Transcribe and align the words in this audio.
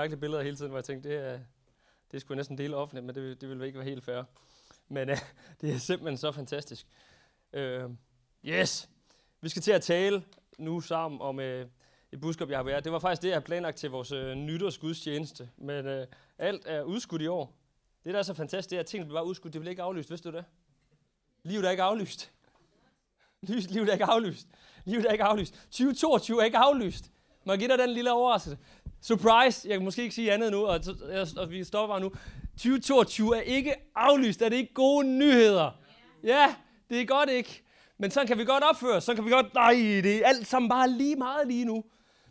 mærkelige 0.00 0.20
billeder 0.20 0.42
hele 0.42 0.56
tiden, 0.56 0.70
hvor 0.70 0.78
jeg 0.78 0.84
tænkte, 0.84 1.08
det, 1.08 1.18
er, 1.18 1.38
det 2.12 2.20
skulle 2.20 2.36
jeg 2.36 2.38
næsten 2.38 2.58
dele 2.58 2.76
offentligt, 2.76 3.06
men 3.06 3.14
det, 3.14 3.40
det 3.40 3.48
ville 3.48 3.66
ikke 3.66 3.78
være 3.78 3.88
helt 3.88 4.04
fair. 4.04 4.22
Men 4.88 5.10
uh, 5.10 5.16
det 5.60 5.74
er 5.74 5.78
simpelthen 5.78 6.16
så 6.16 6.32
fantastisk. 6.32 6.86
Uh, 7.52 7.90
yes! 8.44 8.88
Vi 9.40 9.48
skal 9.48 9.62
til 9.62 9.72
at 9.72 9.82
tale 9.82 10.24
nu 10.58 10.80
sammen 10.80 11.20
om 11.20 11.38
uh, 11.38 11.44
et 12.12 12.20
budskab, 12.20 12.50
jeg 12.50 12.58
har 12.58 12.62
været. 12.62 12.84
Det 12.84 12.92
var 12.92 12.98
faktisk 12.98 13.22
det, 13.22 13.28
jeg 13.28 13.34
havde 13.34 13.44
planlagt 13.44 13.76
til 13.76 13.90
vores 13.90 14.12
uh, 14.12 14.32
nytårsgudstjeneste. 14.32 15.50
Men 15.56 15.86
uh, 15.86 16.04
alt 16.38 16.62
er 16.66 16.82
udskudt 16.82 17.22
i 17.22 17.26
år. 17.26 17.52
Det, 18.04 18.12
der 18.14 18.18
er 18.18 18.22
så 18.22 18.34
fantastisk, 18.34 18.70
det 18.70 18.76
er, 18.76 18.80
at 18.80 18.86
tingene 18.86 19.06
bliver 19.06 19.20
bare 19.20 19.26
udskudt. 19.26 19.52
Det 19.52 19.60
bliver 19.60 19.70
ikke 19.70 19.82
aflyst, 19.82 20.10
vidste 20.10 20.30
du 20.30 20.36
det? 20.36 20.44
Livet 21.42 21.66
er 21.66 21.70
ikke 21.70 21.82
aflyst. 21.82 22.32
Livet 23.42 23.88
er 23.88 23.92
ikke 23.92 24.04
aflyst. 24.04 24.48
Livet 24.84 25.06
er 25.06 25.12
ikke 25.12 25.24
aflyst. 25.24 25.54
2022 25.54 26.40
er 26.40 26.44
ikke 26.44 26.58
aflyst. 26.58 27.10
Må 27.44 27.52
jeg 27.52 27.58
give 27.58 27.70
dig 27.70 27.78
den 27.78 27.90
lille 27.90 28.12
overraskelse? 28.12 28.58
Surprise! 29.06 29.68
Jeg 29.68 29.76
kan 29.76 29.84
måske 29.84 30.02
ikke 30.02 30.14
sige 30.14 30.32
andet 30.32 30.52
nu, 30.52 30.66
og, 30.66 30.80
og 31.36 31.50
vi 31.50 31.64
stopper 31.64 31.94
bare 31.94 32.00
nu. 32.00 32.12
2022 32.56 33.36
er 33.36 33.40
ikke 33.40 33.74
aflyst. 33.94 34.42
Er 34.42 34.48
det 34.48 34.56
ikke 34.56 34.74
gode 34.74 35.06
nyheder? 35.06 35.70
Ja, 36.24 36.54
det 36.90 37.00
er 37.00 37.04
godt 37.04 37.30
ikke. 37.30 37.62
Men 37.98 38.10
så 38.10 38.24
kan 38.26 38.38
vi 38.38 38.44
godt 38.44 38.64
opføre 38.64 39.00
Så 39.00 39.14
kan 39.14 39.24
vi 39.24 39.30
godt... 39.30 39.54
Nej, 39.54 39.72
det 39.72 40.16
er 40.16 40.26
alt 40.26 40.46
sammen 40.46 40.68
bare 40.68 40.90
lige 40.90 41.16
meget 41.16 41.46
lige 41.46 41.64
nu. 41.64 41.84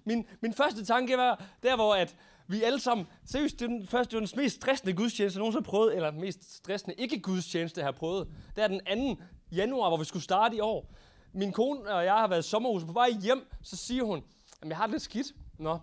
Min, 0.06 0.26
min 0.42 0.54
første 0.54 0.86
tanke 0.86 1.18
var 1.18 1.44
der, 1.64 1.76
hvor 1.76 1.96
at 1.96 2.16
vi 2.48 2.64
alle 2.64 2.80
sammen... 2.80 3.08
Seriøst, 3.26 3.60
det 3.60 3.66
er 3.66 3.70
den 3.70 3.88
første, 3.88 4.12
det 4.12 4.22
var 4.22 4.28
den 4.28 4.44
mest 4.44 4.55
stressende 4.55 4.94
gudstjeneste, 4.94 5.38
jeg 5.38 5.40
nogensinde 5.40 5.66
har 5.66 5.72
prøvet, 5.72 5.96
eller 5.96 6.12
mest 6.12 6.55
stressende 6.55 6.96
ikke-gudstjeneste, 6.98 7.80
jeg 7.80 7.88
har 7.88 7.92
prøvet. 7.92 8.28
Det 8.55 8.64
er 8.64 8.68
den 8.68 9.16
2. 9.18 9.24
januar, 9.52 9.90
hvor 9.90 9.98
vi 9.98 10.05
skulle 10.05 10.24
starte 10.24 10.55
i 10.55 10.60
år. 10.60 10.94
Min 11.34 11.52
kone 11.52 11.90
og 11.90 12.05
jeg 12.05 12.14
har 12.14 12.28
været 12.28 12.46
i 12.46 12.50
sommerhus 12.50 12.84
på 12.84 12.92
vej 12.94 13.10
hjem, 13.22 13.48
så 13.64 13.76
siger 13.76 14.04
hun, 14.04 14.24
at 14.62 14.68
jeg 14.68 14.78
har 14.78 14.86
det 14.86 14.92
lidt 14.92 15.04
skidt. 15.04 15.28
Nå, 15.60 15.80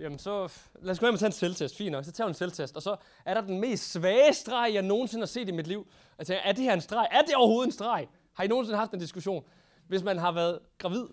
jamen 0.00 0.18
så 0.18 0.52
lad 0.82 0.90
os 0.90 0.98
gå 0.98 1.06
hjem 1.06 1.14
og 1.14 1.20
tage 1.20 1.26
en 1.26 1.32
selvtest. 1.32 1.76
Fint 1.76 1.92
nok, 1.92 2.04
så 2.04 2.12
tager 2.12 2.26
hun 2.26 2.30
en 2.30 2.34
selvtest. 2.34 2.76
Og 2.76 2.82
så 2.82 2.96
er 3.24 3.34
der 3.34 3.40
den 3.40 3.60
mest 3.60 3.92
svage 3.92 4.32
streg, 4.32 4.74
jeg 4.74 4.82
nogensinde 4.82 5.22
har 5.22 5.26
set 5.26 5.48
i 5.48 5.52
mit 5.52 5.66
liv. 5.66 5.86
Altså, 6.18 6.32
jeg 6.32 6.40
tænker, 6.42 6.50
er 6.50 6.52
det 6.52 6.64
her 6.64 6.72
en 6.72 6.80
streg? 6.80 7.08
Er 7.10 7.22
det 7.22 7.34
overhovedet 7.34 7.68
en 7.68 7.72
streg? 7.72 8.08
Har 8.32 8.44
I 8.44 8.46
nogensinde 8.46 8.78
haft 8.78 8.92
en 8.92 9.00
diskussion? 9.00 9.44
Hvis 9.88 10.02
man 10.02 10.18
har 10.18 10.32
været 10.32 10.58
gravid, 10.78 11.04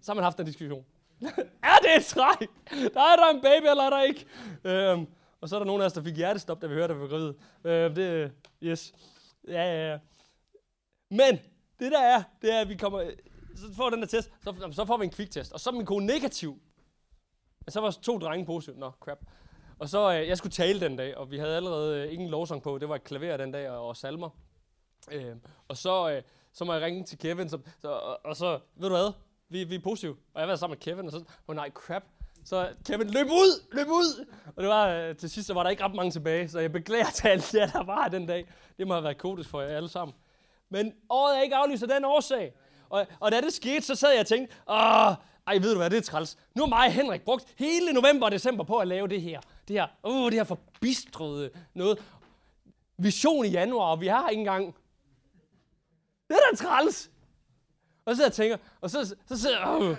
så 0.00 0.12
har 0.12 0.14
man 0.14 0.24
haft 0.24 0.40
en 0.40 0.46
diskussion. 0.46 0.84
er 1.72 1.78
det 1.82 1.94
en 1.96 2.02
streg? 2.02 2.48
Der 2.70 3.00
er 3.00 3.16
der 3.16 3.30
en 3.34 3.40
baby, 3.42 3.64
eller 3.64 3.82
er 3.82 3.90
der 3.90 4.02
ikke? 4.02 4.26
Øhm, 4.64 5.06
og 5.40 5.48
så 5.48 5.56
er 5.56 5.60
der 5.60 5.66
nogen 5.66 5.82
af 5.82 5.86
os, 5.86 5.92
der 5.92 6.02
fik 6.02 6.16
hjertestop, 6.16 6.62
da 6.62 6.66
vi 6.66 6.74
hørte, 6.74 6.94
at 6.94 6.96
vi 6.96 7.02
var 7.02 7.08
gravid. 7.08 7.34
Øhm, 7.64 7.94
det, 7.94 8.32
yes. 8.62 8.94
Ja, 9.48 9.62
ja, 9.62 9.90
ja. 9.90 9.98
Men 11.10 11.38
det 11.78 11.92
der 11.92 12.00
er, 12.00 12.22
det 12.42 12.52
er, 12.52 12.60
at 12.60 12.68
vi 12.68 12.76
kommer, 12.76 13.00
øh, 13.00 13.12
så 13.56 13.74
får 13.76 13.90
den 13.90 14.00
der 14.00 14.06
test, 14.06 14.30
så, 14.44 14.68
så 14.72 14.84
får 14.84 14.96
vi 14.96 15.04
en 15.04 15.10
kviktest, 15.10 15.52
og 15.52 15.60
så 15.60 15.70
er 15.70 15.74
min 15.74 15.86
kone 15.86 16.06
negativ. 16.06 16.60
Men 17.64 17.72
så 17.72 17.80
var 17.80 17.90
to 17.90 18.18
drenge 18.18 18.46
positive. 18.46 18.78
Nå, 18.78 18.90
crap. 19.00 19.18
Og 19.78 19.88
så, 19.88 20.12
øh, 20.12 20.28
jeg 20.28 20.38
skulle 20.38 20.52
tale 20.52 20.80
den 20.80 20.96
dag, 20.96 21.16
og 21.16 21.30
vi 21.30 21.38
havde 21.38 21.56
allerede 21.56 21.98
øh, 21.98 22.12
ingen 22.12 22.28
lovsang 22.28 22.62
på. 22.62 22.78
Det 22.78 22.88
var 22.88 22.94
et 22.94 23.04
klaver 23.04 23.36
den 23.36 23.52
dag, 23.52 23.70
og, 23.70 23.88
og 23.88 23.96
salmer. 23.96 24.30
Øh, 25.12 25.36
og 25.68 25.76
så, 25.76 26.10
øh, 26.10 26.22
så 26.52 26.64
må 26.64 26.72
jeg 26.72 26.82
ringe 26.82 27.04
til 27.04 27.18
Kevin, 27.18 27.48
så, 27.48 27.58
så, 27.80 27.88
og, 27.88 28.20
og 28.24 28.36
så, 28.36 28.58
ved 28.76 28.88
du 28.88 28.94
hvad, 28.94 29.12
vi, 29.48 29.64
vi 29.64 29.74
er 29.74 29.80
positive. 29.80 30.16
Og 30.34 30.40
jeg 30.40 30.48
var 30.48 30.56
sammen 30.56 30.74
med 30.74 30.80
Kevin, 30.80 31.06
og 31.06 31.12
så, 31.12 31.24
oh 31.48 31.56
nej, 31.56 31.70
crap. 31.70 32.02
Så 32.44 32.68
Kevin, 32.86 33.10
løb 33.10 33.26
ud, 33.26 33.62
løb 33.72 33.86
ud! 33.88 34.26
Og 34.56 34.62
det 34.62 34.68
var, 34.68 34.88
øh, 34.88 35.16
til 35.16 35.30
sidst 35.30 35.46
så 35.46 35.54
var 35.54 35.62
der 35.62 35.70
ikke 35.70 35.84
ret 35.84 35.94
mange 35.94 36.10
tilbage, 36.10 36.48
så 36.48 36.60
jeg 36.60 36.72
beklager 36.72 37.10
til 37.14 37.28
alle 37.28 37.44
jer, 37.54 37.66
der 37.66 37.84
var 37.84 38.08
den 38.08 38.26
dag. 38.26 38.48
Det 38.78 38.86
må 38.86 38.94
have 38.94 39.04
været 39.04 39.18
kodisk 39.18 39.50
for 39.50 39.60
jer 39.60 39.76
alle 39.76 39.88
sammen. 39.88 40.14
Men 40.68 40.92
året 41.10 41.38
er 41.38 41.42
ikke 41.42 41.56
aflyst 41.56 41.82
af 41.82 41.88
den 41.88 42.04
årsag. 42.04 42.52
Og, 42.88 43.06
og 43.20 43.32
da 43.32 43.40
det 43.40 43.52
skete, 43.52 43.82
så 43.86 43.94
sad 43.94 44.10
jeg 44.10 44.20
og 44.20 44.26
tænkte, 44.26 44.56
åh, 44.68 45.14
ej, 45.46 45.58
ved 45.58 45.70
du 45.72 45.76
hvad, 45.76 45.90
det 45.90 45.96
er 45.96 46.02
træls. 46.02 46.36
Nu 46.54 46.62
har 46.62 46.68
mig 46.68 46.86
og 46.86 46.92
Henrik 46.92 47.22
brugt 47.22 47.54
hele 47.56 47.92
november 47.92 48.26
og 48.26 48.32
december 48.32 48.64
på 48.64 48.78
at 48.78 48.88
lave 48.88 49.08
det 49.08 49.22
her. 49.22 49.40
Det 49.68 49.76
her, 49.76 49.86
uh, 50.04 50.26
det 50.26 50.34
her 50.34 50.44
forbistrede 50.44 51.50
noget. 51.74 51.98
Vision 52.98 53.44
i 53.44 53.48
januar, 53.48 53.90
og 53.90 54.00
vi 54.00 54.06
har 54.06 54.28
ikke 54.28 54.40
engang. 54.40 54.74
Det 56.28 56.36
er 56.36 56.50
da 56.50 56.56
træls. 56.56 57.10
Og 58.04 58.12
så 58.12 58.16
sidder 58.16 58.28
jeg 58.28 58.32
tænker, 58.32 58.56
og 58.80 58.90
så, 58.90 59.16
så 59.26 59.38
sidder 59.38 59.58
jeg, 59.58 59.90
uh, 59.90 59.96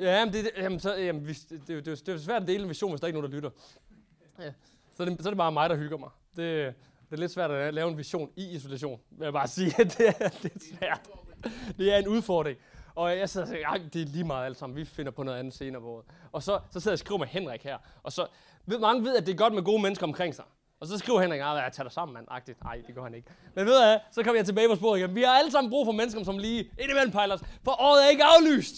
Ja, 0.00 0.24
men 0.24 0.34
det, 0.34 0.50
jamen, 0.56 0.80
så, 0.80 0.94
jamen, 0.94 1.26
det, 1.26 1.46
det, 1.50 1.68
det, 1.68 2.06
det, 2.06 2.08
er 2.08 2.18
svært 2.18 2.42
at 2.42 2.48
dele 2.48 2.62
en 2.62 2.68
vision, 2.68 2.90
hvis 2.90 3.00
der 3.00 3.06
ikke 3.06 3.16
er 3.16 3.20
nogen, 3.20 3.32
der 3.32 3.36
lytter. 3.36 3.50
Ja. 4.38 4.52
Så, 4.96 5.04
det, 5.04 5.22
så 5.22 5.28
er 5.28 5.30
det 5.30 5.38
bare 5.38 5.52
mig, 5.52 5.70
der 5.70 5.76
hygger 5.76 5.98
mig. 5.98 6.10
Det, 6.36 6.74
det 7.10 7.16
er 7.16 7.16
lidt 7.16 7.32
svært 7.32 7.50
at 7.50 7.74
lave 7.74 7.90
en 7.90 7.98
vision 7.98 8.30
i 8.36 8.54
isolation, 8.54 9.00
vil 9.10 9.24
jeg 9.24 9.32
bare 9.32 9.48
sige. 9.48 9.70
det 9.98 10.14
er 10.18 10.42
lidt 10.42 10.62
svært. 10.64 11.00
Det 11.78 11.94
er 11.94 11.98
en 11.98 12.08
udfordring. 12.08 12.58
Og 12.94 13.18
jeg 13.18 13.28
sidder 13.28 13.46
og 13.46 13.52
siger, 13.52 13.88
det 13.92 14.02
er 14.02 14.06
lige 14.06 14.24
meget 14.24 14.46
alt 14.46 14.56
sammen, 14.56 14.76
vi 14.76 14.84
finder 14.84 15.12
på 15.12 15.22
noget 15.22 15.38
andet 15.38 15.54
senere 15.54 15.82
på 15.82 15.88
året. 15.88 16.04
Og 16.32 16.42
så, 16.42 16.60
så 16.70 16.80
sidder 16.80 16.90
jeg 16.90 16.94
og 16.94 16.98
skriver 16.98 17.18
med 17.18 17.26
Henrik 17.26 17.62
her, 17.62 17.78
og 18.02 18.12
så 18.12 18.26
ved, 18.66 18.78
mange 18.78 19.04
ved, 19.04 19.16
at 19.16 19.26
det 19.26 19.32
er 19.32 19.36
godt 19.36 19.54
med 19.54 19.62
gode 19.62 19.82
mennesker 19.82 20.06
omkring 20.06 20.34
sig. 20.34 20.44
Og 20.80 20.86
så 20.86 20.98
skriver 20.98 21.20
Henrik, 21.20 21.40
at 21.40 21.46
jeg 21.46 21.70
tager 21.72 21.84
dig 21.84 21.92
sammen, 21.92 22.14
mand. 22.14 22.26
Agtigt. 22.30 22.64
Nej, 22.64 22.82
det 22.86 22.94
gør 22.94 23.02
han 23.02 23.14
ikke. 23.14 23.28
Men 23.54 23.66
ved 23.66 23.80
jeg, 23.80 24.00
så 24.12 24.22
kommer 24.22 24.38
jeg 24.38 24.46
tilbage 24.46 24.68
på 24.68 24.74
sporet 24.74 24.98
igen. 24.98 25.14
Vi 25.14 25.22
har 25.22 25.32
alle 25.32 25.50
sammen 25.50 25.70
brug 25.70 25.86
for 25.86 25.92
mennesker, 25.92 26.24
som 26.24 26.38
lige 26.38 26.70
indimellem 26.78 27.12
pejler 27.12 27.34
os. 27.34 27.40
For 27.64 27.80
året 27.80 28.04
er 28.04 28.08
ikke 28.08 28.24
aflyst. 28.24 28.74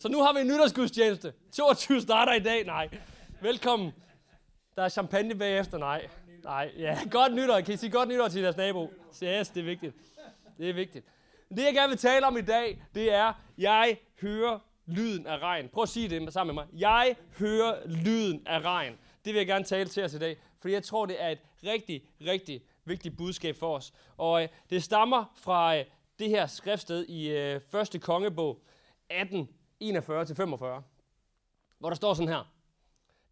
Så 0.00 0.08
nu 0.08 0.22
har 0.22 0.32
vi 0.32 0.40
en 0.40 0.46
nytårsgudstjeneste. 0.46 1.32
22 1.52 2.00
starter 2.00 2.32
i 2.32 2.40
dag. 2.40 2.64
Nej. 2.64 2.88
Velkommen. 3.42 3.92
Der 4.76 4.82
er 4.82 4.88
champagne 4.88 5.34
bagefter. 5.34 5.78
Nej. 5.78 6.08
Nej. 6.44 6.70
Ja, 6.78 6.98
godt 7.10 7.34
nytår. 7.34 7.60
Kan 7.60 7.74
I 7.74 7.76
sige 7.76 7.90
godt 7.90 8.08
nytår 8.08 8.28
til 8.28 8.42
deres 8.42 8.56
nabo? 8.56 8.90
Yes, 9.22 9.48
det 9.48 9.60
er 9.60 9.64
vigtigt. 9.64 9.94
Det 10.58 10.70
er 10.70 10.74
vigtigt. 10.74 11.06
Det, 11.48 11.64
jeg 11.64 11.74
gerne 11.74 11.88
vil 11.88 11.98
tale 11.98 12.26
om 12.26 12.36
i 12.36 12.40
dag, 12.40 12.82
det 12.94 13.14
er, 13.14 13.32
jeg 13.58 13.98
hører 14.20 14.58
lyden 14.86 15.26
af 15.26 15.38
regn. 15.38 15.68
Prøv 15.68 15.82
at 15.82 15.88
sige 15.88 16.08
det 16.08 16.32
sammen 16.32 16.54
med 16.56 16.64
mig. 16.64 16.80
Jeg 16.80 17.16
hører 17.38 17.86
lyden 17.86 18.46
af 18.46 18.60
regn. 18.60 18.92
Det 19.24 19.32
vil 19.34 19.38
jeg 19.38 19.46
gerne 19.46 19.64
tale 19.64 19.88
til 19.88 20.04
os 20.04 20.14
i 20.14 20.18
dag, 20.18 20.36
fordi 20.60 20.74
jeg 20.74 20.82
tror, 20.82 21.06
det 21.06 21.22
er 21.22 21.28
et 21.28 21.38
rigtig, 21.64 22.02
rigtig 22.20 22.62
vigtigt 22.84 23.16
budskab 23.16 23.56
for 23.56 23.76
os. 23.76 23.92
Og 24.16 24.42
øh, 24.42 24.48
det 24.70 24.82
stammer 24.82 25.24
fra 25.36 25.76
øh, 25.76 25.84
det 26.18 26.28
her 26.28 26.46
skriftsted 26.46 27.06
i 27.08 27.28
øh, 27.28 27.60
første 27.70 27.98
kongebog 27.98 28.62
18, 29.10 29.48
41-45, 29.82 29.86
hvor 31.78 31.88
der 31.88 31.94
står 31.94 32.14
sådan 32.14 32.28
her. 32.28 32.52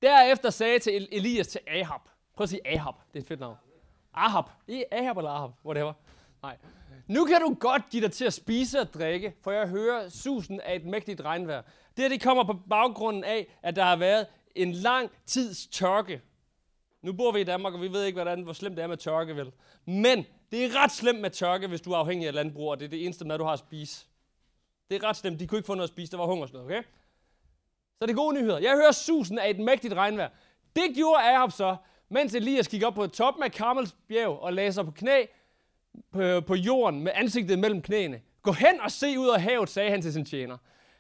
Derefter 0.03 0.51
sagde 0.51 0.79
til 0.79 1.09
Elias 1.13 1.49
til 1.49 1.61
Ahab. 1.67 2.01
Prøv 2.35 2.43
at 2.43 2.49
sige 2.49 2.67
Ahab, 2.67 2.95
det 3.13 3.19
er 3.19 3.23
et 3.23 3.27
fedt 3.27 3.41
navn. 3.41 3.57
Ahab. 4.15 4.45
I 4.69 4.85
Ahab 4.93 5.17
eller 5.17 5.31
Ahab, 5.31 5.51
whatever. 5.65 5.93
Nej. 6.43 6.57
Nu 7.07 7.25
kan 7.25 7.41
du 7.41 7.57
godt 7.61 7.83
give 7.91 8.03
dig 8.03 8.13
til 8.13 8.25
at 8.25 8.33
spise 8.33 8.81
og 8.81 8.95
drikke, 8.95 9.35
for 9.43 9.51
jeg 9.51 9.69
hører 9.69 10.09
susen 10.09 10.61
af 10.61 10.77
et 10.77 10.85
mægtigt 10.85 11.21
regnvejr. 11.21 11.63
Det 11.97 12.11
det 12.11 12.23
kommer 12.23 12.45
på 12.45 12.57
baggrunden 12.71 13.25
af, 13.25 13.59
at 13.63 13.77
der 13.77 13.85
har 13.85 13.97
været 13.97 14.27
en 14.55 14.73
lang 14.73 15.11
tids 15.27 15.67
tørke. 15.67 16.23
Nu 17.03 17.13
bor 17.13 17.33
vi 17.33 17.41
i 17.41 17.45
Danmark, 17.45 17.75
og 17.75 17.81
vi 17.81 17.93
ved 17.93 18.05
ikke, 18.05 18.17
hvordan, 18.17 18.43
hvor 18.43 18.53
slemt 18.53 18.77
det 18.77 18.83
er 18.83 18.87
med 18.87 18.97
tørke, 18.97 19.37
vel? 19.37 19.53
Men 19.87 20.27
det 20.51 20.65
er 20.65 20.83
ret 20.83 20.93
slemt 20.93 21.21
med 21.21 21.31
tørke, 21.31 21.67
hvis 21.67 21.81
du 21.81 21.93
er 21.93 21.97
afhængig 21.97 22.29
af 22.29 22.35
landbrug, 22.35 22.71
og 22.71 22.79
det 22.79 22.85
er 22.85 22.91
det 22.91 23.05
eneste 23.05 23.25
mad, 23.25 23.39
du 23.39 23.45
har 23.45 23.53
at 23.53 23.59
spise. 23.59 24.07
Det 24.91 25.03
er 25.03 25.09
ret 25.09 25.17
slemt. 25.17 25.41
De 25.41 25.47
kunne 25.47 25.59
ikke 25.59 25.67
få 25.67 25.75
noget 25.75 25.89
at 25.89 25.95
spise. 25.95 26.13
Der 26.13 26.19
var 26.19 26.27
hungersnød, 26.27 26.61
okay? 26.61 26.83
Så 27.99 28.07
det 28.07 28.11
er 28.11 28.17
gode 28.17 28.35
nyheder. 28.35 28.59
Jeg 28.59 28.75
hører 28.75 28.93
susen 28.93 29.39
af 29.39 29.51
et 29.51 29.59
mægtigt 29.59 29.95
regnvejr. 29.95 30.29
Det 30.77 30.85
gjorde 30.95 31.23
Ahab 31.23 31.53
så, 31.53 31.77
mens 32.09 32.35
Elias 32.35 32.69
gik 32.69 32.83
op 32.83 32.95
på 32.95 33.07
toppen 33.07 33.43
af 33.43 33.53
Karmels 33.53 33.97
bjerg 34.09 34.39
og 34.43 34.53
lagde 34.53 34.73
sig 34.73 34.85
på 34.85 34.91
knæ 34.91 35.25
på, 36.13 36.41
på 36.41 36.55
jorden 36.55 37.01
med 37.01 37.13
ansigtet 37.15 37.59
mellem 37.59 37.83
knæene. 37.83 38.21
Gå 38.43 38.53
hen 38.53 38.81
og 38.81 38.91
se 38.91 39.19
ud 39.19 39.29
af 39.29 39.43
havet, 39.43 39.69
sagde 39.69 39.91
han 39.91 40.03
til 40.03 40.13
sin 40.13 40.25
tjener. 40.25 40.57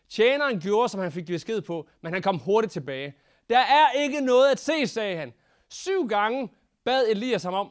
Tjeneren 0.08 0.60
gjorde, 0.60 0.88
som 0.88 1.00
han 1.00 1.12
fik 1.12 1.26
besked 1.26 1.60
på, 1.60 1.88
men 2.00 2.12
han 2.12 2.22
kom 2.22 2.38
hurtigt 2.38 2.72
tilbage. 2.72 3.14
Der 3.50 3.58
er 3.58 3.90
ikke 3.90 4.20
noget 4.20 4.50
at 4.50 4.58
se, 4.58 4.86
sagde 4.86 5.16
han. 5.16 5.32
Syv 5.68 6.08
gange 6.08 6.48
bad 6.84 7.06
Elias 7.08 7.42
ham 7.42 7.54
om 7.54 7.70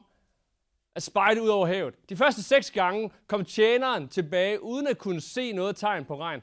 at 0.95 1.03
spejde 1.03 1.41
ud 1.41 1.47
over 1.47 1.67
havet. 1.67 2.09
De 2.09 2.16
første 2.16 2.44
seks 2.44 2.72
gange 2.72 3.12
kom 3.28 3.45
tjeneren 3.45 4.07
tilbage, 4.07 4.63
uden 4.63 4.88
at 4.88 4.97
kunne 4.97 5.22
se 5.22 5.51
noget 5.51 5.75
tegn 5.75 6.06
på 6.06 6.19
regn. 6.19 6.41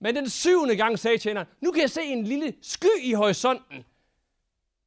Men 0.00 0.16
den 0.16 0.28
syvende 0.28 0.76
gang 0.76 0.98
sagde 0.98 1.18
tjeneren, 1.18 1.46
nu 1.60 1.72
kan 1.72 1.82
jeg 1.82 1.90
se 1.90 2.02
en 2.02 2.24
lille 2.24 2.54
sky 2.62 3.00
i 3.02 3.12
horisonten, 3.12 3.84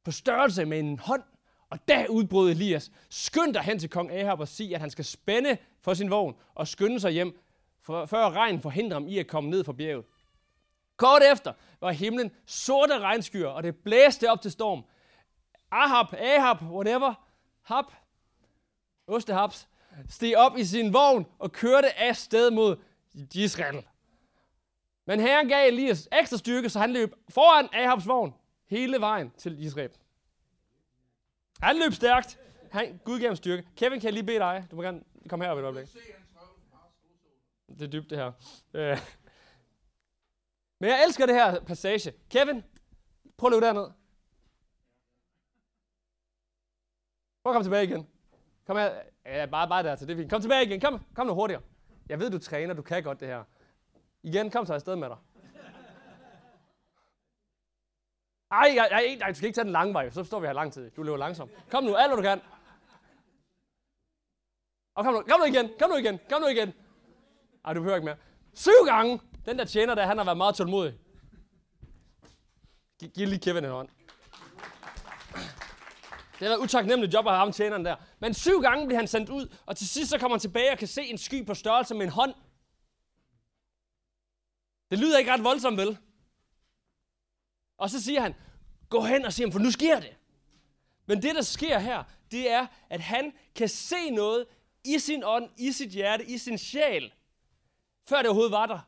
på 0.04 0.10
størrelse 0.10 0.64
med 0.64 0.78
en 0.78 0.98
hånd. 0.98 1.22
Og 1.70 1.88
da 1.88 2.06
udbrød 2.10 2.50
Elias, 2.50 2.90
skyndte 3.10 3.60
hen 3.60 3.78
til 3.78 3.90
kong 3.90 4.12
Ahab 4.12 4.40
og 4.40 4.48
sig, 4.48 4.74
at 4.74 4.80
han 4.80 4.90
skal 4.90 5.04
spænde 5.04 5.56
for 5.80 5.94
sin 5.94 6.10
vogn 6.10 6.34
og 6.54 6.68
skynde 6.68 7.00
sig 7.00 7.10
hjem, 7.10 7.38
for, 7.82 8.06
før 8.06 8.30
regnen 8.30 8.60
forhindrer 8.60 8.94
ham 8.94 9.08
i 9.08 9.18
at 9.18 9.26
komme 9.26 9.50
ned 9.50 9.64
fra 9.64 9.72
bjerget. 9.72 10.04
Kort 10.96 11.22
efter 11.32 11.52
var 11.80 11.90
himlen 11.90 12.30
sorte 12.46 12.98
regnskyer, 12.98 13.48
og 13.48 13.62
det 13.62 13.76
blæste 13.76 14.30
op 14.30 14.42
til 14.42 14.50
storm. 14.50 14.84
Ahab, 15.70 16.06
Ahab, 16.12 16.62
whatever, 16.62 17.14
hap, 17.62 17.84
ostehaps, 19.06 19.68
steg 20.08 20.36
op 20.36 20.56
i 20.58 20.64
sin 20.64 20.92
vogn 20.92 21.26
og 21.38 21.52
kørte 21.52 21.98
af 21.98 22.16
sted 22.16 22.50
mod 22.50 22.76
Israel. 23.34 23.84
Men 25.06 25.20
herren 25.20 25.48
gav 25.48 25.68
Elias 25.68 26.08
ekstra 26.12 26.36
styrke, 26.36 26.68
så 26.68 26.78
han 26.78 26.92
løb 26.92 27.14
foran 27.28 27.68
Ahabs 27.72 28.08
vogn 28.08 28.34
hele 28.66 29.00
vejen 29.00 29.32
til 29.38 29.64
Israel. 29.64 29.90
Han 31.64 31.76
løb 31.76 31.92
stærkt. 31.92 32.40
Han, 32.72 33.00
Gud 33.04 33.18
gav 33.20 33.28
ham 33.28 33.36
styrke. 33.36 33.68
Kevin, 33.76 34.00
kan 34.00 34.04
jeg 34.04 34.12
lige 34.12 34.26
bede 34.26 34.38
dig? 34.38 34.66
Du 34.70 34.76
må 34.76 34.82
gerne 34.82 35.02
komme 35.28 35.44
herop 35.44 35.58
et 35.58 35.64
øjeblik. 35.64 35.88
Det 37.68 37.82
er 37.82 37.86
dybt, 37.86 38.10
det 38.10 38.18
her. 38.18 38.32
Øh. 38.74 38.98
Men 40.80 40.90
jeg 40.90 41.04
elsker 41.06 41.26
det 41.26 41.34
her 41.34 41.60
passage. 41.60 42.12
Kevin, 42.30 42.64
prøv 43.36 43.48
at 43.48 43.52
løbe 43.52 43.66
derned. 43.66 43.90
Prøv 47.42 47.52
at 47.52 47.54
komme 47.54 47.64
tilbage 47.64 47.84
igen. 47.84 48.08
Kom 48.66 48.76
her. 48.76 49.02
Ja, 49.26 49.46
bare, 49.46 49.68
bare 49.68 49.82
der 49.82 49.96
til. 49.96 50.08
Det 50.08 50.14
er 50.14 50.18
fint. 50.18 50.30
Kom 50.30 50.40
tilbage 50.40 50.64
igen. 50.64 50.80
Kom, 50.80 51.04
kom 51.14 51.26
nu 51.26 51.34
hurtigere. 51.34 51.62
Jeg 52.08 52.20
ved, 52.20 52.30
du 52.30 52.38
træner. 52.38 52.74
Du 52.74 52.82
kan 52.82 53.02
godt 53.02 53.20
det 53.20 53.28
her. 53.28 53.44
Igen, 54.22 54.50
kom 54.50 54.66
så 54.66 54.74
afsted 54.74 54.96
med 54.96 55.08
dig. 55.08 55.16
Ej, 58.50 58.76
ej, 58.78 58.88
ej, 58.90 59.18
ej, 59.20 59.28
du 59.28 59.34
skal 59.34 59.46
ikke 59.46 59.56
tage 59.56 59.64
den 59.64 59.72
lange 59.72 59.94
vej, 59.94 60.10
så 60.10 60.24
står 60.24 60.40
vi 60.40 60.46
her 60.46 60.52
lang 60.52 60.72
tid. 60.72 60.90
Du 60.90 61.02
løber 61.02 61.16
langsomt. 61.16 61.50
Kom 61.70 61.84
nu, 61.84 61.94
alt 61.94 62.10
hvad 62.10 62.16
du 62.16 62.22
kan. 62.22 62.40
Og 64.94 65.04
kom 65.04 65.14
nu, 65.14 65.22
kom 65.22 65.40
nu 65.40 65.46
igen, 65.46 65.70
kom 65.78 65.90
nu 65.90 65.96
igen, 65.96 66.20
kom 66.30 66.40
nu 66.42 66.48
igen. 66.48 66.72
Ej, 67.64 67.72
du 67.72 67.80
behøver 67.80 67.96
ikke 67.96 68.04
mere. 68.04 68.16
Syv 68.54 68.84
gange! 68.86 69.20
Den 69.46 69.58
der 69.58 69.64
tjener 69.64 69.94
der, 69.94 70.06
han 70.06 70.18
har 70.18 70.24
været 70.24 70.36
meget 70.36 70.54
tålmodig. 70.54 70.98
Giv, 73.00 73.08
giv 73.10 73.26
lige 73.26 73.40
Kevin 73.40 73.64
en 73.64 73.70
hånd. 73.70 73.88
Det 76.38 76.40
har 76.40 76.48
været 76.48 76.58
utaknemmeligt 76.58 77.14
job 77.14 77.26
at 77.26 77.32
have 77.32 77.38
ham 77.38 77.52
tjeneren 77.52 77.84
der. 77.84 77.96
Men 78.18 78.34
syv 78.34 78.62
gange 78.62 78.86
bliver 78.86 78.98
han 78.98 79.08
sendt 79.08 79.30
ud, 79.30 79.56
og 79.66 79.76
til 79.76 79.88
sidst 79.88 80.10
så 80.10 80.18
kommer 80.18 80.36
han 80.36 80.40
tilbage 80.40 80.72
og 80.72 80.78
kan 80.78 80.88
se 80.88 81.02
en 81.02 81.18
sky 81.18 81.46
på 81.46 81.54
størrelse 81.54 81.94
med 81.94 82.02
en 82.06 82.12
hånd. 82.12 82.34
Det 84.90 84.98
lyder 84.98 85.18
ikke 85.18 85.32
ret 85.32 85.44
voldsomt, 85.44 85.78
vel? 85.78 85.98
Og 87.84 87.90
så 87.90 88.02
siger 88.02 88.20
han, 88.20 88.34
gå 88.88 89.00
hen 89.00 89.24
og 89.24 89.32
se 89.32 89.42
ham, 89.42 89.52
for 89.52 89.58
nu 89.58 89.70
sker 89.70 90.00
det. 90.00 90.16
Men 91.06 91.22
det, 91.22 91.34
der 91.34 91.42
sker 91.42 91.78
her, 91.78 92.04
det 92.30 92.50
er, 92.50 92.66
at 92.90 93.00
han 93.00 93.32
kan 93.54 93.68
se 93.68 94.10
noget 94.10 94.46
i 94.84 94.98
sin 94.98 95.22
ånd, 95.24 95.50
i 95.56 95.72
sit 95.72 95.90
hjerte, 95.90 96.24
i 96.24 96.38
sin 96.38 96.58
sjæl, 96.58 97.12
før 98.08 98.16
det 98.16 98.26
overhovedet 98.26 98.52
var 98.52 98.66
der. 98.66 98.78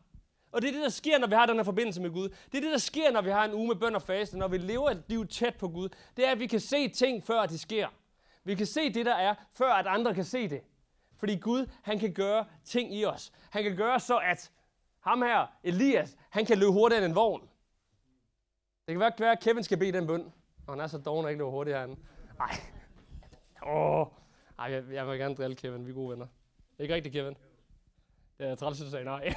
Og 0.53 0.63
det 0.63 0.69
er 0.69 0.73
det, 0.73 0.83
der 0.83 0.89
sker, 0.89 1.19
når 1.19 1.27
vi 1.27 1.35
har 1.35 1.47
den 1.47 1.57
her 1.57 1.63
forbindelse 1.63 2.01
med 2.01 2.11
Gud. 2.11 2.29
Det 2.29 2.59
er 2.59 2.61
det, 2.61 2.73
der 2.73 2.79
sker, 2.79 3.11
når 3.11 3.21
vi 3.21 3.31
har 3.31 3.45
en 3.45 3.55
uge 3.55 3.69
med 3.69 3.77
bøn 3.77 3.95
og 3.95 4.03
faste, 4.03 4.39
når 4.39 4.49
vi 4.49 4.59
lever 4.59 4.91
et 4.91 5.03
liv 5.09 5.27
tæt 5.27 5.57
på 5.57 5.69
Gud. 5.69 5.89
Det 6.17 6.27
er, 6.27 6.33
at 6.33 6.39
vi 6.39 6.47
kan 6.47 6.61
se 6.61 6.89
ting, 6.89 7.25
før 7.25 7.47
det 7.47 7.61
sker. 7.61 7.89
Vi 8.45 8.55
kan 8.55 8.67
se 8.67 8.93
det, 8.93 9.07
der 9.07 9.15
er, 9.15 9.35
før 9.53 9.73
at 9.73 9.87
andre 9.87 10.15
kan 10.15 10.25
se 10.25 10.49
det. 10.49 10.61
Fordi 11.17 11.37
Gud, 11.37 11.67
han 11.83 11.99
kan 11.99 12.13
gøre 12.13 12.45
ting 12.65 12.95
i 12.95 13.05
os. 13.05 13.33
Han 13.51 13.63
kan 13.63 13.77
gøre 13.77 14.01
så, 14.01 14.17
at 14.17 14.51
ham 15.01 15.23
her, 15.23 15.47
Elias, 15.65 16.17
han 16.31 16.47
kan 16.47 16.59
løbe 16.59 16.73
hurtigere 16.73 17.05
end 17.05 17.11
en 17.11 17.17
vogn. 17.17 17.49
Det 18.87 18.95
kan 18.95 19.01
være, 19.01 19.33
at 19.33 19.41
Kevin 19.41 19.63
skal 19.63 19.79
bede 19.79 19.93
den 19.93 20.07
bøn. 20.07 20.33
Og 20.67 20.75
han 20.75 20.81
er 20.81 20.87
så 20.87 20.99
doven, 20.99 21.25
og 21.25 21.31
ikke 21.31 21.39
løber 21.39 21.51
hurtigt 21.51 21.77
herinde. 21.77 21.97
Ej. 22.41 22.57
Åh. 23.67 24.07
Ej, 24.59 24.73
jeg, 24.73 24.85
jeg 24.93 25.09
vil 25.09 25.19
gerne 25.19 25.35
drille 25.35 25.57
Kevin. 25.57 25.87
Vi 25.87 25.91
er 25.91 25.95
gode 25.95 26.11
venner. 26.11 26.27
Ikke 26.79 26.95
rigtigt, 26.95 27.13
Kevin? 27.13 27.37
Det 28.39 28.47
er 28.47 28.55
træls, 28.55 28.81
at 28.81 28.85
du 28.85 28.91
sagde 28.91 29.05
nej. 29.05 29.35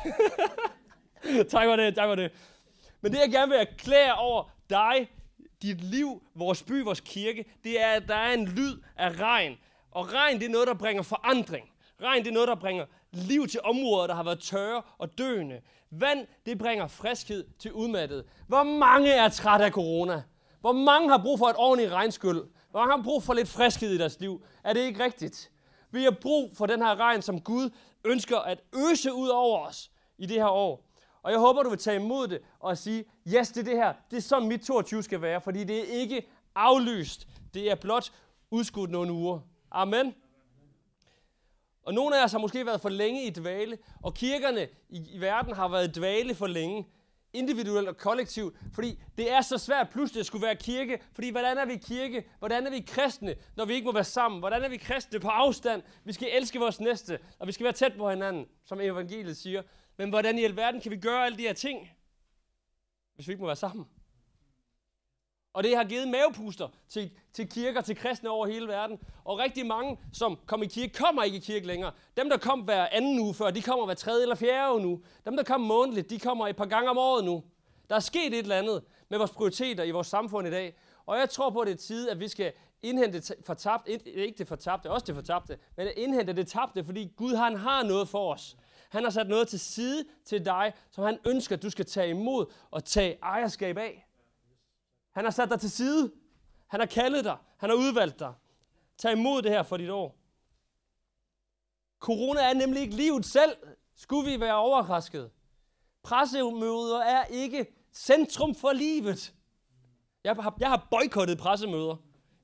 tak 1.51 1.65
for 1.65 1.75
det, 1.75 1.95
tak 1.95 2.07
for 2.07 2.15
det. 2.15 2.31
Men 3.01 3.11
det, 3.11 3.19
jeg 3.19 3.31
gerne 3.31 3.51
vil 3.51 3.59
erklære 3.59 4.15
over 4.15 4.51
dig, 4.69 5.11
dit 5.61 5.81
liv, 5.83 6.23
vores 6.35 6.63
by, 6.63 6.81
vores 6.83 6.99
kirke, 6.99 7.45
det 7.63 7.81
er, 7.81 7.91
at 7.91 8.07
der 8.07 8.15
er 8.15 8.33
en 8.33 8.45
lyd 8.45 8.81
af 8.95 9.19
regn. 9.19 9.57
Og 9.91 10.13
regn, 10.13 10.39
det 10.39 10.45
er 10.45 10.51
noget, 10.51 10.67
der 10.67 10.73
bringer 10.73 11.03
forandring. 11.03 11.69
Regn, 12.01 12.23
det 12.23 12.29
er 12.29 12.33
noget, 12.33 12.47
der 12.47 12.55
bringer 12.55 12.85
liv 13.11 13.47
til 13.47 13.59
områder, 13.63 14.07
der 14.07 14.13
har 14.13 14.23
været 14.23 14.39
tørre 14.39 14.81
og 14.97 15.17
døende. 15.17 15.61
Vand, 15.91 16.27
det 16.45 16.57
bringer 16.57 16.87
friskhed 16.87 17.45
til 17.59 17.73
udmattet. 17.73 18.25
Hvor 18.47 18.63
mange 18.63 19.11
er 19.11 19.29
træt 19.29 19.61
af 19.61 19.71
corona? 19.71 20.23
Hvor 20.61 20.71
mange 20.71 21.09
har 21.09 21.17
brug 21.17 21.39
for 21.39 21.45
et 21.47 21.55
ordentligt 21.57 21.91
regnskyld? 21.91 22.41
Hvor 22.71 22.79
mange 22.79 22.95
har 22.95 23.03
brug 23.03 23.23
for 23.23 23.33
lidt 23.33 23.47
friskhed 23.47 23.91
i 23.91 23.97
deres 23.97 24.19
liv? 24.19 24.43
Er 24.63 24.73
det 24.73 24.79
ikke 24.79 25.03
rigtigt? 25.03 25.51
Vi 25.91 26.03
har 26.03 26.15
brug 26.21 26.51
for 26.57 26.65
den 26.65 26.81
her 26.81 26.99
regn, 26.99 27.21
som 27.21 27.41
Gud 27.41 27.69
ønsker 28.05 28.37
at 28.37 28.61
øse 28.91 29.13
ud 29.13 29.27
over 29.27 29.67
os 29.67 29.91
i 30.17 30.25
det 30.25 30.37
her 30.37 30.49
år. 30.49 30.85
Og 31.23 31.31
jeg 31.31 31.39
håber, 31.39 31.63
du 31.63 31.69
vil 31.69 31.79
tage 31.79 31.95
imod 31.95 32.27
det 32.27 32.39
og 32.59 32.77
sige, 32.77 33.05
yes, 33.27 33.49
det 33.49 33.59
er 33.59 33.63
det 33.63 33.75
her. 33.75 33.93
Det 34.11 34.17
er 34.17 34.21
sådan 34.21 34.47
mit 34.47 34.61
22 34.61 35.03
skal 35.03 35.21
være, 35.21 35.41
fordi 35.41 35.63
det 35.63 35.79
er 35.79 35.99
ikke 36.01 36.27
aflyst. 36.55 37.27
Det 37.53 37.71
er 37.71 37.75
blot 37.75 38.11
udskudt 38.51 38.91
nogle 38.91 39.11
uger. 39.11 39.39
Amen. 39.71 40.13
Og 41.89 41.95
nogle 41.95 42.19
af 42.19 42.23
os 42.23 42.31
har 42.31 42.39
måske 42.39 42.65
været 42.65 42.81
for 42.81 42.89
længe 42.89 43.23
i 43.23 43.29
dvale, 43.29 43.77
og 44.03 44.13
kirkerne 44.13 44.67
i, 44.89 45.05
i 45.11 45.21
verden 45.21 45.53
har 45.53 45.67
været 45.67 45.87
i 45.87 45.99
dvale 45.99 46.35
for 46.35 46.47
længe 46.47 46.87
individuelt 47.33 47.87
og 47.87 47.97
kollektivt, 47.97 48.55
fordi 48.73 48.99
det 49.17 49.31
er 49.31 49.41
så 49.41 49.57
svært 49.57 49.89
pludselig 49.89 50.19
at 50.19 50.25
skulle 50.25 50.45
være 50.45 50.55
kirke, 50.55 51.01
fordi 51.13 51.29
hvordan 51.29 51.57
er 51.57 51.65
vi 51.65 51.75
kirke? 51.75 52.29
Hvordan 52.39 52.67
er 52.67 52.71
vi 52.71 52.79
kristne, 52.87 53.35
når 53.55 53.65
vi 53.65 53.73
ikke 53.73 53.85
må 53.85 53.91
være 53.91 54.03
sammen? 54.03 54.39
Hvordan 54.39 54.63
er 54.63 54.69
vi 54.69 54.77
kristne 54.77 55.19
på 55.19 55.27
afstand? 55.27 55.81
Vi 56.03 56.13
skal 56.13 56.29
elske 56.31 56.59
vores 56.59 56.79
næste, 56.79 57.19
og 57.39 57.47
vi 57.47 57.51
skal 57.51 57.63
være 57.63 57.73
tæt 57.73 57.93
på 57.97 58.09
hinanden, 58.09 58.45
som 58.65 58.81
evangeliet 58.81 59.37
siger. 59.37 59.61
Men 59.97 60.09
hvordan 60.09 60.39
i 60.39 60.43
alverden 60.43 60.81
kan 60.81 60.91
vi 60.91 60.97
gøre 60.97 61.25
alle 61.25 61.37
de 61.37 61.43
her 61.43 61.53
ting, 61.53 61.89
hvis 63.15 63.27
vi 63.27 63.31
ikke 63.31 63.41
må 63.41 63.47
være 63.47 63.55
sammen? 63.55 63.85
Og 65.53 65.63
det 65.63 65.77
har 65.77 65.83
givet 65.83 66.07
mavepuster 66.07 66.67
til, 66.89 67.11
til 67.33 67.49
kirker, 67.49 67.81
til 67.81 67.95
kristne 67.95 68.29
over 68.29 68.47
hele 68.47 68.67
verden. 68.67 68.99
Og 69.23 69.39
rigtig 69.39 69.65
mange, 69.65 69.97
som 70.13 70.39
kom 70.45 70.63
i 70.63 70.65
kirke, 70.65 70.93
kommer 70.93 71.23
ikke 71.23 71.37
i 71.37 71.39
kirke 71.39 71.67
længere. 71.67 71.91
Dem, 72.17 72.29
der 72.29 72.37
kom 72.37 72.59
hver 72.59 72.87
anden 72.91 73.19
uge 73.19 73.33
før, 73.33 73.51
de 73.51 73.61
kommer 73.61 73.85
hver 73.85 73.95
tredje 73.95 74.21
eller 74.21 74.35
fjerde 74.35 74.73
uge 74.73 74.81
nu. 74.81 75.01
Dem, 75.25 75.37
der 75.37 75.43
kom 75.43 75.61
månedligt, 75.61 76.09
de 76.09 76.19
kommer 76.19 76.47
et 76.47 76.55
par 76.55 76.65
gange 76.65 76.89
om 76.89 76.97
året 76.97 77.25
nu. 77.25 77.43
Der 77.89 77.95
er 77.95 77.99
sket 77.99 78.33
et 78.33 78.39
eller 78.39 78.55
andet 78.55 78.83
med 79.09 79.17
vores 79.17 79.31
prioriteter 79.31 79.83
i 79.83 79.91
vores 79.91 80.07
samfund 80.07 80.47
i 80.47 80.51
dag. 80.51 80.75
Og 81.05 81.17
jeg 81.17 81.29
tror 81.29 81.49
på, 81.49 81.59
at 81.59 81.67
det 81.67 81.73
er 81.73 81.77
tid, 81.77 82.09
at 82.09 82.19
vi 82.19 82.27
skal 82.27 82.53
indhente 82.81 83.35
fortabt, 83.45 83.87
ikke 83.87 84.35
det 84.37 84.47
fortabte, 84.47 84.91
også 84.91 85.05
det 85.05 85.15
fortabte, 85.15 85.57
men 85.77 85.87
at 85.87 85.93
indhente 85.97 86.33
det 86.33 86.47
tabte, 86.47 86.83
fordi 86.83 87.11
Gud 87.15 87.35
han 87.35 87.55
har 87.55 87.83
noget 87.83 88.07
for 88.07 88.33
os. 88.33 88.57
Han 88.89 89.03
har 89.03 89.09
sat 89.09 89.27
noget 89.27 89.47
til 89.47 89.59
side 89.59 90.05
til 90.25 90.45
dig, 90.45 90.73
som 90.91 91.03
han 91.03 91.19
ønsker, 91.27 91.55
at 91.55 91.63
du 91.63 91.69
skal 91.69 91.85
tage 91.85 92.09
imod 92.09 92.45
og 92.71 92.85
tage 92.85 93.17
ejerskab 93.23 93.77
af. 93.77 94.08
Han 95.11 95.23
har 95.23 95.31
sat 95.31 95.49
dig 95.49 95.59
til 95.59 95.71
side. 95.71 96.11
Han 96.67 96.79
har 96.79 96.87
kaldet 96.87 97.25
dig. 97.25 97.37
Han 97.57 97.69
har 97.69 97.77
udvalgt 97.77 98.19
dig. 98.19 98.33
Tag 98.97 99.11
imod 99.11 99.41
det 99.41 99.51
her 99.51 99.63
for 99.63 99.77
dit 99.77 99.89
år. 99.89 100.15
Corona 101.99 102.41
er 102.41 102.53
nemlig 102.53 102.81
ikke 102.81 102.95
livet 102.95 103.25
selv. 103.25 103.57
Skulle 103.95 104.31
vi 104.31 104.39
være 104.39 104.55
overrasket? 104.55 105.31
Pressemøder 106.03 106.99
er 106.99 107.25
ikke 107.25 107.65
centrum 107.93 108.55
for 108.55 108.71
livet. 108.73 109.33
Jeg 110.23 110.35
har, 110.35 110.57
jeg 110.59 110.69
har 110.69 110.87
boykottet 110.91 111.37
pressemøder. 111.37 111.95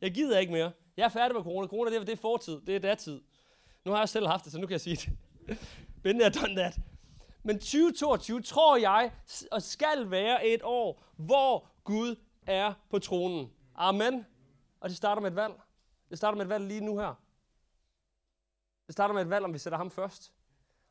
Jeg 0.02 0.12
gider 0.12 0.40
ikke 0.40 0.54
mere. 0.54 0.72
Jeg 0.98 1.06
er 1.06 1.10
færdig 1.10 1.36
med 1.36 1.44
corona. 1.44 1.68
Corona 1.68 1.90
det 1.90 1.98
er, 1.98 2.04
det 2.04 2.14
er 2.14 2.22
fortid. 2.22 2.62
Det 2.62 2.76
er 2.76 2.80
datid. 2.80 3.22
Nu 3.86 3.92
har 3.92 4.00
jeg 4.00 4.10
selv 4.10 4.28
haft 4.28 4.44
det, 4.44 4.52
så 4.52 4.60
nu 4.60 4.68
kan 4.68 4.72
jeg 4.72 4.82
sige 4.82 4.96
det. 4.96 5.10
Been 6.04 6.20
there, 6.20 6.32
done 6.32 6.56
that. 6.56 6.80
Men 7.44 7.60
2022 7.60 8.42
tror 8.42 8.78
jeg 8.78 9.12
og 9.52 9.62
skal 9.62 10.12
være 10.12 10.48
et 10.48 10.62
år, 10.64 11.04
hvor 11.18 11.68
Gud 11.84 12.16
er 12.48 12.74
på 12.90 13.00
tronen. 13.00 13.52
Amen. 13.76 14.26
Og 14.80 14.90
det 14.90 14.98
starter 14.98 15.22
med 15.22 15.30
et 15.30 15.36
valg. 15.36 15.54
Det 16.10 16.18
starter 16.18 16.38
med 16.38 16.46
et 16.46 16.50
valg 16.50 16.68
lige 16.68 16.82
nu 16.82 16.98
her. 16.98 17.14
Det 18.88 18.94
starter 18.94 19.14
med 19.14 19.22
et 19.22 19.30
valg, 19.30 19.46
om 19.46 19.54
vi 19.54 19.58
sætter 19.58 19.78
ham 19.78 19.92
først. 19.92 20.34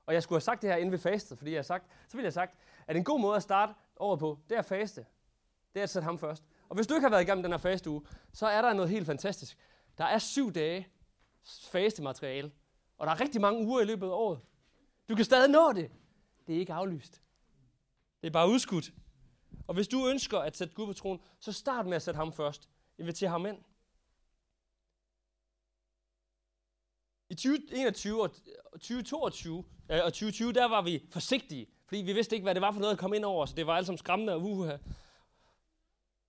Og 0.06 0.14
jeg 0.14 0.23
skulle 0.23 0.37
have 0.37 0.40
sagt 0.40 0.62
det 0.62 0.70
her 0.70 0.76
inden 0.76 0.92
vi 0.92 0.99
fastede, 0.99 1.37
fordi 1.38 1.50
jeg 1.50 1.58
har 1.58 1.62
sagt, 1.62 1.87
så 2.08 2.16
ville 2.16 2.23
jeg 2.23 2.26
have 2.26 2.32
sagt, 2.32 2.58
at 2.87 2.96
en 2.96 3.04
god 3.04 3.20
måde 3.20 3.37
at 3.37 3.42
starte 3.42 3.75
året 3.96 4.18
på, 4.18 4.38
det 4.49 4.54
er 4.54 4.58
at 4.58 4.64
faste. 4.64 5.06
Det 5.75 5.80
er 5.80 5.82
at 5.82 5.90
sætte 5.90 6.04
ham 6.04 6.18
først. 6.18 6.44
Og 6.68 6.76
hvis 6.76 6.87
du 6.87 6.94
ikke 6.94 7.04
har 7.04 7.11
været 7.11 7.23
igennem 7.23 7.42
den 7.42 7.52
her 7.52 7.58
faste 7.58 7.90
uge, 7.90 8.02
så 8.32 8.46
er 8.46 8.62
der 8.62 8.73
noget 8.73 8.90
helt 8.90 9.06
fantastisk. 9.06 9.58
Der 9.99 10.04
er 10.04 10.18
syv 10.18 10.52
dage 10.52 10.88
faste 11.70 12.02
materiale, 12.02 12.52
og 12.99 13.06
der 13.06 13.12
er 13.12 13.20
rigtig 13.20 13.40
mange 13.40 13.66
uger 13.66 13.80
i 13.80 13.84
løbet 13.84 14.06
af 14.06 14.11
året. 14.11 14.40
Du 15.08 15.14
kan 15.14 15.25
stadig 15.25 15.50
nå 15.50 15.73
det. 15.73 15.90
Det 16.46 16.54
er 16.54 16.58
ikke 16.58 16.73
aflyst. 16.73 17.23
Det 18.20 18.26
er 18.26 18.32
bare 18.32 18.49
udskudt. 18.49 18.92
Og 19.66 19.75
hvis 19.75 19.88
du 19.88 20.09
ønsker 20.09 20.38
at 20.38 20.56
sætte 20.56 20.75
Gud 20.75 20.87
på 20.87 20.92
tronen, 20.92 21.23
så 21.40 21.52
start 21.52 21.87
med 21.87 21.97
at 21.97 22.02
sætte 22.02 22.18
ham 22.18 22.33
først. 22.33 22.68
Inviter 22.99 23.28
ham 23.28 23.47
ind. 23.47 23.59
I 27.28 27.35
2021 27.35 28.23
og 28.23 28.33
2022 28.73 29.64
og 29.88 30.12
2020, 30.12 30.52
der 30.52 30.64
var 30.64 30.83
vi 30.83 31.06
forsigtige, 31.11 31.66
fordi 31.87 32.02
vi 32.02 32.12
vidste 32.12 32.37
ikke, 32.37 32.44
hvad 32.44 32.54
det 32.54 32.62
var 32.62 32.73
for 32.73 32.80
noget 32.80 32.92
at 32.92 32.99
komme 32.99 33.16
ind 33.16 33.25
over, 33.25 33.47
så 33.47 33.54
det 33.54 33.66
var 33.66 33.76
alt 33.76 33.87
som 33.87 33.97
skræmmende 33.97 34.33
og 34.33 34.42
uha. 34.42 34.76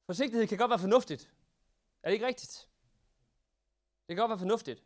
Forsigtighed 0.05 0.47
kan 0.47 0.57
godt 0.57 0.69
være 0.69 0.79
fornuftigt. 0.79 1.31
Er 2.03 2.09
det 2.09 2.13
ikke 2.13 2.27
rigtigt? 2.27 2.67
Det 4.07 4.15
kan 4.15 4.17
godt 4.17 4.29
være 4.29 4.39
fornuftigt. 4.39 4.83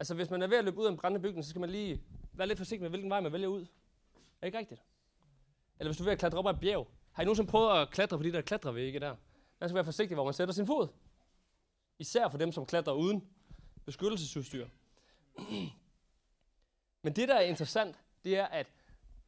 Altså, 0.00 0.14
hvis 0.14 0.30
man 0.30 0.42
er 0.42 0.46
ved 0.46 0.58
at 0.58 0.64
løbe 0.64 0.78
ud 0.78 0.86
af 0.86 0.90
en 0.90 0.96
brændende 0.96 1.28
bygning, 1.28 1.44
så 1.44 1.50
skal 1.50 1.60
man 1.60 1.70
lige 1.70 2.02
være 2.32 2.46
lidt 2.46 2.58
forsigtig 2.58 2.82
med, 2.82 2.90
hvilken 2.90 3.10
vej 3.10 3.20
man 3.20 3.32
vælger 3.32 3.48
ud. 3.48 3.62
Er 3.62 3.66
det 4.40 4.46
ikke 4.46 4.58
rigtigt? 4.58 4.82
Eller 5.78 5.90
hvis 5.90 5.96
du 5.96 6.02
er 6.02 6.04
ved 6.04 6.12
at 6.12 6.18
klatre 6.18 6.38
op 6.38 6.46
ad 6.46 6.54
et 6.54 6.60
bjerg, 6.60 6.88
har 7.18 7.22
I 7.22 7.24
nogensinde 7.24 7.50
prøvet 7.50 7.82
at 7.82 7.90
klatre 7.90 8.16
på 8.16 8.22
de 8.22 8.32
der 8.32 8.40
klatrevægge 8.40 9.00
der? 9.00 9.16
Man 9.60 9.68
skal 9.68 9.74
være 9.74 9.84
forsigtig, 9.84 10.14
hvor 10.14 10.24
man 10.24 10.34
sætter 10.34 10.54
sin 10.54 10.66
fod. 10.66 10.88
Især 11.98 12.28
for 12.28 12.38
dem, 12.38 12.52
som 12.52 12.66
klatrer 12.66 12.92
uden 12.92 13.28
beskyttelsesudstyr. 13.84 14.68
Men 17.02 17.12
det, 17.16 17.28
der 17.28 17.34
er 17.34 17.40
interessant, 17.40 17.96
det 18.24 18.36
er, 18.36 18.46
at 18.46 18.66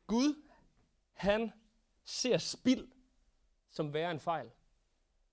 Gud, 0.06 0.42
han 1.12 1.52
ser 2.04 2.38
spild 2.38 2.88
som 3.70 3.94
værre 3.94 4.10
en 4.10 4.20
fejl. 4.20 4.50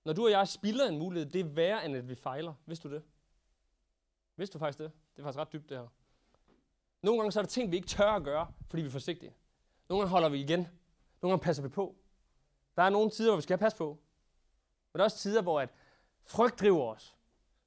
Når 0.04 0.12
du 0.12 0.24
og 0.24 0.30
jeg 0.30 0.48
spilder 0.48 0.88
en 0.88 0.98
mulighed, 0.98 1.30
det 1.30 1.40
er 1.40 1.44
værre, 1.44 1.84
end 1.84 1.96
at 1.96 2.08
vi 2.08 2.14
fejler. 2.14 2.54
Vidste 2.66 2.88
du 2.88 2.94
det? 2.94 3.02
Vidste 4.36 4.54
du 4.54 4.58
faktisk 4.58 4.78
det? 4.78 4.92
Det 5.16 5.22
er 5.22 5.24
faktisk 5.24 5.40
ret 5.40 5.52
dybt, 5.52 5.68
det 5.68 5.78
her. 5.78 5.86
Nogle 7.02 7.20
gange 7.20 7.32
så 7.32 7.40
er 7.40 7.42
der 7.42 7.48
ting, 7.48 7.70
vi 7.70 7.76
ikke 7.76 7.88
tør 7.88 8.10
at 8.10 8.24
gøre, 8.24 8.52
fordi 8.70 8.82
vi 8.82 8.88
er 8.88 8.92
forsigtige. 8.92 9.34
Nogle 9.88 10.02
gange 10.02 10.10
holder 10.10 10.28
vi 10.28 10.40
igen. 10.40 10.60
Nogle 11.22 11.32
gange 11.32 11.38
passer 11.38 11.62
vi 11.62 11.68
på. 11.68 11.96
Der 12.78 12.84
er 12.84 12.90
nogle 12.90 13.10
tider, 13.10 13.30
hvor 13.30 13.36
vi 13.36 13.42
skal 13.42 13.58
passe 13.58 13.78
på. 13.78 13.98
Men 14.92 14.98
der 14.98 15.00
er 15.00 15.04
også 15.04 15.18
tider, 15.18 15.42
hvor 15.42 15.60
at 15.60 15.68
frygt 16.24 16.60
driver 16.60 16.94
os. 16.94 17.16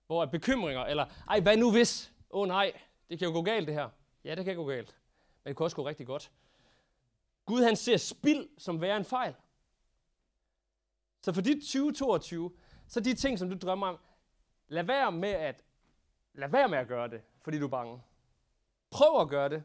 hvor 0.08 0.24
at 0.24 0.32
bekymringer, 0.32 0.82
eller 0.82 1.06
ej, 1.27 1.39
hvad 1.39 1.58
nu 1.58 1.72
hvis? 1.72 2.13
Åh 2.30 2.41
oh, 2.41 2.48
nej, 2.48 2.80
det 3.10 3.20
kan 3.20 3.27
jo 3.27 3.34
gå 3.34 3.41
galt 3.41 3.68
det 3.68 3.75
her. 3.75 3.89
Ja, 4.24 4.36
det 4.36 4.46
kan 4.46 4.56
gå 4.56 4.65
galt. 4.65 4.98
Men 5.44 5.50
det 5.50 5.58
kan 5.58 5.63
også 5.63 5.75
gå 5.75 5.88
rigtig 5.88 6.08
godt. 6.08 6.32
Gud 7.46 7.63
han 7.63 7.75
ser 7.75 7.98
spild 7.98 8.50
som 8.58 8.82
værre 8.82 8.98
en 8.98 9.06
fejl. 9.06 9.36
Så 11.22 11.34
for 11.34 11.41
dit 11.41 11.62
2022, 11.62 12.51
så 12.88 13.00
de 13.00 13.13
ting, 13.13 13.39
som 13.39 13.50
du 13.50 13.58
drømmer 13.58 13.88
om, 13.88 13.98
lad 14.68 14.84
være 14.84 15.12
med 15.12 15.30
at, 15.30 15.63
lad 16.34 16.50
være 16.50 16.70
med 16.70 16.77
at 16.77 16.88
gøre 16.88 17.08
det, 17.08 17.22
fordi 17.41 17.60
du 17.60 17.65
er 17.65 17.70
bange. 17.70 18.01
Prøv 18.89 19.22
at 19.22 19.30
gøre 19.30 19.50
det, 19.50 19.63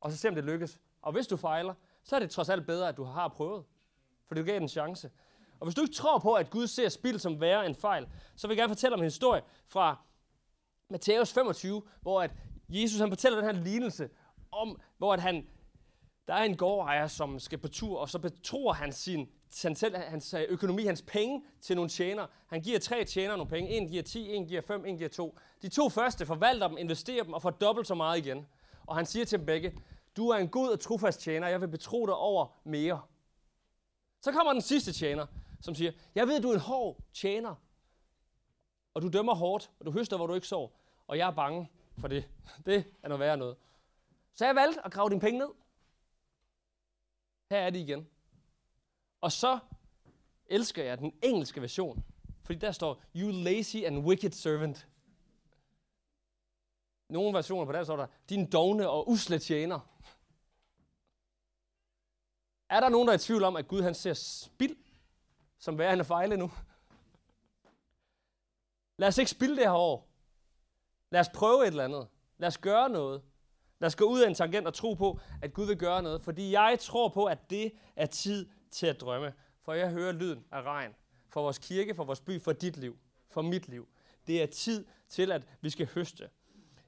og 0.00 0.10
så 0.10 0.16
se 0.16 0.28
om 0.28 0.34
det 0.34 0.44
lykkes. 0.44 0.80
Og 1.02 1.12
hvis 1.12 1.26
du 1.26 1.36
fejler, 1.36 1.74
så 2.02 2.16
er 2.16 2.20
det 2.20 2.30
trods 2.30 2.48
alt 2.48 2.66
bedre, 2.66 2.88
at 2.88 2.96
du 2.96 3.04
har 3.04 3.28
prøvet. 3.28 3.64
For 4.28 4.34
du 4.34 4.42
gav 4.42 4.56
en 4.56 4.68
chance. 4.68 5.10
Og 5.60 5.66
hvis 5.66 5.74
du 5.74 5.82
ikke 5.82 5.94
tror 5.94 6.18
på, 6.18 6.34
at 6.34 6.50
Gud 6.50 6.66
ser 6.66 6.88
spild 6.88 7.18
som 7.18 7.40
værre 7.40 7.66
en 7.66 7.74
fejl, 7.74 8.06
så 8.36 8.46
vil 8.46 8.54
jeg 8.54 8.62
gerne 8.62 8.70
fortælle 8.70 8.94
om 8.94 9.00
en 9.00 9.04
historie 9.04 9.42
fra 9.66 9.98
Matthæus 10.90 11.32
25, 11.32 11.82
hvor 12.00 12.22
at 12.22 12.30
Jesus 12.68 13.00
han 13.00 13.08
fortæller 13.08 13.40
den 13.40 13.56
her 13.56 13.64
lignelse 13.64 14.08
om, 14.52 14.80
hvor 14.98 15.12
at 15.12 15.20
han, 15.20 15.46
der 16.28 16.34
er 16.34 16.42
en 16.42 16.56
gårdejer, 16.56 17.06
som 17.06 17.38
skal 17.38 17.58
på 17.58 17.68
tur, 17.68 17.98
og 17.98 18.08
så 18.08 18.18
betror 18.18 18.72
han 18.72 18.92
sin 18.92 19.28
han 19.62 19.74
selv, 19.74 19.96
hans 19.96 20.34
økonomi, 20.48 20.84
hans 20.84 21.02
penge 21.02 21.44
til 21.60 21.76
nogle 21.76 21.90
tjener. 21.90 22.26
Han 22.46 22.60
giver 22.60 22.78
tre 22.78 23.04
tjenere 23.04 23.36
nogle 23.36 23.50
penge. 23.50 23.70
En 23.70 23.88
giver 23.88 24.02
10, 24.02 24.34
en 24.34 24.46
giver 24.46 24.60
5, 24.60 24.84
en 24.84 24.96
giver 24.96 25.08
2. 25.08 25.38
De 25.62 25.68
to 25.68 25.88
første 25.88 26.26
forvalter 26.26 26.68
dem, 26.68 26.76
investerer 26.78 27.22
dem 27.24 27.32
og 27.32 27.42
får 27.42 27.50
dobbelt 27.50 27.86
så 27.86 27.94
meget 27.94 28.18
igen. 28.18 28.46
Og 28.86 28.96
han 28.96 29.06
siger 29.06 29.24
til 29.24 29.38
dem 29.38 29.46
begge, 29.46 29.74
du 30.16 30.28
er 30.28 30.36
en 30.36 30.48
god 30.48 30.68
og 30.68 30.80
trofast 30.80 31.20
tjener, 31.20 31.48
jeg 31.48 31.60
vil 31.60 31.68
betro 31.68 32.06
dig 32.06 32.14
over 32.14 32.46
mere. 32.64 33.00
Så 34.24 34.32
kommer 34.32 34.52
den 34.52 34.62
sidste 34.62 34.92
tjener, 34.92 35.26
som 35.60 35.74
siger, 35.74 35.92
jeg 36.14 36.28
ved, 36.28 36.40
du 36.40 36.50
er 36.50 36.54
en 36.54 36.60
hård 36.60 37.02
tjener, 37.12 37.54
og 38.94 39.02
du 39.02 39.08
dømmer 39.08 39.34
hårdt, 39.34 39.70
og 39.80 39.86
du 39.86 39.90
høster, 39.90 40.16
hvor 40.16 40.26
du 40.26 40.34
ikke 40.34 40.46
sår, 40.46 40.80
og 41.06 41.18
jeg 41.18 41.28
er 41.28 41.34
bange 41.34 41.70
for 41.98 42.08
det. 42.08 42.28
Det 42.66 42.84
er 43.02 43.08
noget 43.08 43.20
værre 43.20 43.36
noget. 43.36 43.56
Så 44.34 44.46
jeg 44.46 44.54
valgte 44.54 44.86
at 44.86 44.92
grave 44.92 45.10
dine 45.10 45.20
penge 45.20 45.38
ned. 45.38 45.48
Her 47.50 47.58
er 47.58 47.70
det 47.70 47.78
igen. 47.78 48.08
Og 49.20 49.32
så 49.32 49.58
elsker 50.46 50.84
jeg 50.84 50.98
den 50.98 51.12
engelske 51.22 51.60
version, 51.60 52.04
fordi 52.44 52.58
der 52.58 52.72
står, 52.72 53.02
you 53.16 53.30
lazy 53.30 53.76
and 53.76 53.98
wicked 53.98 54.30
servant. 54.30 54.88
Nogle 57.08 57.34
versioner 57.34 57.66
på 57.66 57.72
dansk 57.72 57.86
står 57.86 57.96
der, 57.96 58.06
din 58.28 58.50
dogne 58.50 58.88
og 58.88 59.10
usle 59.10 59.38
tjener. 59.38 59.93
Er 62.74 62.80
der 62.80 62.88
nogen, 62.88 63.08
der 63.08 63.14
er 63.14 63.18
i 63.18 63.20
tvivl 63.20 63.44
om, 63.44 63.56
at 63.56 63.68
Gud 63.68 63.82
han 63.82 63.94
ser 63.94 64.14
spild 64.14 64.76
som 65.58 65.78
værende 65.78 66.04
fejle 66.04 66.36
nu? 66.36 66.50
Lad 68.96 69.08
os 69.08 69.18
ikke 69.18 69.30
spille 69.30 69.56
det 69.56 69.64
her 69.64 69.72
år. 69.72 70.08
Lad 71.10 71.20
os 71.20 71.28
prøve 71.28 71.62
et 71.62 71.66
eller 71.66 71.84
andet. 71.84 72.06
Lad 72.38 72.48
os 72.48 72.58
gøre 72.58 72.88
noget. 72.88 73.22
Lad 73.78 73.86
os 73.86 73.96
gå 73.96 74.04
ud 74.04 74.20
af 74.20 74.28
en 74.28 74.34
tangent 74.34 74.66
og 74.66 74.74
tro 74.74 74.94
på, 74.94 75.20
at 75.42 75.52
Gud 75.52 75.66
vil 75.66 75.76
gøre 75.76 76.02
noget. 76.02 76.22
Fordi 76.22 76.52
jeg 76.52 76.76
tror 76.80 77.08
på, 77.08 77.24
at 77.24 77.50
det 77.50 77.72
er 77.96 78.06
tid 78.06 78.48
til 78.70 78.86
at 78.86 79.00
drømme. 79.00 79.32
For 79.62 79.72
jeg 79.72 79.90
hører 79.90 80.12
lyden 80.12 80.44
af 80.52 80.62
regn. 80.62 80.94
For 81.28 81.42
vores 81.42 81.58
kirke, 81.58 81.94
for 81.94 82.04
vores 82.04 82.20
by, 82.20 82.40
for 82.42 82.52
dit 82.52 82.76
liv. 82.76 82.98
For 83.30 83.42
mit 83.42 83.68
liv. 83.68 83.88
Det 84.26 84.42
er 84.42 84.46
tid 84.46 84.86
til, 85.08 85.32
at 85.32 85.42
vi 85.60 85.70
skal 85.70 85.88
høste. 85.94 86.28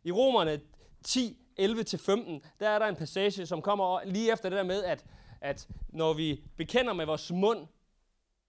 I 0.04 0.12
Romerne 0.12 0.60
10, 1.02 1.38
11-15, 1.60 2.48
der 2.60 2.68
er 2.68 2.78
der 2.78 2.86
en 2.86 2.96
passage, 2.96 3.46
som 3.46 3.62
kommer 3.62 4.04
lige 4.04 4.32
efter 4.32 4.48
det 4.48 4.56
der 4.56 4.64
med, 4.64 4.84
at, 4.84 5.04
at 5.46 5.68
når 5.88 6.12
vi 6.12 6.44
bekender 6.56 6.92
med 6.92 7.06
vores 7.06 7.32
mund, 7.32 7.66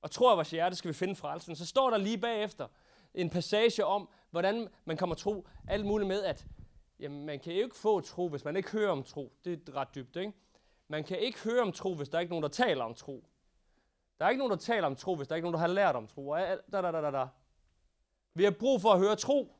og 0.01 0.11
tror 0.11 0.31
af 0.31 0.37
vores 0.37 0.51
hjerte, 0.51 0.75
skal 0.75 0.89
vi 0.89 0.93
finde 0.93 1.15
frelsen, 1.15 1.55
så 1.55 1.65
står 1.65 1.89
der 1.89 1.97
lige 1.97 2.17
bagefter 2.17 2.67
en 3.13 3.29
passage 3.29 3.85
om, 3.85 4.09
hvordan 4.31 4.67
man 4.85 4.97
kommer 4.97 5.15
tro 5.15 5.47
alt 5.67 5.85
muligt 5.85 6.07
med, 6.07 6.23
at 6.23 6.45
jamen, 6.99 7.25
man 7.25 7.39
kan 7.39 7.53
ikke 7.53 7.75
få 7.75 8.01
tro, 8.01 8.29
hvis 8.29 8.45
man 8.45 8.55
ikke 8.55 8.71
hører 8.71 8.91
om 8.91 9.03
tro. 9.03 9.33
Det 9.45 9.69
er 9.69 9.75
ret 9.75 9.95
dybt, 9.95 10.15
ikke? 10.15 10.33
Man 10.87 11.03
kan 11.03 11.19
ikke 11.19 11.39
høre 11.43 11.61
om 11.61 11.71
tro, 11.71 11.95
hvis 11.95 12.09
der 12.09 12.17
er 12.17 12.19
ikke 12.19 12.31
nogen, 12.31 12.43
der 12.43 12.49
taler 12.49 12.83
om 12.83 12.93
tro. 12.93 13.23
Der 14.19 14.25
er 14.25 14.29
ikke 14.29 14.39
nogen, 14.39 14.51
der 14.51 14.57
taler 14.57 14.87
om 14.87 14.95
tro, 14.95 15.15
hvis 15.15 15.27
der 15.27 15.33
er 15.33 15.35
ikke 15.35 15.45
nogen, 15.45 15.53
der 15.53 15.59
har 15.59 15.67
lært 15.67 15.95
om 15.95 16.07
tro. 16.07 16.35
Da, 16.35 16.57
da, 16.71 16.81
da, 16.81 16.91
da, 16.91 17.11
da. 17.11 17.25
Vi 18.33 18.43
har 18.43 18.51
brug 18.51 18.81
for 18.81 18.89
at 18.89 18.99
høre 18.99 19.15
tro. 19.15 19.53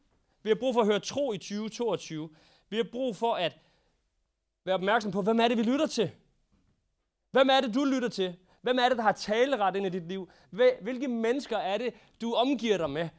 Vi 0.43 0.49
har 0.49 0.55
brug 0.55 0.73
for 0.73 0.81
at 0.81 0.87
høre 0.87 0.99
tro 0.99 1.33
i 1.33 1.37
2022. 1.37 2.29
Vi 2.69 2.77
har 2.77 2.85
brug 2.91 3.15
for 3.15 3.33
at 3.33 3.59
være 4.63 4.75
opmærksom 4.75 5.11
på, 5.11 5.21
hvem 5.21 5.39
er 5.39 5.47
det, 5.47 5.57
vi 5.57 5.63
lytter 5.63 5.87
til? 5.87 6.11
Hvem 7.31 7.49
er 7.49 7.61
det, 7.61 7.75
du 7.75 7.83
lytter 7.83 8.09
til? 8.09 8.37
Hvem 8.61 8.79
er 8.79 8.89
det, 8.89 8.97
der 8.97 9.03
har 9.03 9.11
taleret 9.11 9.75
ind 9.75 9.85
i 9.85 9.89
dit 9.89 10.07
liv? 10.07 10.29
Hvilke 10.81 11.07
mennesker 11.07 11.57
er 11.57 11.77
det, 11.77 11.93
du 12.21 12.33
omgiver 12.33 12.77
dig 12.77 12.89
med? 12.89 13.09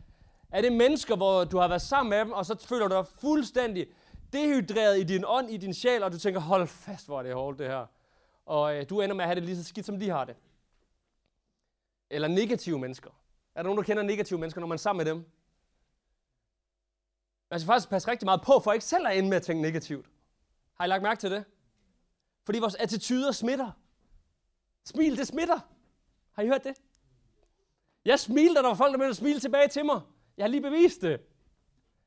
Er 0.51 0.61
det 0.61 0.73
mennesker, 0.73 1.17
hvor 1.17 1.45
du 1.45 1.59
har 1.59 1.69
været 1.69 1.83
sammen 1.83 2.11
med 2.11 2.19
dem, 2.19 2.33
og 2.33 2.47
så 2.47 2.67
føler 2.67 2.89
du 2.89 2.95
dig 2.95 3.07
fuldstændig 3.07 3.87
dehydreret 4.33 5.01
i 5.01 5.03
din 5.03 5.25
ånd, 5.27 5.51
i 5.51 5.57
din 5.57 5.75
sjæl, 5.75 6.03
og 6.03 6.13
du 6.13 6.19
tænker, 6.19 6.41
hold 6.41 6.67
fast, 6.67 7.07
hvor 7.07 7.19
er 7.19 7.23
det 7.23 7.35
hårdt 7.35 7.59
det 7.59 7.67
her. 7.67 7.87
Og 8.47 8.77
øh, 8.77 8.91
du 8.91 9.01
ender 9.01 9.17
med 9.17 9.25
at 9.25 9.29
have 9.29 9.35
det 9.35 9.45
lige 9.45 9.57
så 9.57 9.65
skidt, 9.65 9.87
som 9.87 9.99
de 10.01 10.11
har 10.11 10.25
det. 10.25 10.37
Eller 12.11 12.29
negative 12.29 12.79
mennesker. 12.79 13.11
Er 13.55 13.63
der 13.63 13.69
nogen, 13.69 13.79
der 13.79 13.85
kender 13.85 14.03
negative 14.03 14.39
mennesker, 14.39 14.61
når 14.61 14.69
man 14.69 14.77
er 14.77 14.79
sammen 14.79 15.05
med 15.05 15.13
dem? 15.13 15.25
Man 17.51 17.61
skal 17.61 17.67
faktisk 17.67 17.89
passe 17.91 18.11
rigtig 18.11 18.27
meget 18.27 18.43
på, 18.43 18.61
for 18.65 18.73
ikke 18.73 18.85
selv 18.85 19.07
at 19.07 19.19
ende 19.19 19.29
med 19.29 19.37
at 19.37 19.43
tænke 19.43 19.63
negativt. 19.63 20.07
Har 20.75 20.85
I 20.85 20.89
lagt 20.89 21.03
mærke 21.03 21.21
til 21.21 21.31
det? 21.31 21.45
Fordi 22.45 22.59
vores 22.59 22.75
attityder 22.75 23.33
smitter. 23.33 23.73
Smil, 24.89 25.19
det 25.19 25.27
smitter. 25.27 25.59
Har 26.33 26.43
I 26.43 26.47
hørt 26.47 26.65
det? 26.65 26.75
Jeg 28.05 28.19
smilte, 28.19 28.55
da 28.55 28.63
der 28.63 28.69
var 28.69 28.75
folk, 28.75 28.91
der 28.93 28.99
begyndte 28.99 29.11
at 29.11 29.17
smile 29.17 29.41
tilbage 29.41 29.69
til 29.69 29.85
mig. 29.85 30.01
Jeg 30.37 30.45
har 30.45 30.49
lige 30.49 30.61
bevist 30.61 31.03
det. 31.03 31.21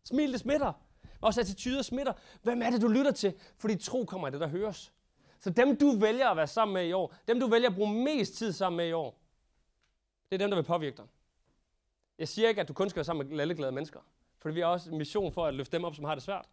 Smil, 0.04 0.32
det 0.32 0.40
smitter. 0.40 0.74
Vores 1.22 1.38
attityder 1.38 1.82
smitter. 1.82 2.14
Hvem 2.42 2.62
er 2.62 2.70
det, 2.70 2.82
du 2.82 2.88
lytter 2.88 3.12
til? 3.12 3.34
Fordi 3.58 3.76
tro 3.76 4.06
kommer 4.06 4.28
af 4.28 4.32
det, 4.32 4.42
der 4.42 4.48
høres. 4.48 4.94
Så 5.40 5.50
dem, 5.50 5.78
du 5.78 6.00
vælger 6.00 6.30
at 6.30 6.38
være 6.38 6.48
sammen 6.48 6.74
med 6.74 6.88
i 6.88 6.92
år, 6.92 7.16
dem, 7.28 7.40
du 7.40 7.48
vælger 7.48 7.70
at 7.70 7.76
bruge 7.76 8.04
mest 8.04 8.34
tid 8.34 8.54
sammen 8.54 8.78
med 8.78 8.88
i 8.88 8.92
år, 8.92 9.20
det 10.30 10.36
er 10.36 10.38
dem, 10.38 10.50
der 10.50 10.58
vil 10.58 10.64
påvirke 10.64 10.98
dig. 10.98 11.06
Jeg 12.18 12.28
siger 12.28 12.50
ikke, 12.50 12.62
at 12.62 12.68
du 12.68 12.74
kun 12.74 12.90
skal 12.90 12.98
være 12.98 13.06
sammen 13.06 13.28
med 13.28 13.38
lalleglade 13.38 13.72
mennesker. 13.72 14.00
For 14.38 14.52
vi 14.52 14.60
har 14.60 14.68
også 14.68 14.92
en 14.92 14.98
mission 14.98 15.34
for 15.34 15.46
at 15.46 15.54
løfte 15.54 15.78
dem 15.78 15.84
op, 15.84 15.96
som 15.96 16.06
har 16.06 16.16
det 16.16 16.24
svært. 16.24 16.50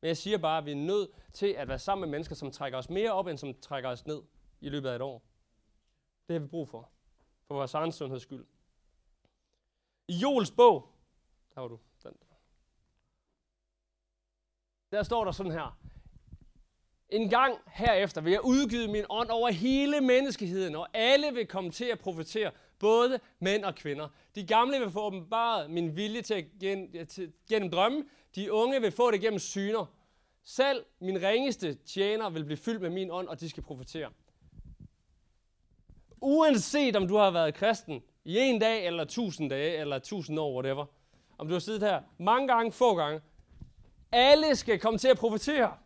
Men 0.00 0.08
jeg 0.08 0.16
siger 0.16 0.38
bare, 0.38 0.58
at 0.58 0.66
vi 0.66 0.70
er 0.70 0.76
nødt 0.76 1.10
til 1.32 1.46
at 1.46 1.68
være 1.68 1.78
sammen 1.78 2.00
med 2.00 2.10
mennesker, 2.10 2.34
som 2.34 2.50
trækker 2.50 2.78
os 2.78 2.90
mere 2.90 3.12
op, 3.12 3.26
end 3.26 3.38
som 3.38 3.54
trækker 3.54 3.90
os 3.90 4.06
ned 4.06 4.22
i 4.60 4.68
løbet 4.68 4.88
af 4.88 4.96
et 4.96 5.02
år. 5.02 5.22
Det 6.28 6.34
har 6.34 6.40
vi 6.40 6.46
brug 6.46 6.68
for. 6.68 6.90
For 7.46 7.54
vores 7.54 7.74
egen 7.74 7.92
sundheds 7.92 8.22
skyld. 8.22 8.46
I 10.08 10.14
Joels 10.14 10.50
bog, 10.50 10.88
der 11.54 11.60
var 11.60 11.68
du, 11.68 11.78
den 12.02 12.12
der. 12.12 12.36
Der 14.92 15.02
står 15.02 15.24
der 15.24 15.32
sådan 15.32 15.52
her. 15.52 15.78
En 17.08 17.28
gang 17.28 17.58
herefter 17.66 18.20
vil 18.20 18.30
jeg 18.32 18.44
udgive 18.44 18.88
min 18.88 19.04
ånd 19.08 19.30
over 19.30 19.50
hele 19.50 20.00
menneskeheden, 20.00 20.74
og 20.74 20.88
alle 20.94 21.32
vil 21.32 21.46
komme 21.46 21.70
til 21.70 21.84
at 21.84 21.98
profetere, 21.98 22.52
både 22.78 23.20
mænd 23.38 23.64
og 23.64 23.74
kvinder. 23.74 24.08
De 24.34 24.46
gamle 24.46 24.78
vil 24.78 24.90
få 24.90 25.00
åbenbaret 25.00 25.70
min 25.70 25.96
vilje 25.96 26.22
til 26.22 26.34
at 26.34 26.44
gen, 26.60 27.06
til, 27.06 27.32
gennem 27.48 27.70
drømme. 27.70 28.04
De 28.34 28.52
unge 28.52 28.80
vil 28.80 28.92
få 28.92 29.10
det 29.10 29.20
gennem 29.20 29.38
syner. 29.38 29.86
Selv 30.42 30.84
min 31.00 31.22
ringeste 31.22 31.74
tjener 31.74 32.30
vil 32.30 32.44
blive 32.44 32.56
fyldt 32.56 32.82
med 32.82 32.90
min 32.90 33.10
ånd, 33.10 33.28
og 33.28 33.40
de 33.40 33.50
skal 33.50 33.62
profetere. 33.62 34.12
Uanset 36.24 36.96
om 36.96 37.08
du 37.08 37.16
har 37.16 37.30
været 37.30 37.54
kristen 37.54 38.02
i 38.24 38.38
en 38.38 38.60
dag, 38.60 38.86
eller 38.86 39.04
tusind 39.04 39.50
dage, 39.50 39.76
eller 39.76 39.98
tusind 39.98 40.38
år, 40.38 40.52
whatever. 40.54 40.86
Om 41.38 41.48
du 41.48 41.52
har 41.54 41.60
siddet 41.60 41.82
her 41.82 42.02
mange 42.18 42.48
gange, 42.48 42.72
få 42.72 42.94
gange. 42.94 43.20
Alle 44.12 44.56
skal 44.56 44.80
komme 44.80 44.98
til 44.98 45.08
at 45.08 45.18
profetere. 45.18 45.76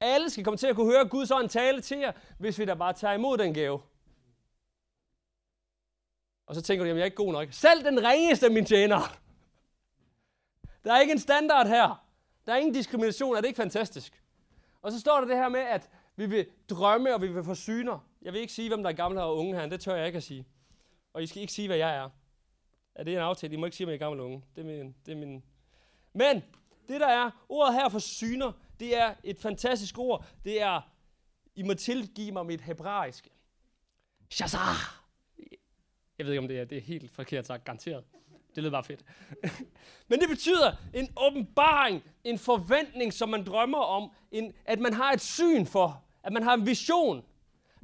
Alle 0.00 0.30
skal 0.30 0.44
komme 0.44 0.56
til 0.56 0.66
at 0.66 0.76
kunne 0.76 0.92
høre 0.92 1.08
Guds 1.08 1.30
ånd 1.30 1.48
tale 1.48 1.80
til 1.80 1.98
jer, 1.98 2.12
hvis 2.38 2.58
vi 2.58 2.64
da 2.64 2.74
bare 2.74 2.92
tager 2.92 3.14
imod 3.14 3.38
den 3.38 3.54
gave. 3.54 3.80
Og 6.46 6.54
så 6.54 6.62
tænker 6.62 6.84
du, 6.84 6.88
jamen 6.88 6.98
jeg 6.98 7.02
er 7.02 7.04
ikke 7.04 7.16
god 7.16 7.32
nok. 7.32 7.48
Selv 7.50 7.84
den 7.84 8.04
ringeste 8.04 8.46
af 8.46 8.52
mine 8.52 8.66
tjenere. 8.66 9.02
Der 10.84 10.92
er 10.92 11.00
ikke 11.00 11.12
en 11.12 11.18
standard 11.18 11.66
her. 11.66 12.06
Der 12.46 12.52
er 12.52 12.56
ingen 12.56 12.74
diskrimination. 12.74 13.36
Er 13.36 13.40
det 13.40 13.48
ikke 13.48 13.56
fantastisk? 13.56 14.22
Og 14.82 14.92
så 14.92 15.00
står 15.00 15.20
der 15.20 15.26
det 15.26 15.36
her 15.36 15.48
med, 15.48 15.60
at 15.60 15.90
vi 16.16 16.26
vil 16.26 16.46
drømme, 16.70 17.14
og 17.14 17.22
vi 17.22 17.28
vil 17.28 17.44
få 17.44 17.54
syner. 17.54 18.09
Jeg 18.22 18.32
vil 18.32 18.40
ikke 18.40 18.52
sige, 18.52 18.68
hvem 18.68 18.82
der 18.82 18.90
er 18.90 18.94
gamle 18.94 19.22
og 19.22 19.36
unge 19.36 19.54
her. 19.54 19.66
Det 19.66 19.80
tør 19.80 19.94
jeg 19.94 20.06
ikke 20.06 20.16
at 20.16 20.22
sige. 20.22 20.46
Og 21.12 21.22
I 21.22 21.26
skal 21.26 21.40
ikke 21.40 21.52
sige, 21.52 21.68
hvad 21.68 21.76
jeg 21.76 21.96
er. 21.96 22.10
Er 22.94 23.04
det 23.04 23.12
en 23.14 23.18
aftale? 23.18 23.54
I 23.54 23.56
må 23.56 23.66
ikke 23.66 23.76
sige, 23.76 23.84
at 23.84 23.88
jeg 23.88 23.94
er 23.94 23.98
gammel 23.98 24.20
og 24.20 24.26
unge. 24.26 24.44
Det 24.56 24.60
er 24.60 24.66
min, 24.66 24.94
det 25.06 25.12
er 25.12 25.16
min. 25.16 25.44
Men 26.12 26.42
det 26.88 27.00
der 27.00 27.06
er, 27.06 27.30
ordet 27.48 27.74
her 27.74 27.88
for 27.88 27.98
syner, 27.98 28.52
det 28.80 28.96
er 28.96 29.14
et 29.24 29.38
fantastisk 29.38 29.98
ord. 29.98 30.26
Det 30.44 30.62
er, 30.62 30.80
I 31.54 31.62
må 31.62 31.74
tilgive 31.74 32.32
mig 32.32 32.46
mit 32.46 32.60
hebraiske. 32.60 33.30
Shazah! 34.30 34.76
Jeg 36.18 36.26
ved 36.26 36.32
ikke, 36.32 36.42
om 36.42 36.48
det 36.48 36.58
er, 36.60 36.64
det 36.64 36.78
er 36.78 36.82
helt 36.82 37.10
forkert 37.10 37.46
sagt, 37.46 37.64
garanteret. 37.64 38.04
Det 38.54 38.62
lyder 38.62 38.70
bare 38.70 38.84
fedt. 38.84 39.04
Men 40.08 40.20
det 40.20 40.28
betyder 40.28 40.76
en 40.94 41.08
åbenbaring, 41.16 42.04
en 42.24 42.38
forventning, 42.38 43.12
som 43.12 43.28
man 43.28 43.44
drømmer 43.44 43.78
om, 43.78 44.12
en, 44.30 44.52
at 44.64 44.78
man 44.78 44.92
har 44.92 45.12
et 45.12 45.20
syn 45.20 45.66
for, 45.66 46.04
at 46.22 46.32
man 46.32 46.42
har 46.42 46.54
en 46.54 46.66
vision. 46.66 47.24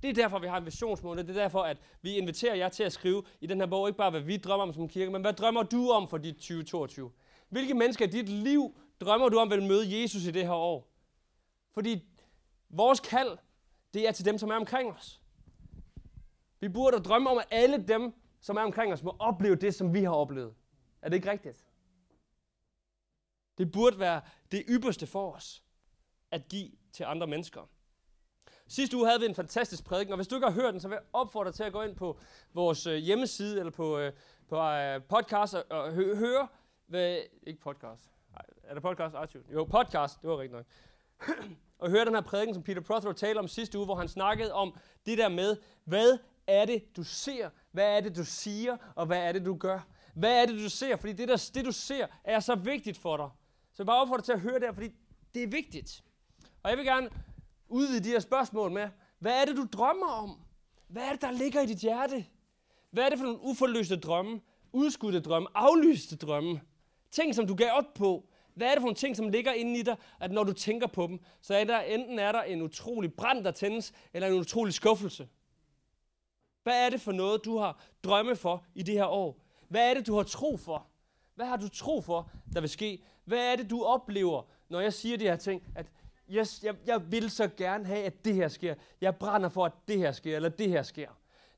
Det 0.02 0.10
er 0.10 0.14
derfor, 0.14 0.38
vi 0.38 0.46
har 0.46 0.58
en 0.58 0.66
visionsmåned. 0.66 1.24
Det 1.24 1.36
er 1.36 1.42
derfor, 1.42 1.62
at 1.62 1.78
vi 2.02 2.16
inviterer 2.16 2.54
jer 2.54 2.68
til 2.68 2.82
at 2.82 2.92
skrive 2.92 3.22
i 3.40 3.46
den 3.46 3.60
her 3.60 3.66
bog, 3.66 3.88
ikke 3.88 3.98
bare 3.98 4.10
hvad 4.10 4.20
vi 4.20 4.36
drømmer 4.36 4.62
om 4.62 4.72
som 4.72 4.88
kirke, 4.88 5.10
men 5.12 5.20
hvad 5.20 5.32
drømmer 5.32 5.62
du 5.62 5.90
om 5.90 6.08
for 6.08 6.18
dit 6.18 6.34
2022? 6.34 7.10
Hvilke 7.48 7.74
mennesker 7.74 8.04
i 8.04 8.10
dit 8.10 8.28
liv 8.28 8.80
drømmer 9.00 9.28
du 9.28 9.38
om 9.38 9.50
vil 9.50 9.62
møde 9.62 10.00
Jesus 10.00 10.24
i 10.24 10.30
det 10.30 10.42
her 10.42 10.54
år? 10.54 10.92
Fordi 11.72 12.04
vores 12.68 13.00
kald, 13.00 13.38
det 13.94 14.08
er 14.08 14.12
til 14.12 14.24
dem, 14.24 14.38
som 14.38 14.50
er 14.50 14.54
omkring 14.54 14.92
os. 14.92 15.20
Vi 16.60 16.68
burde 16.68 17.00
drømme 17.00 17.30
om, 17.30 17.38
at 17.38 17.46
alle 17.50 17.84
dem, 17.88 18.14
som 18.40 18.56
er 18.56 18.62
omkring 18.62 18.92
os, 18.92 19.02
må 19.02 19.16
opleve 19.18 19.56
det, 19.56 19.74
som 19.74 19.94
vi 19.94 20.02
har 20.02 20.10
oplevet. 20.10 20.54
Er 21.02 21.08
det 21.08 21.16
ikke 21.16 21.30
rigtigt? 21.30 21.66
Det 23.58 23.72
burde 23.72 23.98
være 23.98 24.20
det 24.52 24.64
ypperste 24.68 25.06
for 25.06 25.32
os, 25.32 25.64
at 26.30 26.48
give 26.48 26.70
til 26.92 27.04
andre 27.04 27.26
mennesker. 27.26 27.68
Sidste 28.68 28.96
uge 28.96 29.06
havde 29.06 29.20
vi 29.20 29.26
en 29.26 29.34
fantastisk 29.34 29.84
prædiken, 29.84 30.12
og 30.12 30.16
hvis 30.16 30.28
du 30.28 30.34
ikke 30.34 30.46
har 30.46 30.54
hørt 30.54 30.72
den, 30.72 30.80
så 30.80 30.88
vil 30.88 30.94
jeg 30.94 31.04
opfordre 31.12 31.48
dig 31.48 31.54
til 31.54 31.64
at 31.64 31.72
gå 31.72 31.82
ind 31.82 31.96
på 31.96 32.18
vores 32.54 32.86
øh, 32.86 32.96
hjemmeside 32.96 33.58
eller 33.58 33.72
på, 33.72 33.98
øh, 33.98 34.12
på 34.48 34.60
øh, 34.60 35.02
podcast 35.02 35.54
og, 35.54 35.64
og 35.70 35.92
høre, 35.92 36.48
hvad, 36.86 37.18
ikke 37.46 37.60
podcast, 37.60 38.10
er 38.68 38.74
det 38.74 38.82
podcast? 38.82 39.14
iTunes? 39.24 39.46
Jo, 39.52 39.64
podcast, 39.64 40.22
det 40.22 40.30
var 40.30 40.38
rigtigt 40.38 40.52
nok. 40.52 40.66
og 41.82 41.90
høre 41.90 42.04
den 42.04 42.14
her 42.14 42.20
prædiken, 42.20 42.54
som 42.54 42.62
Peter 42.62 42.80
Prothero 42.80 43.12
talte 43.12 43.38
om 43.38 43.48
sidste 43.48 43.78
uge, 43.78 43.84
hvor 43.84 43.94
han 43.94 44.08
snakkede 44.08 44.52
om 44.52 44.76
det 45.06 45.18
der 45.18 45.28
med, 45.28 45.56
hvad 45.84 46.18
er 46.46 46.64
det, 46.64 46.96
du 46.96 47.02
ser, 47.02 47.50
hvad 47.72 47.96
er 47.96 48.00
det, 48.00 48.16
du 48.16 48.24
siger, 48.24 48.76
og 48.94 49.06
hvad 49.06 49.18
er 49.18 49.32
det, 49.32 49.44
du 49.44 49.56
gør. 49.56 49.80
Hvad 50.14 50.42
er 50.42 50.46
det, 50.46 50.54
du 50.64 50.68
ser? 50.70 50.96
Fordi 50.96 51.12
det, 51.12 51.28
der, 51.28 51.50
det 51.54 51.64
du 51.64 51.72
ser, 51.72 52.06
er 52.24 52.40
så 52.40 52.54
vigtigt 52.54 52.98
for 52.98 53.16
dig. 53.16 53.28
Så 53.72 53.82
jeg 53.82 53.86
bare 53.86 54.00
opfordrer 54.00 54.18
dig 54.18 54.24
til 54.24 54.32
at 54.32 54.40
høre 54.40 54.54
det 54.54 54.62
her, 54.62 54.72
fordi 54.72 54.90
det 55.34 55.42
er 55.42 55.46
vigtigt. 55.46 56.04
Og 56.62 56.70
jeg 56.70 56.78
vil 56.78 56.86
gerne 56.86 57.10
udvide 57.68 58.04
de 58.04 58.08
her 58.08 58.20
spørgsmål 58.20 58.70
med, 58.70 58.88
hvad 59.18 59.40
er 59.40 59.44
det, 59.44 59.56
du 59.56 59.66
drømmer 59.72 60.06
om? 60.06 60.40
Hvad 60.88 61.02
er 61.02 61.12
det, 61.12 61.22
der 61.22 61.30
ligger 61.30 61.60
i 61.60 61.66
dit 61.66 61.78
hjerte? 61.78 62.26
Hvad 62.90 63.04
er 63.04 63.08
det 63.08 63.18
for 63.18 63.26
nogle 63.26 63.40
uforløste 63.42 63.96
drømme, 63.96 64.40
udskudte 64.72 65.20
drømme, 65.20 65.48
aflyste 65.54 66.16
drømme? 66.16 66.60
Ting, 67.10 67.34
som 67.34 67.46
du 67.46 67.54
gav 67.54 67.70
op 67.72 67.94
på. 67.94 68.28
Hvad 68.54 68.66
er 68.66 68.70
det 68.70 68.80
for 68.80 68.86
nogle 68.86 68.96
ting, 68.96 69.16
som 69.16 69.28
ligger 69.28 69.52
inde 69.52 69.78
i 69.78 69.82
dig, 69.82 69.96
at 70.20 70.32
når 70.32 70.44
du 70.44 70.52
tænker 70.52 70.86
på 70.86 71.06
dem, 71.06 71.20
så 71.40 71.54
er 71.54 71.64
der 71.64 71.80
enten 71.80 72.18
er 72.18 72.32
der 72.32 72.42
en 72.42 72.62
utrolig 72.62 73.14
brand, 73.14 73.44
der 73.44 73.50
tændes, 73.50 73.92
eller 74.14 74.28
en 74.28 74.34
utrolig 74.34 74.74
skuffelse. 74.74 75.28
Hvad 76.62 76.86
er 76.86 76.90
det 76.90 77.00
for 77.00 77.12
noget, 77.12 77.44
du 77.44 77.58
har 77.58 77.80
drømme 78.04 78.36
for 78.36 78.64
i 78.74 78.82
det 78.82 78.94
her 78.94 79.06
år? 79.06 79.40
Hvad 79.68 79.90
er 79.90 79.94
det, 79.94 80.06
du 80.06 80.16
har 80.16 80.22
tro 80.22 80.56
for? 80.56 80.86
Hvad 81.34 81.46
har 81.46 81.56
du 81.56 81.68
tro 81.68 82.00
for, 82.00 82.30
der 82.54 82.60
vil 82.60 82.70
ske? 82.70 83.02
Hvad 83.24 83.52
er 83.52 83.56
det, 83.56 83.70
du 83.70 83.82
oplever, 83.82 84.42
når 84.68 84.80
jeg 84.80 84.92
siger 84.92 85.16
de 85.16 85.24
her 85.24 85.36
ting? 85.36 85.62
At 85.74 85.86
yes, 86.30 86.62
jeg, 86.62 86.74
jeg 86.86 87.12
vil 87.12 87.30
så 87.30 87.48
gerne 87.56 87.86
have, 87.86 88.04
at 88.04 88.24
det 88.24 88.34
her 88.34 88.48
sker. 88.48 88.74
Jeg 89.00 89.16
brænder 89.16 89.48
for, 89.48 89.64
at 89.64 89.72
det 89.88 89.98
her 89.98 90.12
sker, 90.12 90.36
eller 90.36 90.48
det 90.48 90.68
her 90.68 90.82
sker. 90.82 91.08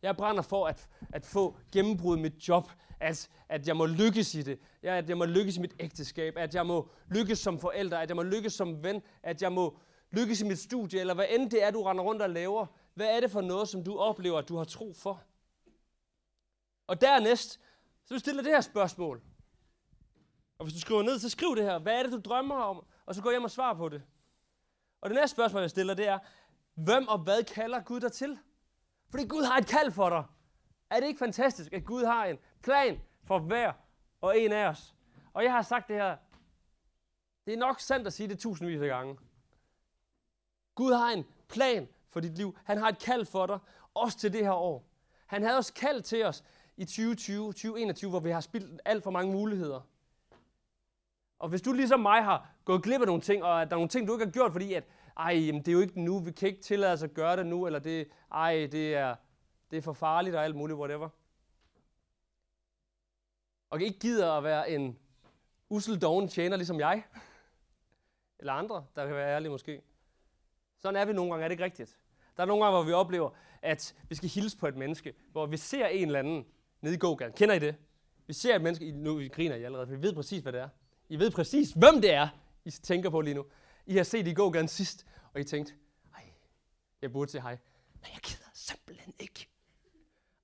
Jeg 0.02 0.16
brænder 0.16 0.42
for 0.42 0.66
at, 0.66 0.88
at 1.12 1.26
få 1.26 1.56
gennembrud 1.72 2.16
i 2.16 2.20
mit 2.20 2.48
job, 2.48 2.70
at, 3.00 3.28
at 3.48 3.68
jeg 3.68 3.76
må 3.76 3.86
lykkes 3.86 4.34
i 4.34 4.42
det, 4.42 4.58
ja, 4.82 4.96
at 4.96 5.08
jeg 5.08 5.18
må 5.18 5.24
lykkes 5.24 5.56
i 5.56 5.60
mit 5.60 5.74
ægteskab, 5.80 6.36
at 6.36 6.54
jeg 6.54 6.66
må 6.66 6.90
lykkes 7.08 7.38
som 7.38 7.58
forælder, 7.58 7.98
at 7.98 8.08
jeg 8.08 8.16
må 8.16 8.22
lykkes 8.22 8.52
som 8.52 8.82
ven, 8.82 9.02
at 9.22 9.42
jeg 9.42 9.52
må 9.52 9.78
lykkes 10.10 10.40
i 10.40 10.44
mit 10.44 10.58
studie, 10.58 11.00
eller 11.00 11.14
hvad 11.14 11.26
end 11.30 11.50
det 11.50 11.62
er, 11.62 11.70
du 11.70 11.82
render 11.82 12.04
rundt 12.04 12.22
og 12.22 12.30
laver. 12.30 12.66
Hvad 12.94 13.16
er 13.16 13.20
det 13.20 13.30
for 13.30 13.40
noget, 13.40 13.68
som 13.68 13.84
du 13.84 13.98
oplever, 13.98 14.38
at 14.38 14.48
du 14.48 14.56
har 14.56 14.64
tro 14.64 14.92
for? 14.92 15.22
Og 16.86 17.00
dernæst, 17.00 17.60
så 18.04 18.18
stiller 18.18 18.42
det 18.42 18.52
her 18.52 18.60
spørgsmål. 18.60 19.22
Og 20.58 20.64
hvis 20.64 20.74
du 20.74 20.80
skriver 20.80 21.02
ned, 21.02 21.18
så 21.18 21.28
skriv 21.28 21.56
det 21.56 21.64
her. 21.64 21.78
Hvad 21.78 21.98
er 21.98 22.02
det, 22.02 22.12
du 22.12 22.20
drømmer 22.24 22.54
om? 22.54 22.84
Og 23.06 23.14
så 23.14 23.22
gå 23.22 23.30
hjem 23.30 23.44
og 23.44 23.50
svar 23.50 23.74
på 23.74 23.88
det. 23.88 24.02
Og 25.00 25.10
det 25.10 25.14
næste 25.14 25.34
spørgsmål, 25.34 25.60
jeg 25.62 25.70
stiller, 25.70 25.94
det 25.94 26.08
er, 26.08 26.18
hvem 26.74 27.08
og 27.08 27.18
hvad 27.18 27.44
kalder 27.44 27.80
Gud 27.80 28.00
dig 28.00 28.12
til? 28.12 28.38
Fordi 29.10 29.26
Gud 29.26 29.42
har 29.42 29.58
et 29.58 29.66
kald 29.66 29.92
for 29.92 30.08
dig. 30.08 30.24
Er 30.90 31.00
det 31.00 31.06
ikke 31.06 31.18
fantastisk, 31.18 31.72
at 31.72 31.84
Gud 31.84 32.04
har 32.04 32.24
en 32.24 32.38
plan 32.62 33.00
for 33.24 33.38
hver 33.38 33.72
og 34.20 34.38
en 34.38 34.52
af 34.52 34.68
os? 34.68 34.94
Og 35.32 35.44
jeg 35.44 35.52
har 35.52 35.62
sagt 35.62 35.88
det 35.88 35.96
her, 35.96 36.16
det 37.46 37.54
er 37.54 37.58
nok 37.58 37.80
sandt 37.80 38.06
at 38.06 38.12
sige 38.12 38.28
det 38.28 38.38
tusindvis 38.38 38.80
af 38.80 38.88
gange. 38.88 39.18
Gud 40.74 40.92
har 40.92 41.10
en 41.10 41.24
plan 41.48 41.88
for 42.10 42.20
dit 42.20 42.38
liv. 42.38 42.58
Han 42.64 42.78
har 42.78 42.88
et 42.88 42.98
kald 42.98 43.26
for 43.26 43.46
dig, 43.46 43.58
også 43.94 44.18
til 44.18 44.32
det 44.32 44.44
her 44.44 44.52
år. 44.52 44.84
Han 45.26 45.42
havde 45.42 45.56
også 45.56 45.74
kald 45.74 46.02
til 46.02 46.24
os 46.24 46.44
i 46.76 46.84
2020, 46.84 47.46
2021, 47.46 48.10
hvor 48.10 48.20
vi 48.20 48.30
har 48.30 48.40
spildt 48.40 48.80
alt 48.84 49.02
for 49.02 49.10
mange 49.10 49.32
muligheder. 49.32 49.80
Og 51.38 51.48
hvis 51.48 51.62
du 51.62 51.72
ligesom 51.72 52.00
mig 52.00 52.24
har 52.24 52.50
gået 52.64 52.82
glip 52.82 53.00
af 53.00 53.06
nogle 53.06 53.22
ting, 53.22 53.44
og 53.44 53.62
at 53.62 53.68
der 53.68 53.74
er 53.74 53.78
nogle 53.78 53.88
ting, 53.88 54.08
du 54.08 54.12
ikke 54.12 54.24
har 54.24 54.32
gjort, 54.32 54.52
fordi 54.52 54.74
at, 54.74 54.84
ej, 55.16 55.32
jamen, 55.32 55.60
det 55.60 55.68
er 55.68 55.72
jo 55.72 55.80
ikke 55.80 56.00
nu, 56.00 56.18
vi 56.18 56.32
kan 56.32 56.48
ikke 56.48 56.62
tillade 56.62 56.92
os 56.92 57.02
at 57.02 57.14
gøre 57.14 57.36
det 57.36 57.46
nu, 57.46 57.66
eller 57.66 57.78
det, 57.78 58.08
ej, 58.32 58.68
det 58.72 58.94
er, 58.94 59.16
det 59.70 59.76
er 59.76 59.82
for 59.82 59.92
farligt 59.92 60.36
og 60.36 60.44
alt 60.44 60.56
muligt, 60.56 60.78
whatever. 60.78 61.08
Og 63.70 63.82
ikke 63.82 63.98
gider 63.98 64.32
at 64.32 64.44
være 64.44 64.70
en 64.70 64.98
usel 65.68 66.02
doven 66.02 66.28
tjener, 66.28 66.56
ligesom 66.56 66.80
jeg, 66.80 67.02
eller 68.38 68.52
andre, 68.52 68.86
der 68.96 69.06
kan 69.06 69.14
være 69.14 69.34
ærlige 69.34 69.50
måske. 69.50 69.82
Sådan 70.78 71.00
er 71.00 71.04
vi 71.04 71.12
nogle 71.12 71.30
gange, 71.30 71.44
er 71.44 71.48
det 71.48 71.52
ikke 71.52 71.64
rigtigt? 71.64 71.98
Der 72.36 72.42
er 72.42 72.46
nogle 72.46 72.64
gange, 72.64 72.76
hvor 72.76 72.86
vi 72.86 72.92
oplever, 72.92 73.30
at 73.62 73.94
vi 74.08 74.14
skal 74.14 74.28
hilse 74.28 74.58
på 74.58 74.66
et 74.66 74.76
menneske, 74.76 75.14
hvor 75.32 75.46
vi 75.46 75.56
ser 75.56 75.86
en 75.86 76.06
eller 76.06 76.18
anden 76.18 76.46
nede 76.80 76.94
i 76.94 76.98
gågaden. 76.98 77.32
Kender 77.32 77.54
I 77.54 77.58
det? 77.58 77.76
Vi 78.26 78.32
ser 78.32 78.56
et 78.56 78.62
menneske, 78.62 78.92
nu 78.92 79.14
vi 79.14 79.28
griner 79.28 79.56
I 79.56 79.62
allerede, 79.62 79.86
for 79.86 79.94
vi 79.94 80.02
ved 80.02 80.14
præcis, 80.14 80.42
hvad 80.42 80.52
det 80.52 80.60
er. 80.60 80.68
I 81.08 81.18
ved 81.18 81.30
præcis, 81.30 81.70
hvem 81.70 82.00
det 82.00 82.12
er, 82.12 82.28
I 82.64 82.70
tænker 82.70 83.10
på 83.10 83.20
lige 83.20 83.34
nu. 83.34 83.44
I 83.86 83.96
har 83.96 84.04
set 84.04 84.28
i 84.28 84.32
gågaden 84.32 84.68
sidst, 84.68 85.06
og 85.34 85.40
I 85.40 85.44
tænkte, 85.44 85.72
ej, 86.16 86.22
jeg 87.02 87.12
burde 87.12 87.30
sige 87.30 87.42
hej. 87.42 87.58
Men 87.94 88.10
jeg 88.12 88.20
gider 88.22 88.50
simpelthen 88.54 89.14
ikke. 89.18 89.48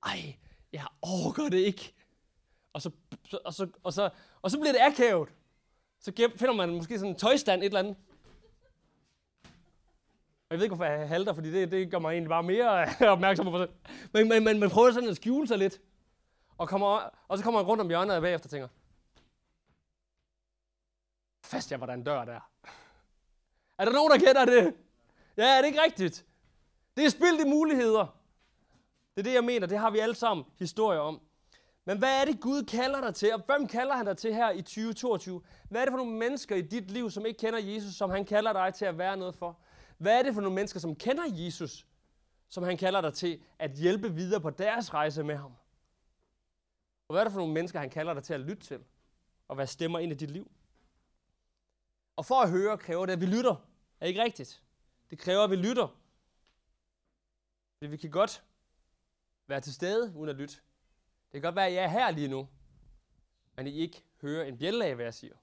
Ej, 0.07 0.37
jeg 0.73 0.87
overgår 1.03 1.49
det 1.49 1.59
ikke. 1.59 1.95
Og 2.73 2.83
så, 2.83 2.91
og 3.45 3.55
så, 3.55 3.69
og 3.83 3.93
så, 3.93 4.11
og 4.43 4.51
så 4.51 4.59
bliver 4.59 4.73
det 4.73 4.81
akavet. 4.81 5.29
Så 6.01 6.13
finder 6.37 6.53
man 6.53 6.69
måske 6.69 6.99
sådan 6.99 7.13
en 7.13 7.19
tøjstand, 7.19 7.63
et 7.63 7.67
eller 7.67 7.79
andet. 7.79 7.97
Og 10.49 10.51
jeg 10.51 10.59
ved 10.59 10.65
ikke, 10.65 10.75
hvorfor 10.75 10.93
jeg 10.93 11.09
halter, 11.09 11.33
fordi 11.33 11.53
det, 11.53 11.71
det 11.71 11.91
gør 11.91 11.99
mig 11.99 12.13
egentlig 12.13 12.29
bare 12.29 12.43
mere 12.43 12.89
opmærksom 13.15 13.47
på 13.47 13.59
sig. 13.59 13.69
Men, 14.13 14.29
men, 14.29 14.45
men 14.45 14.61
man 14.61 14.71
prøver 14.71 14.93
sådan 14.93 15.09
at 15.09 15.17
skjule 15.17 15.49
sig 15.49 15.59
lidt. 15.59 15.81
Og, 16.59 16.69
kommer, 16.69 17.11
og 17.29 17.39
så 17.39 17.45
kommer 17.45 17.61
man 17.61 17.69
rundt 17.69 17.81
om 17.81 17.89
hjørnet 17.89 18.17
og 18.17 18.23
bagefter 18.23 18.49
tænker, 18.49 18.69
fast 21.55 21.71
jeg 21.71 21.81
var 21.81 21.87
der 21.87 21.95
en 21.95 22.05
dør 22.05 22.25
der. 22.25 22.41
Er 23.79 23.85
der 23.85 23.93
nogen, 23.93 24.13
der 24.13 24.19
kender 24.19 24.45
det? 24.45 24.75
Ja, 25.37 25.57
er 25.57 25.61
det 25.61 25.67
ikke 25.67 25.83
rigtigt? 25.83 26.27
Det 26.97 27.05
er 27.05 27.09
spildt 27.09 27.41
i 27.47 27.49
muligheder. 27.49 28.17
Det 29.15 29.21
er 29.21 29.23
det, 29.23 29.35
jeg 29.35 29.45
mener. 29.45 29.67
Det 29.67 29.79
har 29.79 29.91
vi 29.91 29.99
alle 29.99 30.15
sammen 30.15 30.47
historier 30.59 31.01
om. 31.01 31.21
Men 31.85 31.99
hvad 31.99 32.21
er 32.21 32.25
det, 32.25 32.41
Gud 32.41 32.63
kalder 32.63 33.01
dig 33.01 33.15
til? 33.15 33.35
Og 33.35 33.43
hvem 33.47 33.67
kalder 33.67 33.97
han 33.97 34.07
dig 34.07 34.17
til 34.17 34.35
her 34.35 34.51
i 34.51 34.63
2022? 34.63 35.43
Hvad 35.71 35.81
er 35.81 35.85
det 35.85 35.93
for 35.93 35.97
nogle 35.97 36.13
mennesker 36.13 36.57
i 36.57 36.63
dit 36.63 36.91
liv, 36.91 37.11
som 37.11 37.27
ikke 37.27 37.39
kender 37.39 37.59
Jesus, 37.59 37.95
som 37.95 38.11
han 38.11 38.25
kalder 38.25 38.53
dig 38.53 38.75
til 38.75 38.85
at 38.85 38.99
være 38.99 39.17
noget 39.17 39.35
for? 39.35 39.59
Hvad 39.99 40.19
er 40.19 40.23
det 40.23 40.35
for 40.35 40.41
nogle 40.41 40.55
mennesker, 40.55 40.81
som 40.81 40.97
kender 40.97 41.23
Jesus, 41.29 41.87
som 42.49 42.65
han 42.65 42.77
kalder 42.77 43.01
dig 43.01 43.15
til 43.15 43.43
at 43.59 43.71
hjælpe 43.71 44.15
videre 44.15 44.41
på 44.41 44.51
deres 44.51 44.95
rejse 44.95 45.23
med 45.23 45.37
ham? 45.37 45.53
Og 47.09 47.15
hvad 47.15 47.21
er 47.21 47.25
det 47.25 47.33
for 47.33 47.41
nogle 47.41 47.55
mennesker, 47.55 47.79
han 47.79 47.91
kalder 47.91 48.15
dig 48.15 48.23
til 48.23 48.35
at 48.35 48.41
lytte 48.41 48.63
til? 48.63 48.81
Og 49.49 49.55
hvad 49.55 49.67
stemmer 49.67 49.99
ind 49.99 50.13
i 50.13 50.15
dit 50.15 50.31
liv? 50.31 50.51
Og 52.17 52.27
for 52.27 52.43
at 52.43 52.51
høre, 52.51 52.79
kræver 52.79 53.07
det, 53.07 53.13
at 53.13 53.21
vi 53.21 53.27
lytter. 53.27 53.69
Er 54.01 54.07
ikke 54.07 54.23
rigtigt? 54.23 54.63
Det 55.11 55.19
kræver, 55.19 55.45
at 55.45 55.51
vi 55.51 55.57
lytter. 55.57 56.01
Fordi 57.79 57.91
vi 57.91 57.97
kan 57.97 58.11
godt 58.11 58.45
være 59.47 59.61
til 59.61 59.75
stede 59.75 60.17
uden 60.17 60.31
at 60.31 60.37
lytte. 60.37 60.55
Det 60.55 61.33
kan 61.33 61.43
godt 61.43 61.57
være, 61.57 61.67
at 61.67 61.75
jeg 61.75 61.85
er 61.85 61.89
her 61.89 62.11
lige 62.11 62.29
nu, 62.29 62.49
men 63.57 63.67
I 63.67 63.71
ikke 63.71 64.05
hører 64.21 64.45
en 64.45 64.59
bjælle 64.59 64.85
af, 64.85 64.95
hvad 64.95 65.05
jeg 65.05 65.15
siger. 65.15 65.35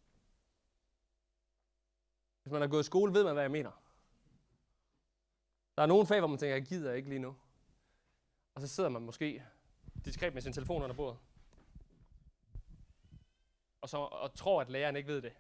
Hvis 2.42 2.52
man 2.52 2.62
har 2.62 2.68
gået 2.68 2.84
i 2.84 2.86
skole, 2.86 3.14
ved 3.14 3.24
man, 3.24 3.34
hvad 3.34 3.44
jeg 3.44 3.52
mener. 3.52 3.72
Der 5.76 5.84
er 5.84 5.88
nogle 5.88 6.08
fag, 6.08 6.20
hvor 6.20 6.28
man 6.28 6.38
tænker, 6.38 6.56
jeg 6.56 6.66
gider 6.66 6.94
ikke 6.94 7.10
lige 7.10 7.20
nu. 7.20 7.36
Og 8.56 8.62
så 8.62 8.68
sidder 8.68 8.90
man 8.90 9.02
måske 9.02 9.44
diskret 10.06 10.34
med 10.34 10.42
sin 10.42 10.54
telefon 10.54 10.84
under 10.84 10.96
bordet. 10.96 11.20
Og, 13.82 13.90
så, 13.90 13.98
og 13.98 14.34
tror, 14.34 14.62
at 14.62 14.70
læreren 14.70 14.96
ikke 14.96 15.08
ved 15.08 15.22
det. 15.22 15.34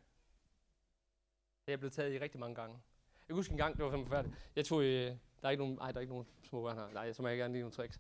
Det 1.66 1.74
er 1.74 1.78
blevet 1.78 1.94
taget 1.94 2.14
i 2.14 2.20
rigtig 2.20 2.40
mange 2.40 2.56
gange. 2.56 2.74
Jeg 2.74 3.28
kan 3.28 3.36
huske 3.36 3.52
en 3.52 3.58
gang, 3.58 3.78
det 3.78 3.86
var 3.86 3.92
simpelthen 3.92 4.16
færdigt. 4.16 4.36
Jeg 4.56 4.66
tog, 4.66 4.84
øh, 4.84 5.06
der 5.42 5.48
er 5.48 5.50
ikke 5.50 5.64
nogen, 5.64 5.78
ej, 5.82 5.92
der 5.92 5.98
er 5.98 6.02
ikke 6.02 6.14
nogen 6.14 6.28
små 6.44 6.62
børn 6.62 6.78
her. 6.78 6.86
Nej, 6.94 7.14
så 7.14 7.22
må 7.22 7.28
jeg 7.28 7.38
gerne 7.38 7.54
lige 7.54 7.62
nogle 7.62 7.74
tricks. 7.74 7.98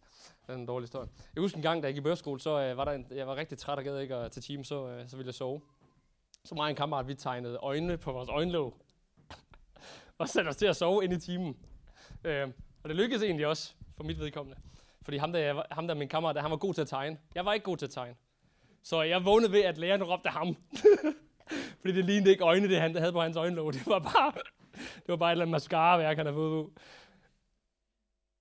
Det 0.48 0.54
er 0.54 0.54
en 0.54 0.66
dårlig 0.66 0.84
historie. 0.84 1.10
Jeg 1.18 1.34
kan 1.34 1.44
huske 1.44 1.56
en 1.56 1.62
gang, 1.62 1.84
da 1.84 1.88
jeg 1.88 1.94
gik 1.94 2.02
i 2.02 2.04
børskole, 2.04 2.40
så 2.40 2.60
øh, 2.60 2.78
var 2.78 2.86
der 2.86 2.92
en, 2.92 3.08
jeg 3.12 3.28
var 3.28 3.36
rigtig 3.36 3.58
træt 3.58 3.78
og 3.78 3.84
gad 3.84 4.00
ikke 4.00 4.16
at 4.16 4.32
til 4.32 4.42
time, 4.42 4.66
så, 4.66 4.88
øh, 4.88 5.10
så 5.10 5.18
ville 5.18 5.28
jeg 5.28 5.34
sove. 5.34 5.62
Så 6.46 6.56
mig 6.56 6.64
og 6.64 6.70
en 6.70 6.76
kammerat, 6.76 7.08
vi 7.08 7.16
tegnede 7.16 7.58
øjnene 7.58 7.98
på 7.98 8.12
vores 8.12 8.30
øjenlåg. 8.30 8.78
og 10.18 10.30
satte 10.30 10.50
os 10.50 10.56
til 10.56 10.66
at 10.66 10.76
sove 10.76 11.04
ind 11.04 11.14
i 11.14 11.20
timen. 11.20 11.58
Øh, 12.24 12.48
og 12.84 12.90
det 12.90 12.98
lykkedes 12.98 13.24
egentlig 13.24 13.48
også, 13.48 13.74
for 13.98 14.04
mit 14.04 14.20
vedkommende. 14.20 14.62
Fordi 15.02 15.18
ham 15.18 15.34
der, 15.34 15.64
ham 15.72 15.88
der 15.88 15.94
min 15.94 16.10
kammerat, 16.10 16.42
han 16.42 16.52
var 16.52 16.58
god 16.58 16.74
til 16.74 16.82
at 16.82 16.88
tegne. 16.88 17.18
Jeg 17.36 17.46
var 17.46 17.54
ikke 17.54 17.64
god 17.64 17.78
til 17.78 17.86
at 17.86 17.92
tegne. 17.92 18.16
Så 18.84 19.02
jeg 19.02 19.26
vågnede 19.26 19.52
ved, 19.52 19.62
at 19.62 19.78
læreren 19.78 20.04
råbte 20.04 20.30
ham. 20.30 20.56
Fordi 21.82 21.94
det 21.94 22.06
lignede 22.06 22.32
ikke 22.32 22.44
øjne, 22.44 22.68
det 22.68 22.82
han 22.82 22.96
havde 22.96 23.12
på 23.12 23.22
hans 23.22 23.38
øjenlåg. 23.38 23.74
Det 23.74 23.88
var 23.88 24.00
bare, 24.00 24.32
det 24.76 25.08
var 25.08 25.16
bare 25.16 25.30
et 25.30 25.32
eller 25.32 25.46
andet 25.46 25.52
mascara-værk, 25.52 26.18
han 26.18 26.26
havde 26.26 26.36
fået 26.36 26.64
ud. 26.64 26.70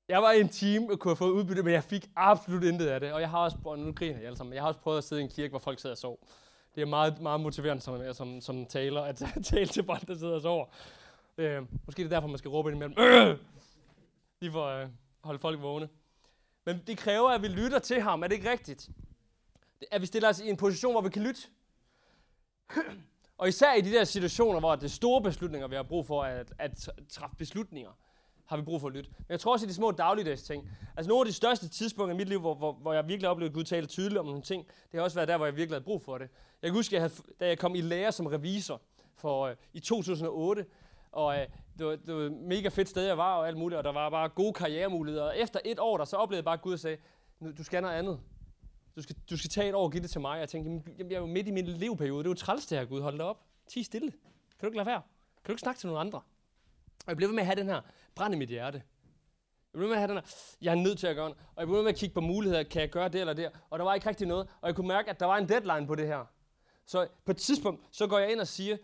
Jeg 0.08 0.22
var 0.22 0.32
i 0.32 0.40
en 0.40 0.48
team 0.48 0.84
og 0.84 0.98
kunne 0.98 1.10
have 1.10 1.16
fået 1.16 1.30
udbytte, 1.30 1.62
men 1.62 1.72
jeg 1.72 1.84
fik 1.84 2.10
absolut 2.16 2.64
intet 2.64 2.86
af 2.86 3.00
det. 3.00 3.12
Og 3.12 3.20
jeg 3.20 3.30
har 3.30 3.38
også 3.38 3.56
prøvet, 3.62 3.78
nu 3.78 3.92
griner 3.92 4.16
jeg 4.16 4.26
alle 4.26 4.36
sammen, 4.36 4.54
jeg 4.54 4.62
har 4.62 4.68
også 4.68 4.80
prøvet 4.80 4.98
at 4.98 5.04
sidde 5.04 5.22
i 5.22 5.24
en 5.24 5.30
kirke, 5.30 5.50
hvor 5.50 5.58
folk 5.58 5.80
sidder 5.80 5.94
og 5.94 5.98
sover. 5.98 6.16
Det 6.74 6.80
er 6.80 6.86
meget, 6.86 7.20
meget 7.20 7.40
motiverende 7.40 7.82
som, 7.82 8.14
som, 8.14 8.40
som 8.40 8.66
taler, 8.66 9.02
at 9.02 9.22
tale 9.44 9.66
til 9.66 9.84
folk, 9.84 10.06
der 10.08 10.14
sidder 10.14 10.34
og 10.34 10.42
sover. 10.42 10.66
Øh, 11.38 11.62
måske 11.86 11.98
det 11.98 12.12
er 12.12 12.16
derfor, 12.16 12.28
man 12.28 12.38
skal 12.38 12.48
råbe 12.48 12.70
ind 12.70 12.76
imellem. 12.76 12.94
Øh! 12.98 13.38
Lige 14.40 14.52
for 14.52 14.66
at 14.66 14.84
øh, 14.84 14.90
holde 15.24 15.38
folk 15.38 15.62
vågne. 15.62 15.88
Men 16.66 16.82
det 16.86 16.98
kræver, 16.98 17.28
at 17.28 17.42
vi 17.42 17.48
lytter 17.48 17.78
til 17.78 18.00
ham. 18.00 18.22
Er 18.22 18.26
det 18.26 18.34
ikke 18.34 18.50
rigtigt? 18.50 18.90
At 19.90 20.00
vi 20.00 20.06
stiller 20.06 20.28
os 20.28 20.40
i 20.40 20.48
en 20.48 20.56
position, 20.56 20.92
hvor 20.92 21.00
vi 21.00 21.08
kan 21.08 21.22
lytte. 21.22 21.40
Og 23.38 23.48
især 23.48 23.74
i 23.74 23.80
de 23.80 23.92
der 23.92 24.04
situationer, 24.04 24.60
hvor 24.60 24.74
det 24.74 24.84
er 24.84 24.88
store 24.88 25.22
beslutninger, 25.22 25.68
vi 25.68 25.74
har 25.76 25.82
brug 25.82 26.06
for 26.06 26.22
at, 26.22 26.52
at 26.58 26.88
træffe 27.08 27.36
beslutninger, 27.36 27.90
har 28.46 28.56
vi 28.56 28.62
brug 28.62 28.80
for 28.80 28.88
at 28.88 28.94
lytte. 28.94 29.10
Men 29.18 29.26
jeg 29.28 29.40
tror 29.40 29.52
også 29.52 29.66
i 29.66 29.68
de 29.68 29.74
små 29.74 29.90
dagligdags 29.90 30.42
ting. 30.42 30.68
Altså 30.96 31.08
nogle 31.08 31.20
af 31.20 31.26
de 31.26 31.32
største 31.32 31.68
tidspunkter 31.68 32.14
i 32.14 32.16
mit 32.16 32.28
liv, 32.28 32.40
hvor, 32.40 32.54
hvor, 32.54 32.72
hvor 32.72 32.92
jeg 32.92 33.08
virkelig 33.08 33.28
oplevede 33.28 33.54
Gud 33.54 33.64
tale 33.64 33.86
tydeligt 33.86 34.18
om 34.18 34.26
nogle 34.26 34.42
ting, 34.42 34.66
det 34.66 34.98
har 34.98 35.02
også 35.02 35.14
været 35.14 35.28
der, 35.28 35.36
hvor 35.36 35.46
jeg 35.46 35.56
virkelig 35.56 35.74
havde 35.74 35.84
brug 35.84 36.02
for 36.02 36.18
det. 36.18 36.28
Jeg 36.62 36.68
kan 36.68 36.74
huske, 36.74 36.94
jeg 36.94 37.02
havde, 37.02 37.12
da 37.40 37.46
jeg 37.46 37.58
kom 37.58 37.74
i 37.74 37.80
lære 37.80 38.12
som 38.12 38.26
revisor 38.26 38.80
for, 39.16 39.46
øh, 39.46 39.56
i 39.72 39.80
2008, 39.80 40.66
og 41.12 41.38
øh, 41.38 41.46
det, 41.78 41.86
var, 41.86 41.96
det 41.96 42.14
var 42.14 42.20
et 42.20 42.32
mega 42.32 42.68
fedt 42.68 42.88
sted, 42.88 43.06
jeg 43.06 43.18
var 43.18 43.36
og 43.36 43.48
alt 43.48 43.56
muligt, 43.56 43.78
og 43.78 43.84
der 43.84 43.92
var 43.92 44.10
bare 44.10 44.28
gode 44.28 44.52
karrieremuligheder. 44.52 45.24
Og 45.24 45.38
efter 45.38 45.60
et 45.64 45.78
år, 45.78 45.96
der 45.96 46.04
så 46.04 46.16
oplevede 46.16 46.38
jeg 46.38 46.44
bare, 46.44 46.54
at 46.54 46.62
Gud 46.62 46.76
sagde, 46.76 46.96
du 47.58 47.64
skal 47.64 47.82
noget 47.82 47.94
andet. 47.94 48.20
Du 48.96 49.02
skal, 49.02 49.16
du 49.30 49.36
skal 49.36 49.50
tage 49.50 49.68
et 49.68 49.74
år 49.74 49.84
og 49.84 49.92
give 49.92 50.02
det 50.02 50.10
til 50.10 50.20
mig. 50.20 50.38
Jeg 50.38 50.48
tænkte, 50.48 50.92
jamen, 50.98 51.10
jeg 51.10 51.16
er 51.16 51.20
jo 51.20 51.26
midt 51.26 51.48
i 51.48 51.50
min 51.50 51.66
leveperiode. 51.66 52.18
Det 52.18 52.26
er 52.26 52.30
jo 52.30 52.34
træls 52.34 52.66
det 52.66 52.78
her, 52.78 52.84
Gud. 52.84 53.00
Hold 53.00 53.18
da 53.18 53.24
op. 53.24 53.44
Ti 53.66 53.82
stille. 53.82 54.10
Kan 54.10 54.60
du 54.60 54.66
ikke 54.66 54.76
lade 54.76 54.86
være? 54.86 55.02
Kan 55.36 55.46
du 55.46 55.52
ikke 55.52 55.60
snakke 55.60 55.80
til 55.80 55.86
nogen 55.86 56.06
andre? 56.06 56.18
Og 56.18 57.08
jeg 57.08 57.16
blev 57.16 57.28
ved 57.28 57.34
med 57.34 57.42
at 57.42 57.46
have 57.46 57.56
den 57.56 57.66
her 57.66 57.80
brand 58.14 58.34
i 58.34 58.36
mit 58.36 58.48
hjerte. 58.48 58.82
Jeg 59.72 59.78
blev 59.78 59.82
ved 59.82 59.88
med 59.88 60.02
at 60.02 60.08
have 60.08 60.08
den 60.08 60.16
her, 60.16 60.54
jeg 60.62 60.70
er 60.70 60.74
nødt 60.74 60.98
til 60.98 61.06
at 61.06 61.16
gøre 61.16 61.28
den. 61.28 61.34
Og 61.54 61.60
jeg 61.60 61.66
blev 61.66 61.76
ved 61.76 61.82
med 61.82 61.92
at 61.92 61.98
kigge 61.98 62.14
på 62.14 62.20
muligheder. 62.20 62.62
Kan 62.62 62.82
jeg 62.82 62.90
gøre 62.90 63.08
det 63.08 63.20
eller 63.20 63.32
det? 63.32 63.50
Og 63.70 63.78
der 63.78 63.84
var 63.84 63.94
ikke 63.94 64.08
rigtig 64.08 64.26
noget. 64.26 64.48
Og 64.60 64.66
jeg 64.68 64.76
kunne 64.76 64.88
mærke, 64.88 65.10
at 65.10 65.20
der 65.20 65.26
var 65.26 65.36
en 65.36 65.48
deadline 65.48 65.86
på 65.86 65.94
det 65.94 66.06
her. 66.06 66.24
Så 66.86 67.08
på 67.24 67.30
et 67.30 67.36
tidspunkt, 67.36 67.86
så 67.90 68.06
går 68.06 68.18
jeg 68.18 68.32
ind 68.32 68.40
og 68.40 68.46
siger, 68.46 68.76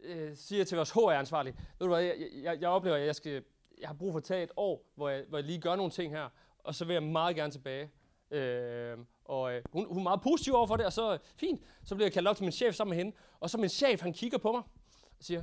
øh, 0.00 0.36
siger 0.36 0.64
til 0.64 0.76
vores 0.76 0.90
HR-ansvarlige, 0.90 1.54
ved 1.78 1.86
du 1.86 1.88
hvad, 1.88 2.02
jeg, 2.02 2.16
jeg, 2.42 2.60
jeg 2.60 2.68
oplever, 2.68 2.96
at 2.96 3.06
jeg, 3.06 3.14
skal, 3.14 3.44
jeg 3.80 3.88
har 3.88 3.94
brug 3.94 4.12
for 4.12 4.18
at 4.18 4.24
tage 4.24 4.42
et 4.42 4.50
år, 4.56 4.92
hvor 4.94 5.08
jeg, 5.08 5.24
hvor 5.28 5.38
jeg 5.38 5.44
lige 5.44 5.60
gør 5.60 5.76
nogle 5.76 5.92
ting 5.92 6.12
her, 6.12 6.28
og 6.58 6.74
så 6.74 6.84
vil 6.84 6.92
jeg 6.92 7.02
meget 7.02 7.36
gerne 7.36 7.52
tilbage. 7.52 7.90
Øh, 8.30 8.98
og 9.28 9.54
øh, 9.54 9.62
hun, 9.72 9.86
hun 9.86 9.98
er 9.98 10.02
meget 10.02 10.20
positiv 10.20 10.54
over 10.54 10.66
for 10.66 10.76
det, 10.76 10.86
og 10.86 10.92
så 10.92 11.12
øh, 11.12 11.18
fint, 11.36 11.62
så 11.84 11.94
bliver 11.94 12.06
jeg 12.06 12.12
kaldt 12.12 12.28
op 12.28 12.36
til 12.36 12.44
min 12.44 12.52
chef 12.52 12.74
sammen 12.74 12.90
med 12.96 13.04
hende, 13.04 13.16
og 13.40 13.50
så 13.50 13.58
min 13.58 13.68
chef, 13.68 14.00
han 14.00 14.12
kigger 14.12 14.38
på 14.38 14.52
mig 14.52 14.62
og 15.18 15.24
siger, 15.24 15.42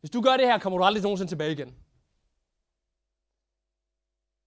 hvis 0.00 0.10
du 0.10 0.20
gør 0.20 0.36
det 0.36 0.46
her, 0.46 0.58
kommer 0.58 0.78
du 0.78 0.84
aldrig 0.84 1.02
nogensinde 1.02 1.30
tilbage 1.30 1.52
igen. 1.52 1.74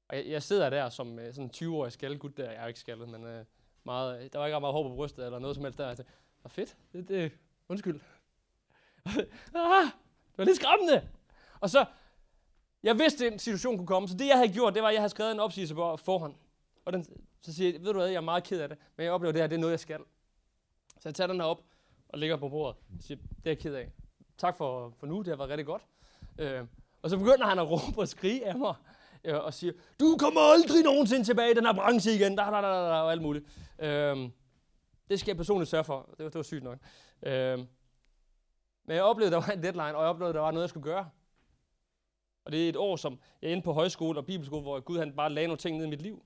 Og 0.10 0.18
jeg, 0.18 0.26
jeg 0.28 0.44
sidder 0.44 0.70
der 0.70 0.90
som 0.90 1.20
øh, 1.20 1.34
sådan 1.34 1.52
20-årig 1.56 1.92
skaldet 1.92 2.20
gut 2.20 2.38
der, 2.38 2.52
jeg 2.52 2.64
er 2.64 2.68
ikke 2.68 2.80
skaldet, 2.80 3.10
men 3.10 3.24
øh, 3.24 3.46
meget, 3.84 4.24
øh, 4.24 4.30
der 4.34 4.40
var 4.40 4.46
ikke 4.46 4.60
meget 4.60 4.74
hår 4.74 4.90
på 4.90 4.96
brystet 4.96 5.26
eller 5.26 5.40
noget 5.40 5.56
som 5.56 5.66
helst 5.66 5.78
der. 5.78 5.88
Jeg 5.88 5.98
tænkte, 5.98 6.14
fedt, 6.48 6.78
det, 6.94 7.08
det, 7.08 7.32
undskyld. 7.70 8.00
ah, 9.56 9.86
det 10.32 10.38
var 10.38 10.44
lidt 10.44 10.58
skræmmende. 10.58 11.10
Og 11.60 11.70
så, 11.70 11.86
jeg 12.84 13.00
vidste, 13.00 13.26
at 13.26 13.34
en 13.34 13.40
situation 13.40 13.78
kunne 13.78 13.88
komme, 13.88 14.08
så 14.08 14.18
det 14.18 14.28
jeg 14.28 14.38
havde 14.38 14.54
gjort, 14.54 14.74
det 14.74 14.82
var, 14.82 14.90
at 14.90 14.94
jeg 14.94 15.02
havde 15.02 15.10
skrevet 15.10 15.32
en 15.32 15.40
opsigelse 15.40 15.76
på 15.76 15.98
forhånd. 15.98 16.36
Og 16.86 16.94
den, 16.94 17.06
så 17.42 17.54
siger 17.54 17.72
jeg, 17.72 17.82
ved 17.82 17.94
du 17.94 18.00
hvad, 18.00 18.08
jeg 18.08 18.16
er 18.16 18.22
meget 18.22 18.44
ked 18.44 18.62
af 18.62 18.70
det, 18.70 18.78
men 18.98 19.04
jeg 19.04 19.14
oplever 19.14 19.32
det 19.32 19.42
her, 19.42 19.48
det 19.48 19.56
er 19.56 19.60
noget, 19.60 19.72
jeg 19.72 19.80
skal. 19.80 20.00
Så 21.00 21.10
jeg 21.10 21.16
tager 21.16 21.28
den 21.28 21.36
her 21.36 21.48
op 21.48 21.64
og 22.10 22.20
lægger 22.20 22.38
på 22.38 22.50
bordet 22.50 22.78
Jeg 22.96 23.04
siger, 23.04 23.18
det 23.18 23.46
er 23.46 23.50
jeg 23.50 23.60
ked 23.60 23.74
af. 23.74 23.92
Tak 24.38 24.58
for, 24.58 24.94
for 25.00 25.08
nu, 25.08 25.18
det 25.18 25.28
har 25.28 25.36
været 25.36 25.50
rigtig 25.50 25.66
godt. 25.66 25.86
Øh, 26.40 26.64
og 27.02 27.10
så 27.10 27.18
begynder 27.18 27.46
han 27.46 27.60
at 27.60 27.72
råbe 27.72 28.02
og 28.02 28.08
skrige 28.08 28.48
af 28.48 28.58
mig, 28.58 28.76
øh, 29.24 29.36
og 29.36 29.54
siger, 29.54 29.74
du 30.00 30.18
kommer 30.20 30.42
aldrig 30.42 30.84
nogensinde 30.84 31.24
tilbage 31.24 31.52
i 31.52 31.54
den 31.54 31.66
her 31.66 31.74
branche 31.74 32.16
igen, 32.16 32.36
da, 32.36 32.44
da, 32.44 32.52
da, 32.52 32.62
da, 32.62 33.02
og 33.02 33.12
alt 33.12 33.22
muligt. 33.22 33.46
Øh, 33.80 34.30
det 35.10 35.20
skal 35.20 35.32
jeg 35.32 35.38
personligt 35.38 35.70
sørge 35.70 35.84
for. 35.84 36.10
Det 36.18 36.24
var, 36.24 36.30
det 36.30 36.36
var 36.36 36.44
sygt 36.44 36.64
nok. 36.64 36.78
Øh, 37.24 37.60
men 38.86 38.96
jeg 38.96 39.04
oplevede, 39.04 39.32
der 39.32 39.42
var 39.42 39.54
en 39.54 39.64
deadline, 39.64 39.96
og 39.96 40.02
jeg 40.02 40.10
oplevede, 40.10 40.34
der 40.34 40.40
var 40.40 40.52
noget, 40.52 40.64
jeg 40.64 40.70
skulle 40.70 40.84
gøre. 40.84 41.10
Og 42.46 42.52
det 42.52 42.66
er 42.66 42.70
et 42.70 42.76
år, 42.76 42.96
som 42.96 43.20
jeg 43.42 43.48
er 43.48 43.52
inde 43.52 43.64
på 43.64 43.74
højskole 43.74 44.20
og 44.20 44.26
bibelskole, 44.26 44.62
hvor 44.62 44.80
Gud 44.80 44.98
han 44.98 45.16
bare 45.16 45.30
lagde 45.30 45.48
nogle 45.48 45.58
ting 45.58 45.78
ned 45.78 45.86
i 45.86 45.90
mit 45.90 46.02
liv. 46.02 46.24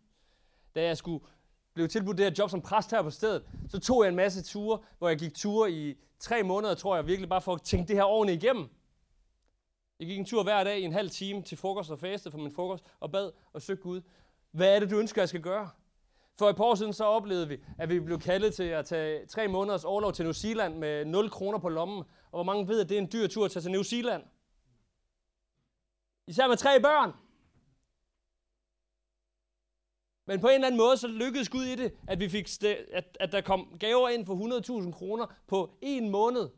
Da 0.76 0.84
jeg 0.84 0.98
skulle 0.98 1.26
blev 1.74 1.88
tilbudt 1.88 2.18
det 2.18 2.26
her 2.26 2.34
job 2.38 2.50
som 2.50 2.62
præst 2.62 2.92
her 2.92 3.02
på 3.02 3.10
stedet, 3.10 3.44
så 3.70 3.80
tog 3.80 4.04
jeg 4.04 4.10
en 4.10 4.16
masse 4.16 4.44
ture, 4.44 4.80
hvor 4.98 5.08
jeg 5.08 5.18
gik 5.18 5.34
ture 5.34 5.72
i 5.72 5.96
tre 6.20 6.44
måneder, 6.44 6.76
tror 6.76 6.96
jeg, 6.96 7.08
virkelig 7.08 7.30
bare 7.30 7.42
for 7.42 7.54
at 7.54 7.62
tænke 7.62 7.88
det 7.88 7.96
her 7.96 8.04
ordentligt 8.04 8.44
igennem. 8.44 8.70
Jeg 10.00 10.08
gik 10.08 10.20
en 10.20 10.26
tur 10.26 10.44
hver 10.44 10.64
dag 10.64 10.80
i 10.80 10.84
en 10.84 10.94
halv 10.94 11.10
time 11.10 11.42
til 11.42 11.58
frokost 11.58 11.92
og 11.92 12.00
faste 12.00 12.32
for 12.32 12.38
min 12.38 12.52
frokost, 12.52 12.84
og 13.00 13.12
bad 13.12 13.32
og 13.54 13.62
søgte 13.62 13.84
Gud. 13.84 14.02
Hvad 14.52 14.76
er 14.76 14.80
det, 14.80 14.90
du 14.90 15.00
ønsker, 15.00 15.22
jeg 15.22 15.30
skal 15.30 15.42
gøre? 15.42 15.70
For 16.40 16.50
et 16.50 16.56
par 16.56 16.64
år 16.64 16.76
siden 16.76 16.94
så 16.94 17.04
oplevede 17.04 17.48
vi, 17.48 17.58
at 17.78 17.90
vi 17.90 18.00
blev 18.00 18.20
kaldet 18.20 18.54
til 18.54 18.64
at 18.64 18.86
tage 18.86 19.26
tre 19.26 19.48
måneders 19.48 19.84
overlov 19.84 20.14
til 20.14 20.26
New 20.26 20.34
Zealand 20.34 20.78
med 20.78 21.06
0 21.06 21.30
kroner 21.30 21.60
på 21.60 21.70
lommen. 21.70 22.00
Og 22.32 22.38
hvor 22.38 22.44
mange 22.44 22.68
ved, 22.68 22.82
at 22.82 22.90
det 22.90 22.98
er 22.98 23.02
en 23.02 23.10
dyr 23.14 23.28
tur 23.28 23.46
at 23.46 23.52
tage 23.52 23.64
til 23.64 23.72
New 23.72 23.84
Zealand? 23.84 24.24
Især 26.28 26.48
med 26.48 26.58
tre 26.58 26.82
børn. 26.82 27.14
Men 30.26 30.40
på 30.40 30.48
en 30.48 30.54
eller 30.54 30.68
anden 30.68 30.78
måde, 30.78 30.98
så 30.98 31.08
lykkedes 31.08 31.50
Gud 31.50 31.64
i 31.64 31.76
det, 31.76 31.94
at, 32.08 32.20
vi 32.20 32.30
fik 32.30 32.48
at, 32.94 33.18
at 33.20 33.32
der 33.32 33.42
kom 33.42 33.78
gaver 33.80 34.10
ind 34.10 34.26
for 34.26 34.82
100.000 34.86 34.92
kroner 34.92 35.26
på 35.48 35.78
en 35.82 36.10
måned. 36.10 36.50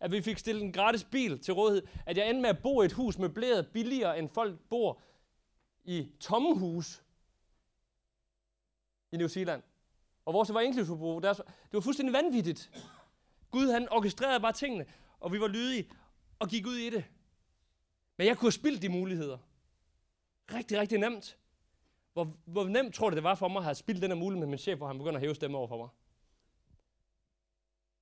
At 0.00 0.12
vi 0.12 0.22
fik 0.22 0.38
stillet 0.38 0.62
en 0.62 0.72
gratis 0.72 1.04
bil 1.04 1.38
til 1.38 1.54
rådighed. 1.54 1.88
At 2.06 2.16
jeg 2.16 2.28
endte 2.28 2.42
med 2.42 2.50
at 2.50 2.62
bo 2.62 2.82
i 2.82 2.84
et 2.84 2.92
hus 2.92 3.18
møbleret 3.18 3.68
billigere, 3.72 4.18
end 4.18 4.28
folk 4.28 4.60
bor 4.70 5.00
i 5.84 6.08
tomme 6.20 6.58
hus 6.58 7.02
i 9.12 9.16
New 9.16 9.28
Zealand. 9.28 9.62
Og 10.24 10.34
vores 10.34 10.54
var 10.54 10.60
inklusivforbrug. 10.60 11.22
Det 11.22 11.38
var 11.72 11.80
fuldstændig 11.80 12.12
vanvittigt. 12.12 12.70
Gud 13.50 13.70
han 13.70 13.88
orkestrerede 13.92 14.40
bare 14.40 14.52
tingene, 14.52 14.86
og 15.20 15.32
vi 15.32 15.40
var 15.40 15.48
lydige 15.48 15.90
og 16.38 16.48
gik 16.48 16.66
ud 16.66 16.76
i 16.76 16.90
det. 16.90 17.04
Men 18.16 18.26
jeg 18.26 18.36
kunne 18.38 18.46
have 18.46 18.52
spildt 18.52 18.82
de 18.82 18.88
muligheder. 18.88 19.38
Rigtig, 20.52 20.78
rigtig 20.78 20.98
nemt. 20.98 21.36
Hvor, 22.16 22.28
hvor 22.44 22.64
nemt 22.64 22.94
tror 22.94 23.10
du, 23.10 23.16
det 23.16 23.22
var 23.22 23.34
for 23.34 23.48
mig 23.48 23.58
at 23.58 23.64
have 23.64 23.74
spildt 23.74 24.02
den 24.02 24.10
her 24.10 24.18
mulighed 24.18 24.40
med 24.40 24.46
min 24.46 24.58
chef, 24.58 24.78
hvor 24.78 24.86
han 24.86 24.98
begynder 24.98 25.14
at 25.16 25.20
hæve 25.20 25.34
stemme 25.34 25.58
over 25.58 25.68
for 25.68 25.76
mig? 25.76 25.88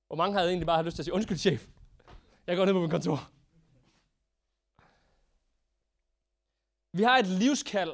Hvor 0.07 0.15
mange 0.15 0.33
havde 0.33 0.49
egentlig 0.49 0.67
bare 0.67 0.83
lyst 0.83 0.95
til 0.95 1.01
at 1.01 1.05
sige, 1.05 1.13
undskyld 1.13 1.37
chef, 1.37 1.67
jeg 2.47 2.57
går 2.57 2.65
ned 2.65 2.73
på 2.73 2.79
min 2.79 2.89
kontor. 2.89 3.31
Vi 6.91 7.03
har 7.03 7.17
et 7.17 7.27
livskald. 7.27 7.91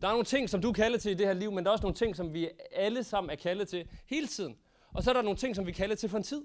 Der 0.00 0.06
er 0.06 0.12
nogle 0.12 0.24
ting, 0.24 0.50
som 0.50 0.62
du 0.62 0.68
er 0.68 0.72
kaldet 0.72 1.02
til 1.02 1.10
i 1.10 1.14
det 1.14 1.26
her 1.26 1.34
liv, 1.34 1.52
men 1.52 1.64
der 1.64 1.70
er 1.70 1.72
også 1.72 1.82
nogle 1.82 1.96
ting, 1.96 2.16
som 2.16 2.34
vi 2.34 2.50
alle 2.72 3.04
sammen 3.04 3.30
er 3.30 3.36
kaldet 3.36 3.68
til 3.68 3.88
hele 4.06 4.26
tiden. 4.26 4.58
Og 4.92 5.02
så 5.02 5.10
er 5.10 5.14
der 5.14 5.22
nogle 5.22 5.38
ting, 5.38 5.56
som 5.56 5.66
vi 5.66 5.70
er 5.70 5.74
kaldet 5.74 5.98
til 5.98 6.08
for 6.08 6.16
en 6.16 6.22
tid. 6.22 6.44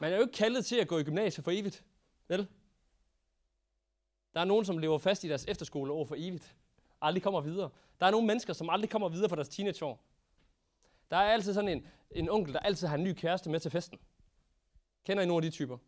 Man 0.00 0.12
er 0.12 0.16
jo 0.16 0.22
ikke 0.22 0.32
kaldet 0.32 0.66
til 0.66 0.76
at 0.76 0.88
gå 0.88 0.98
i 0.98 1.04
gymnasiet 1.04 1.44
for 1.44 1.50
evigt. 1.50 1.84
Vel? 2.28 2.48
Der 4.34 4.40
er 4.40 4.44
nogen, 4.44 4.64
som 4.64 4.78
lever 4.78 4.98
fast 4.98 5.24
i 5.24 5.28
deres 5.28 5.44
efterskoleår 5.48 6.04
for 6.04 6.14
evigt 6.18 6.56
aldrig 7.00 7.22
kommer 7.22 7.40
videre. 7.40 7.70
Der 8.00 8.06
er 8.06 8.10
nogle 8.10 8.26
mennesker, 8.26 8.52
som 8.52 8.70
aldrig 8.70 8.90
kommer 8.90 9.08
videre 9.08 9.28
fra 9.28 9.36
deres 9.36 9.48
teenageår. 9.48 10.04
Der 11.10 11.16
er 11.16 11.32
altid 11.32 11.54
sådan 11.54 11.68
en, 11.68 11.86
en 12.10 12.28
onkel, 12.28 12.54
der 12.54 12.60
altid 12.60 12.86
har 12.86 12.94
en 12.94 13.04
ny 13.04 13.12
kæreste 13.12 13.50
med 13.50 13.60
til 13.60 13.70
festen. 13.70 13.98
Kender 15.04 15.22
I 15.22 15.26
nogle 15.26 15.46
af 15.46 15.50
de 15.50 15.56
typer? 15.56 15.78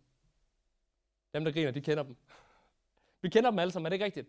Dem, 1.35 1.45
der 1.45 1.53
griner, 1.53 1.71
de 1.71 1.81
kender 1.81 2.03
dem. 2.03 2.17
Vi 3.21 3.29
kender 3.29 3.51
dem 3.51 3.59
alle 3.59 3.73
sammen, 3.73 3.87
er 3.87 3.91
det 3.91 3.95
ikke 3.95 4.05
rigtigt? 4.05 4.29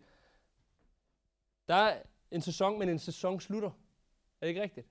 Der 1.68 1.74
er 1.74 2.02
en 2.30 2.40
sæson, 2.40 2.78
men 2.78 2.88
en 2.88 2.98
sæson 2.98 3.40
slutter. 3.40 3.68
Er 4.40 4.46
det 4.46 4.48
ikke 4.48 4.62
rigtigt? 4.62 4.86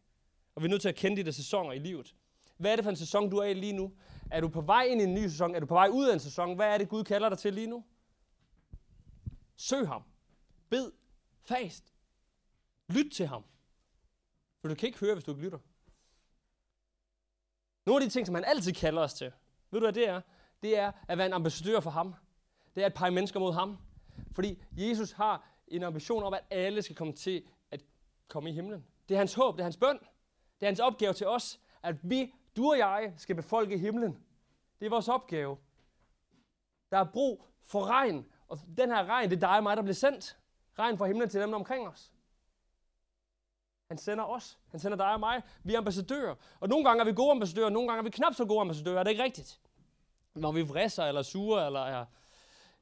Og 0.56 0.62
vi 0.62 0.66
er 0.66 0.70
nødt 0.70 0.82
til 0.82 0.90
at 0.90 0.96
kende 0.96 1.18
de 1.18 1.24
der 1.24 1.32
sæsoner 1.32 1.72
i 1.72 1.80
livet. 1.80 2.16
Hvad 2.58 2.72
er 2.72 2.76
det 2.76 2.86
for 2.86 2.90
en 2.90 2.96
sæson, 2.96 3.30
du 3.30 3.38
er 3.38 3.46
i 3.46 3.54
lige 3.54 3.74
nu? 3.74 3.94
Er 4.32 4.42
du 4.42 4.48
på 4.48 4.62
vej 4.62 4.84
ind 4.84 5.02
i 5.02 5.04
en 5.04 5.14
ny 5.14 5.28
sæson? 5.28 5.56
Er 5.56 5.60
du 5.60 5.66
på 5.66 5.74
vej 5.74 5.88
ud 5.88 6.08
af 6.08 6.14
en 6.14 6.20
sæson? 6.20 6.56
Hvad 6.56 6.74
er 6.74 6.78
det, 6.78 6.90
Gud 6.90 7.04
kalder 7.04 7.30
dig 7.30 7.38
til 7.38 7.54
lige 7.54 7.68
nu? 7.68 7.84
Søg 9.56 9.88
ham. 9.88 10.04
Bed 10.70 10.92
Fast. 11.42 11.94
Lyt 12.90 13.12
til 13.12 13.28
ham. 13.28 13.44
For 14.62 14.68
du 14.68 14.76
kan 14.76 14.88
ikke 14.88 15.00
høre, 15.00 15.14
hvis 15.14 15.24
du 15.24 15.32
ikke 15.32 15.44
lytter. 15.44 15.60
Nogle 17.86 18.04
af 18.04 18.10
de 18.10 18.14
ting, 18.14 18.26
som 18.26 18.36
han 18.36 18.46
altid 18.46 18.74
kalder 18.74 19.02
os 19.02 19.14
til, 19.14 19.32
ved 19.72 19.80
du 19.80 19.86
hvad 19.86 19.94
det 19.94 20.08
er? 20.08 20.22
Det 20.64 20.78
er 20.78 20.92
at 21.08 21.18
være 21.18 21.28
en 21.28 21.34
ambassadør 21.34 21.80
for 21.80 21.90
ham. 21.90 22.16
Det 22.76 22.82
er 22.82 22.86
at 22.86 22.94
pege 22.94 23.12
mennesker 23.12 23.40
mod 23.40 23.54
ham. 23.54 23.78
Fordi 24.36 24.64
Jesus 24.72 25.12
har 25.12 25.48
en 25.68 25.84
ambition 25.84 26.24
om, 26.24 26.34
at 26.34 26.44
alle 26.50 26.82
skal 26.82 26.96
komme 26.96 27.14
til 27.14 27.48
at 27.72 27.82
komme 28.28 28.50
i 28.50 28.54
himlen. 28.54 28.86
Det 29.10 29.16
er 29.16 29.18
hans 29.18 29.34
håb, 29.34 29.56
det 29.56 29.60
er 29.60 29.64
hans 29.64 29.78
bøn. 29.78 30.00
Det 30.60 30.66
er 30.66 30.68
hans 30.68 30.80
opgave 30.80 31.14
til 31.14 31.28
os, 31.28 31.60
at 31.84 32.10
vi, 32.10 32.34
du 32.56 32.72
og 32.72 32.78
jeg, 32.78 33.14
skal 33.18 33.36
befolke 33.36 33.78
himlen. 33.78 34.24
Det 34.80 34.86
er 34.86 34.90
vores 34.90 35.08
opgave. 35.08 35.58
Der 36.92 36.98
er 36.98 37.12
brug 37.14 37.46
for 37.64 37.86
regn, 37.86 38.26
og 38.48 38.60
den 38.78 38.90
her 38.90 39.06
regn, 39.06 39.30
det 39.30 39.36
er 39.36 39.40
dig 39.40 39.58
og 39.58 39.64
mig, 39.64 39.78
der 39.78 39.84
bliver 39.84 39.96
sendt. 39.96 40.38
Regn 40.82 40.98
fra 40.98 41.08
himlen 41.08 41.30
til 41.30 41.42
dem 41.42 41.54
omkring 41.54 41.88
os. 41.88 42.12
Han 43.88 43.98
sender 43.98 44.24
os. 44.24 44.58
Han 44.72 44.80
sender 44.80 44.98
dig 44.98 45.14
og 45.14 45.20
mig. 45.20 45.42
Vi 45.64 45.74
er 45.74 45.78
ambassadører. 45.78 46.36
Og 46.60 46.70
nogle 46.70 46.86
gange 46.86 47.02
er 47.02 47.06
vi 47.06 47.14
gode 47.14 47.32
ambassadører, 47.32 47.70
nogle 47.70 47.88
gange 47.88 48.00
er 48.00 48.04
vi 48.04 48.10
knap 48.10 48.34
så 48.34 48.46
gode 48.46 48.62
ambassadører. 48.62 49.00
Er 49.00 49.04
det 49.04 49.12
ikke 49.12 49.24
rigtigt? 49.24 49.60
Når 50.34 50.52
vi 50.52 50.62
vrisser 50.62 51.04
eller 51.04 51.22
sure, 51.22 51.66
eller 51.66 51.80
er, 51.80 52.06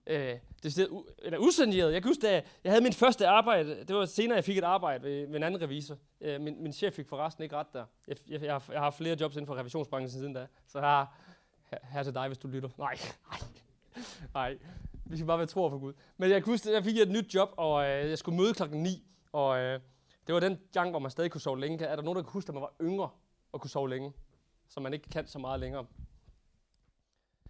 øh, 0.07 0.39
det 0.63 0.77
er 0.77 1.03
eller 1.19 1.37
usaneret. 1.37 1.93
Jeg 1.93 2.01
kan 2.01 2.09
huske, 2.09 2.21
da 2.21 2.43
jeg 2.63 2.71
havde 2.71 2.83
min 2.83 2.93
første 2.93 3.27
arbejde, 3.27 3.83
det 3.87 3.95
var 3.95 4.05
senere, 4.05 4.35
jeg 4.35 4.43
fik 4.43 4.57
et 4.57 4.63
arbejde 4.63 5.03
ved, 5.03 5.27
ved 5.27 5.35
en 5.35 5.43
anden 5.43 5.61
revisor. 5.61 5.97
Øh, 6.21 6.41
min, 6.41 6.63
min 6.63 6.73
chef 6.73 6.93
fik 6.93 7.07
forresten 7.07 7.43
ikke 7.43 7.55
ret 7.55 7.73
der. 7.73 7.85
Jeg, 8.07 8.17
jeg, 8.27 8.41
jeg, 8.41 8.53
har, 8.53 8.63
jeg 8.71 8.81
har 8.81 8.91
flere 8.91 9.17
jobs 9.19 9.35
inden 9.35 9.47
for 9.47 9.55
revisionsbranchen 9.55 10.09
siden 10.09 10.33
da, 10.33 10.47
så 10.67 10.79
her, 10.79 11.05
her, 11.65 11.77
her 11.83 12.03
til 12.03 12.13
dig, 12.13 12.27
hvis 12.27 12.37
du 12.37 12.47
lytter. 12.47 12.69
Nej, 12.77 12.97
nej, 13.31 13.39
nej. 14.33 14.57
Vi 15.09 15.17
skal 15.17 15.27
bare 15.27 15.37
være 15.37 15.47
tro 15.47 15.69
for 15.69 15.77
Gud. 15.77 15.93
Men 16.17 16.29
jeg 16.29 16.43
kan 16.43 16.53
huske, 16.53 16.69
at 16.69 16.75
jeg 16.75 16.83
fik 16.83 16.97
et 16.97 17.11
nyt 17.11 17.35
job, 17.35 17.49
og 17.57 17.83
øh, 17.83 18.09
jeg 18.09 18.17
skulle 18.17 18.37
møde 18.37 18.53
klokken 18.53 18.83
9, 18.83 19.03
og 19.31 19.59
øh, 19.59 19.79
det 20.27 20.33
var 20.33 20.39
den 20.39 20.57
gang, 20.73 20.89
hvor 20.89 20.99
man 20.99 21.11
stadig 21.11 21.31
kunne 21.31 21.41
sove 21.41 21.59
længe. 21.59 21.85
Er 21.85 21.95
der 21.95 22.03
nogen, 22.03 22.17
der 22.17 22.23
kan 22.23 22.31
huske, 22.31 22.49
at 22.49 22.53
man 22.53 22.61
var 22.61 22.73
yngre 22.81 23.09
og 23.51 23.61
kunne 23.61 23.69
sove 23.69 23.89
længe? 23.89 24.13
Så 24.67 24.79
man 24.79 24.93
ikke 24.93 25.09
kan 25.09 25.27
så 25.27 25.39
meget 25.39 25.59
længere. 25.59 25.85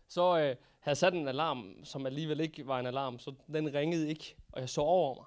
Så 0.07 0.37
øh, 0.37 0.43
havde 0.43 0.57
jeg 0.85 0.97
sat 0.97 1.13
en 1.13 1.27
alarm, 1.27 1.83
som 1.83 2.05
alligevel 2.05 2.39
ikke 2.39 2.67
var 2.67 2.79
en 2.79 2.85
alarm, 2.85 3.19
så 3.19 3.33
den 3.53 3.73
ringede 3.73 4.09
ikke, 4.09 4.35
og 4.51 4.61
jeg 4.61 4.69
så 4.69 4.81
over 4.81 5.15
mig. 5.15 5.25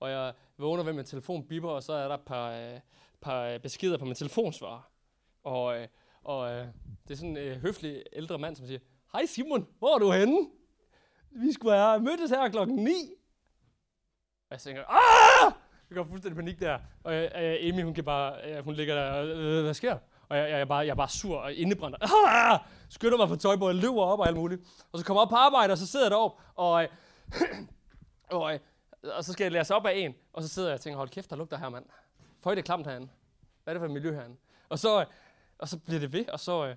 Og 0.00 0.10
jeg 0.10 0.32
vågner 0.58 0.84
ved, 0.84 0.92
min 0.92 1.04
telefon 1.04 1.48
bipper, 1.48 1.70
og 1.70 1.82
så 1.82 1.92
er 1.92 2.08
der 2.08 2.14
et 2.14 2.20
par, 2.26 2.52
øh, 2.52 2.80
par 3.20 3.44
øh, 3.44 3.60
beskeder 3.60 3.98
på 3.98 4.04
min 4.04 4.14
telefonsvarer. 4.14 4.90
Og, 5.42 5.80
øh, 5.80 5.88
og 6.22 6.52
øh, 6.52 6.66
det 7.08 7.10
er 7.10 7.14
sådan 7.14 7.30
en 7.30 7.36
øh, 7.36 7.56
høflig 7.56 8.02
ældre 8.12 8.38
mand, 8.38 8.56
som 8.56 8.66
siger, 8.66 8.80
Hej 9.12 9.26
Simon, 9.26 9.68
hvor 9.78 9.94
er 9.94 9.98
du 9.98 10.12
henne? 10.12 10.48
Vi 11.34 11.52
skulle 11.52 11.76
have 11.76 12.00
mødtes 12.00 12.30
her 12.30 12.48
klokken 12.48 12.76
9. 12.76 12.90
Og 14.50 14.54
jeg 14.54 14.60
tænker, 14.60 14.82
Aah! 14.84 15.52
Jeg 15.90 15.96
går 15.96 16.04
fuldstændig 16.04 16.36
panik 16.36 16.60
der. 16.60 16.78
Og 17.04 17.14
øh, 17.14 17.30
Amy, 17.68 17.84
hun, 17.84 17.94
kan 17.94 18.04
bare, 18.04 18.50
øh, 18.50 18.64
hun 18.64 18.74
ligger 18.74 18.94
der, 18.94 19.22
øh, 19.22 19.58
øh, 19.58 19.62
hvad 19.62 19.74
sker? 19.74 19.98
Og 20.28 20.38
jeg, 20.38 20.50
jeg, 20.50 20.60
er 20.60 20.64
bare, 20.64 20.78
jeg 20.78 20.90
er 20.90 20.94
bare 20.94 21.08
sur 21.08 21.38
og 21.38 21.52
indebrændt. 21.52 21.96
Ah! 22.00 22.58
Skynder 22.88 23.16
mig 23.16 23.28
fra 23.28 23.36
tøjbordet, 23.36 23.76
løber 23.76 24.02
op 24.02 24.18
og 24.20 24.26
alt 24.26 24.36
muligt. 24.36 24.62
Og 24.92 24.98
så 24.98 25.04
kommer 25.04 25.20
jeg 25.20 25.22
op 25.22 25.28
på 25.28 25.36
arbejde, 25.36 25.72
og 25.72 25.78
så 25.78 25.86
sidder 25.86 26.06
jeg 26.06 26.10
deroppe, 26.10 26.42
og, 26.54 26.82
øh, 26.82 26.88
og, 28.38 28.54
øh, 28.54 28.60
og 29.16 29.24
så 29.24 29.32
skal 29.32 29.44
jeg 29.44 29.52
læse 29.52 29.74
op 29.74 29.86
af 29.86 29.92
en. 29.92 30.14
Og 30.32 30.42
så 30.42 30.48
sidder 30.48 30.68
jeg 30.68 30.74
og 30.74 30.80
tænker, 30.80 30.96
hold 30.96 31.08
kæft, 31.08 31.30
der 31.30 31.36
lugter 31.36 31.56
her, 31.56 31.68
mand. 31.68 31.84
Føj, 32.40 32.54
det 32.54 32.60
er 32.60 32.64
klamt 32.64 32.86
herinde. 32.86 33.08
Hvad 33.64 33.74
er 33.74 33.78
det 33.78 33.80
for 33.80 33.86
et 33.86 33.92
miljø 33.92 34.14
herinde? 34.14 34.36
Og 34.68 34.78
så, 34.78 35.00
øh, 35.00 35.06
og 35.58 35.68
så 35.68 35.78
bliver 35.78 36.00
det 36.00 36.12
ved, 36.12 36.28
og 36.28 36.40
så, 36.40 36.66
øh, 36.66 36.76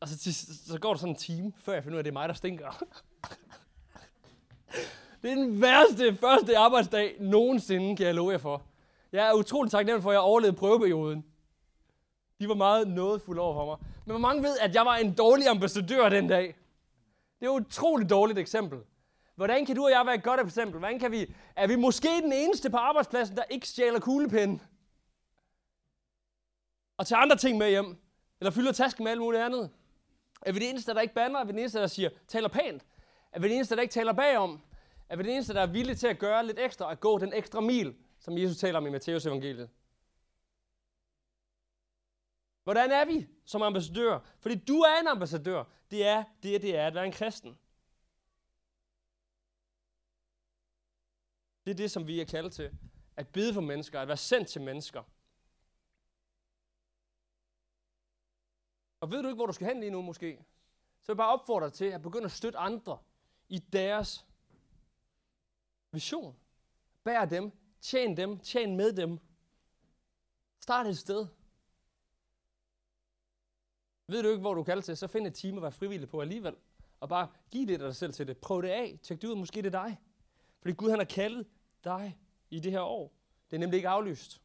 og 0.00 0.08
så, 0.08 0.32
så 0.66 0.78
går 0.78 0.90
der 0.90 0.98
sådan 0.98 1.12
en 1.14 1.18
time, 1.18 1.52
før 1.58 1.72
jeg 1.72 1.82
finder 1.82 1.94
ud 1.94 1.98
af, 1.98 2.00
at 2.00 2.04
det 2.04 2.10
er 2.10 2.12
mig, 2.12 2.28
der 2.28 2.34
stinker. 2.34 2.82
det 5.22 5.30
er 5.30 5.34
den 5.34 5.60
værste 5.60 6.16
første 6.16 6.58
arbejdsdag 6.58 7.16
nogensinde, 7.20 7.96
kan 7.96 8.06
jeg 8.06 8.14
love 8.14 8.30
jer 8.30 8.38
for. 8.38 8.62
Jeg 9.12 9.28
er 9.28 9.32
utrolig 9.32 9.70
taknemmelig 9.70 10.02
for, 10.02 10.10
at 10.10 10.14
jeg 10.14 10.20
overlevede 10.20 10.56
prøveperioden. 10.56 11.24
De 12.40 12.48
var 12.48 12.54
meget 12.54 12.88
nådefulde 12.88 13.40
over 13.40 13.54
for 13.54 13.64
mig. 13.66 13.76
Men 14.04 14.10
hvor 14.10 14.20
mange 14.28 14.42
ved, 14.42 14.58
at 14.58 14.74
jeg 14.74 14.86
var 14.86 14.96
en 14.96 15.14
dårlig 15.14 15.48
ambassadør 15.48 16.08
den 16.08 16.28
dag? 16.28 16.56
Det 17.40 17.46
er 17.46 17.50
et 17.50 17.66
utroligt 17.66 18.10
dårligt 18.10 18.38
eksempel. 18.38 18.78
Hvordan 19.34 19.66
kan 19.66 19.76
du 19.76 19.84
og 19.84 19.90
jeg 19.90 20.06
være 20.06 20.14
et 20.14 20.22
godt 20.22 20.40
eksempel? 20.40 20.78
Hvordan 20.78 20.98
kan 20.98 21.12
vi, 21.12 21.34
er 21.56 21.66
vi 21.66 21.76
måske 21.76 22.08
den 22.08 22.32
eneste 22.32 22.70
på 22.70 22.76
arbejdspladsen, 22.76 23.36
der 23.36 23.42
ikke 23.50 23.68
stjæler 23.68 24.00
kuglepinden? 24.00 24.62
Og 26.96 27.06
tager 27.06 27.20
andre 27.20 27.36
ting 27.36 27.58
med 27.58 27.68
hjem? 27.68 27.96
Eller 28.40 28.50
fylder 28.50 28.72
tasken 28.72 29.04
med 29.04 29.12
alt 29.12 29.20
muligt 29.20 29.42
andet? 29.42 29.70
Er 30.42 30.52
vi 30.52 30.58
det 30.58 30.70
eneste, 30.70 30.94
der 30.94 31.00
ikke 31.00 31.14
bander? 31.14 31.40
Er 31.40 31.44
vi 31.44 31.52
det 31.52 31.60
eneste, 31.60 31.78
der 31.78 31.86
siger, 31.86 32.10
taler 32.28 32.48
pænt? 32.48 32.82
Er 33.36 33.40
vi 33.40 33.48
det 33.48 33.54
eneste, 33.54 33.76
der 33.76 33.82
ikke 33.82 33.92
taler 33.92 34.12
bagom? 34.12 34.62
Er 35.08 35.16
vi 35.16 35.22
det 35.22 35.32
eneste, 35.32 35.54
der 35.54 35.60
er 35.60 35.66
villige 35.66 35.96
til 35.96 36.06
at 36.06 36.18
gøre 36.18 36.46
lidt 36.46 36.58
ekstra, 36.58 36.92
at 36.92 37.00
gå 37.00 37.18
den 37.18 37.32
ekstra 37.32 37.60
mil, 37.60 37.96
som 38.18 38.38
Jesus 38.38 38.56
taler 38.56 38.78
om 38.78 38.86
i 38.86 38.90
Matteus 38.90 39.26
evangeliet? 39.26 39.70
Hvordan 42.62 42.90
er 42.90 43.04
vi 43.04 43.28
som 43.44 43.62
ambassadør? 43.62 44.18
Fordi 44.38 44.54
du 44.54 44.80
er 44.80 45.00
en 45.00 45.06
ambassadør. 45.06 45.64
Det 45.90 46.06
er 46.06 46.24
det, 46.42 46.62
det 46.62 46.76
er 46.76 46.86
at 46.86 46.94
være 46.94 47.06
en 47.06 47.12
kristen. 47.12 47.58
Det 51.64 51.70
er 51.70 51.76
det, 51.76 51.90
som 51.90 52.06
vi 52.06 52.20
er 52.20 52.24
kaldet 52.24 52.52
til. 52.52 52.78
At 53.16 53.28
bede 53.28 53.54
for 53.54 53.60
mennesker, 53.60 54.00
at 54.00 54.08
være 54.08 54.16
sendt 54.16 54.48
til 54.48 54.60
mennesker. 54.62 55.02
Og 59.00 59.10
ved 59.10 59.22
du 59.22 59.28
ikke, 59.28 59.36
hvor 59.36 59.46
du 59.46 59.52
skal 59.52 59.66
hen 59.66 59.80
lige 59.80 59.90
nu 59.90 60.02
måske? 60.02 60.44
Så 61.00 61.06
vil 61.06 61.14
jeg 61.14 61.16
bare 61.16 61.32
opfordre 61.32 61.66
dig 61.66 61.72
til 61.72 61.84
at 61.84 62.02
begynde 62.02 62.24
at 62.24 62.32
støtte 62.32 62.58
andre 62.58 62.98
i 63.48 63.58
deres 63.58 64.26
vision. 65.92 66.36
Bær 67.04 67.24
dem, 67.24 67.52
tjen 67.80 68.16
dem, 68.16 68.38
tjen 68.38 68.76
med 68.76 68.92
dem. 68.92 69.18
Start 70.60 70.86
et 70.86 70.98
sted. 70.98 71.26
Ved 74.08 74.22
du 74.22 74.28
ikke, 74.28 74.40
hvor 74.40 74.54
du 74.54 74.62
kalder 74.62 74.82
til, 74.82 74.96
så 74.96 75.06
find 75.06 75.26
et 75.26 75.34
team 75.34 75.56
at 75.56 75.62
være 75.62 75.72
frivillig 75.72 76.08
på 76.08 76.20
alligevel. 76.20 76.56
Og 77.00 77.08
bare 77.08 77.28
giv 77.50 77.66
lidt 77.66 77.82
af 77.82 77.88
dig 77.88 77.96
selv 77.96 78.12
til 78.12 78.26
det. 78.26 78.38
Prøv 78.38 78.62
det 78.62 78.68
af. 78.68 78.98
Tjek 79.02 79.22
det 79.22 79.28
ud. 79.28 79.34
Måske 79.34 79.62
det 79.62 79.74
er 79.74 79.84
dig. 79.84 79.98
Fordi 80.60 80.74
Gud 80.74 80.90
han 80.90 80.98
har 80.98 81.04
kaldet 81.04 81.46
dig 81.84 82.18
i 82.50 82.60
det 82.60 82.72
her 82.72 82.80
år. 82.80 83.12
Det 83.50 83.56
er 83.56 83.60
nemlig 83.60 83.76
ikke 83.76 83.88
aflyst. 83.88 84.42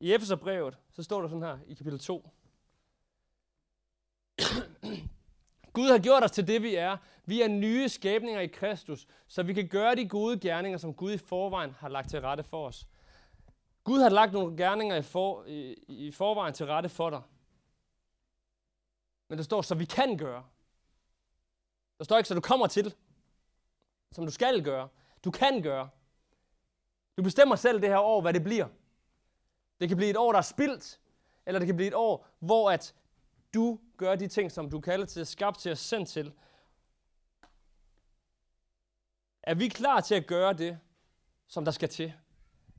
I 0.00 0.12
Efeserbrevet, 0.12 0.78
så 0.90 1.02
står 1.02 1.20
der 1.20 1.28
sådan 1.28 1.42
her 1.42 1.58
i 1.66 1.74
kapitel 1.74 1.98
2. 1.98 2.28
Gud 5.72 5.90
har 5.90 5.98
gjort 5.98 6.24
os 6.24 6.30
til 6.30 6.46
det, 6.46 6.62
vi 6.62 6.74
er. 6.74 6.96
Vi 7.24 7.42
er 7.42 7.48
nye 7.48 7.88
skabninger 7.88 8.40
i 8.40 8.46
Kristus, 8.46 9.06
så 9.28 9.42
vi 9.42 9.54
kan 9.54 9.68
gøre 9.68 9.94
de 9.94 10.08
gode 10.08 10.40
gerninger, 10.40 10.78
som 10.78 10.94
Gud 10.94 11.12
i 11.12 11.18
forvejen 11.18 11.70
har 11.70 11.88
lagt 11.88 12.10
til 12.10 12.20
rette 12.20 12.42
for 12.42 12.66
os. 12.66 12.86
Gud 13.84 14.00
har 14.00 14.08
lagt 14.08 14.32
nogle 14.32 14.56
gerninger 14.56 14.96
i, 14.96 15.02
for, 15.02 15.44
i, 15.44 15.72
i 15.88 16.10
forvejen 16.10 16.54
til 16.54 16.66
rette 16.66 16.88
for 16.88 17.10
dig. 17.10 17.22
Men 19.28 19.38
der 19.38 19.44
står, 19.44 19.62
så 19.62 19.74
vi 19.74 19.84
kan 19.84 20.18
gøre. 20.18 20.44
Der 21.98 22.04
står 22.04 22.16
ikke, 22.16 22.28
så 22.28 22.34
du 22.34 22.40
kommer 22.40 22.66
til, 22.66 22.94
som 24.10 24.24
du 24.24 24.30
skal 24.30 24.62
gøre. 24.62 24.88
Du 25.24 25.30
kan 25.30 25.62
gøre. 25.62 25.88
Du 27.16 27.22
bestemmer 27.22 27.56
selv 27.56 27.80
det 27.80 27.88
her 27.88 27.98
år, 27.98 28.20
hvad 28.20 28.32
det 28.32 28.44
bliver. 28.44 28.68
Det 29.80 29.88
kan 29.88 29.96
blive 29.96 30.10
et 30.10 30.16
år, 30.16 30.32
der 30.32 30.38
er 30.38 30.42
spildt, 30.42 31.00
eller 31.46 31.58
det 31.58 31.66
kan 31.66 31.76
blive 31.76 31.88
et 31.88 31.94
år, 31.94 32.26
hvor 32.38 32.70
at 32.70 32.94
du 33.54 33.78
gør 33.96 34.14
de 34.14 34.28
ting, 34.28 34.52
som 34.52 34.70
du 34.70 34.80
kalder 34.80 35.06
til, 35.06 35.26
skabt 35.26 35.58
til 35.58 35.72
og 35.72 35.78
sendt 35.78 36.08
til. 36.08 36.32
Er 39.42 39.54
vi 39.54 39.68
klar 39.68 40.00
til 40.00 40.14
at 40.14 40.26
gøre 40.26 40.52
det, 40.52 40.78
som 41.48 41.64
der 41.64 41.72
skal 41.72 41.88
til? 41.88 42.12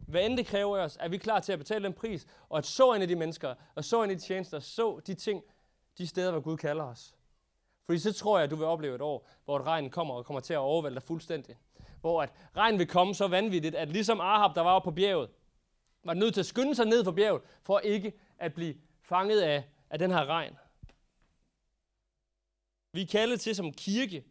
Hvad 0.08 0.26
end 0.26 0.38
det 0.38 0.46
kræver 0.46 0.80
os, 0.80 0.98
er 1.00 1.08
vi 1.08 1.18
klar 1.18 1.40
til 1.40 1.54
at 1.54 1.60
betale 1.60 1.84
den 1.84 1.94
pris, 1.94 2.28
og 2.50 2.58
at 2.58 2.66
så 2.66 2.94
ind 2.94 3.04
i 3.04 3.06
de 3.06 3.16
mennesker, 3.16 3.56
og 3.76 3.84
så 3.84 4.04
ind 4.04 4.12
i 4.12 4.16
de 4.16 4.20
tjenester, 4.20 4.60
så 4.60 5.00
de 5.08 5.14
ting, 5.14 5.44
de 5.98 6.08
steder, 6.08 6.32
hvor 6.32 6.42
Gud 6.42 6.58
kalder 6.58 6.84
os. 6.84 7.16
Fordi 7.86 8.00
så 8.00 8.14
tror 8.14 8.38
jeg, 8.38 8.44
at 8.44 8.52
du 8.52 8.56
vil 8.56 8.66
opleve 8.66 8.96
et 8.96 9.02
år, 9.02 9.30
hvor 9.46 9.60
et 9.60 9.66
regn 9.66 9.90
kommer 9.90 10.14
og 10.14 10.26
kommer 10.26 10.40
til 10.40 10.54
at 10.54 10.60
overvælde 10.60 10.96
dig 10.96 11.04
fuldstændig. 11.04 11.58
Hvor 12.02 12.22
at 12.22 12.34
regn 12.58 12.80
vil 12.80 12.88
komme 12.88 13.16
så 13.16 13.28
vanvittigt, 13.28 13.76
at 13.76 13.90
ligesom 13.90 14.20
Ahab, 14.22 14.56
der 14.56 14.62
var 14.62 14.72
oppe 14.72 14.92
på 14.92 14.96
bjerget, 14.96 15.30
var 16.04 16.14
nødt 16.14 16.34
til 16.34 16.42
at 16.42 16.46
skynde 16.46 16.76
sig 16.76 16.86
ned 16.86 17.04
for 17.04 17.12
bjerget, 17.12 17.42
for 17.62 17.80
ikke 17.80 18.14
at 18.38 18.54
blive 18.54 18.76
fanget 19.02 19.42
af, 19.42 19.64
af 19.90 20.00
den 20.00 20.12
her 20.12 20.26
regn. 20.26 20.58
Vi 22.94 23.02
er 23.02 23.06
kaldet 23.06 23.42
til 23.42 23.56
som 23.56 23.74
kirke 23.74 24.26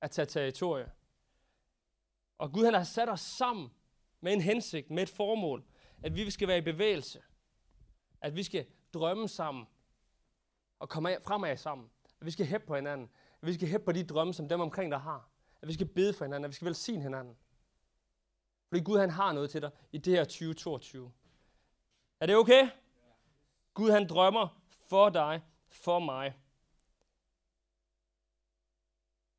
at 0.00 0.10
tage 0.10 0.26
territorie. 0.26 0.92
Og 2.38 2.52
Gud 2.52 2.64
han 2.64 2.74
har 2.74 2.84
sat 2.84 3.08
os 3.08 3.20
sammen 3.20 3.70
med 4.20 4.32
en 4.32 4.40
hensigt, 4.40 4.90
med 4.90 5.02
et 5.02 5.08
formål, 5.08 5.64
at 6.02 6.14
vi 6.14 6.30
skal 6.30 6.48
være 6.48 6.58
i 6.58 6.60
bevægelse. 6.60 7.22
At 8.20 8.36
vi 8.36 8.42
skal 8.42 8.66
drømme 8.94 9.28
sammen 9.28 9.66
og 10.78 10.88
komme 10.88 11.16
fremad 11.24 11.56
sammen. 11.56 11.90
At 12.20 12.26
vi 12.26 12.30
skal 12.30 12.46
hæppe 12.46 12.66
på 12.66 12.74
hinanden. 12.74 13.10
At 13.42 13.48
vi 13.48 13.54
skal 13.54 13.68
hæppe 13.68 13.84
på 13.84 13.92
de 13.92 14.04
drømme, 14.04 14.34
som 14.34 14.48
dem 14.48 14.60
omkring 14.60 14.92
dig 14.92 15.00
har. 15.00 15.28
At 15.62 15.68
vi 15.68 15.74
skal 15.74 15.86
bede 15.86 16.12
for 16.12 16.24
hinanden. 16.24 16.44
At 16.44 16.48
vi 16.48 16.54
skal 16.54 16.66
velsigne 16.66 17.02
hinanden. 17.02 17.36
Fordi 18.68 18.82
Gud 18.82 18.98
han 18.98 19.10
har 19.10 19.32
noget 19.32 19.50
til 19.50 19.62
dig 19.62 19.70
i 19.92 19.98
det 19.98 20.12
her 20.12 20.24
2022. 20.24 21.12
Er 22.20 22.26
det 22.26 22.36
okay? 22.36 22.68
Gud 23.74 23.90
han 23.90 24.08
drømmer 24.08 24.62
for 24.88 25.08
dig, 25.08 25.42
for 25.68 25.98
mig. 25.98 26.34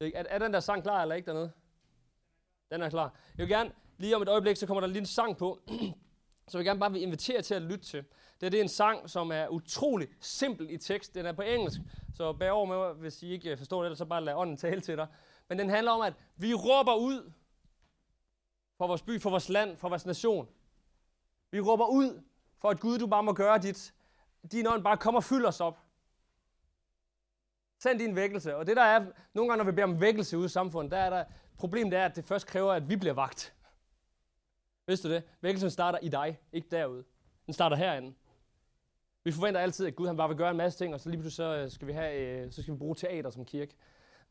Øh, 0.02 0.12
er, 0.16 0.24
er 0.30 0.40
den 0.40 0.54
der 0.54 0.60
sang 0.60 0.84
klar 0.84 1.02
eller 1.02 1.16
ikke 1.16 1.26
dernede? 1.26 1.52
Den 2.72 2.82
er 2.82 2.90
klar. 2.90 3.16
Jeg 3.38 3.44
vil 3.44 3.50
gerne, 3.50 3.72
lige 3.98 4.16
om 4.16 4.22
et 4.22 4.30
øjeblik, 4.30 4.58
så 4.58 4.68
kommer 4.68 4.82
der 4.82 4.88
lige 4.88 5.00
en 5.00 5.06
sang 5.06 5.38
på, 5.38 5.60
så 6.48 6.58
jeg 6.58 6.60
vil 6.60 6.66
gerne 6.66 6.80
bare 6.80 7.00
invitere 7.00 7.42
til 7.42 7.54
at 7.54 7.62
lytte 7.62 7.86
til. 7.86 8.06
Det, 8.42 8.52
det 8.52 8.58
er 8.58 8.62
en 8.62 8.70
sang, 8.70 9.10
som 9.10 9.32
er 9.32 9.48
utrolig 9.48 10.08
simpel 10.20 10.70
i 10.70 10.78
tekst. 10.78 11.16
Den 11.16 11.26
er 11.26 11.32
på 11.32 11.42
engelsk, 11.42 11.80
så 12.14 12.34
bær 12.34 12.52
over 12.52 12.66
med 12.66 12.78
mig, 12.78 12.94
hvis 12.94 13.24
I 13.24 13.32
ikke 13.32 13.52
øh, 13.52 13.58
forstår 13.58 13.84
det, 13.84 13.98
så 13.98 14.06
bare 14.06 14.24
lad 14.24 14.34
ånden 14.34 14.58
tale 14.58 14.82
til 14.82 14.98
dig. 14.98 15.08
Men 15.50 15.60
den 15.60 15.70
handler 15.70 15.92
om, 15.92 16.02
at 16.02 16.14
vi 16.36 16.54
råber 16.54 16.96
ud 16.96 17.32
for 18.78 18.88
vores 18.88 19.02
by, 19.02 19.22
for 19.22 19.30
vores 19.30 19.50
land, 19.50 19.78
for 19.78 19.90
vores 19.90 20.06
nation. 20.06 20.48
Vi 21.52 21.60
råber 21.60 21.86
ud 21.86 22.22
for, 22.62 22.70
at 22.70 22.80
Gud, 22.80 22.98
du 23.00 23.08
bare 23.08 23.24
må 23.24 23.34
gøre 23.34 23.58
dit. 23.58 23.94
Din 24.52 24.68
ånd 24.68 24.84
bare 24.84 24.98
kommer 24.98 25.20
og 25.20 25.24
fylder 25.24 25.48
os 25.48 25.62
op. 25.62 25.85
Send 27.80 28.00
din 28.00 28.16
vækkelse. 28.16 28.56
Og 28.56 28.68
det 28.68 28.78
der 28.78 28.84
er, 28.84 29.06
nogle 29.34 29.50
gange 29.50 29.58
når 29.58 29.72
vi 29.72 29.76
beder 29.76 29.88
om 29.88 30.02
vækkelse 30.02 30.38
ude 30.38 30.46
i 30.46 30.50
samfundet, 30.50 30.92
der 30.92 30.98
er 30.98 31.10
der, 31.10 31.24
problemet 31.58 31.94
er, 31.94 32.06
at 32.06 32.16
det 32.16 32.26
først 32.26 32.48
kræver, 32.48 32.74
at 32.74 32.90
vi 32.90 32.96
bliver 32.96 33.14
vagt. 33.14 33.54
Vidste 34.88 35.08
du 35.08 35.14
det? 35.14 35.24
Vækkelsen 35.42 35.70
starter 35.70 36.00
i 36.02 36.10
dig, 36.10 36.40
ikke 36.52 36.68
derude. 36.72 37.04
Den 37.46 37.54
starter 37.54 37.76
herinde. 37.76 38.14
Vi 39.24 39.32
forventer 39.32 39.62
altid, 39.62 39.88
at 39.88 39.96
Gud 39.96 40.08
han 40.08 40.18
bare 40.18 40.28
vil 40.28 40.38
gøre 40.38 40.52
en 40.52 40.58
masse 40.58 40.80
ting, 40.80 40.94
og 40.94 41.00
så 41.00 41.10
lige 41.10 41.20
pludselig 41.20 41.36
så 41.36 41.56
øh, 41.56 41.72
skal 41.72 41.88
vi, 41.88 41.94
have, 41.94 42.16
øh, 42.16 42.52
så 42.52 42.62
skal 42.62 42.74
vi 42.74 42.78
bruge 42.78 42.96
teater 42.96 43.30
som 43.30 43.46
kirke. 43.46 43.76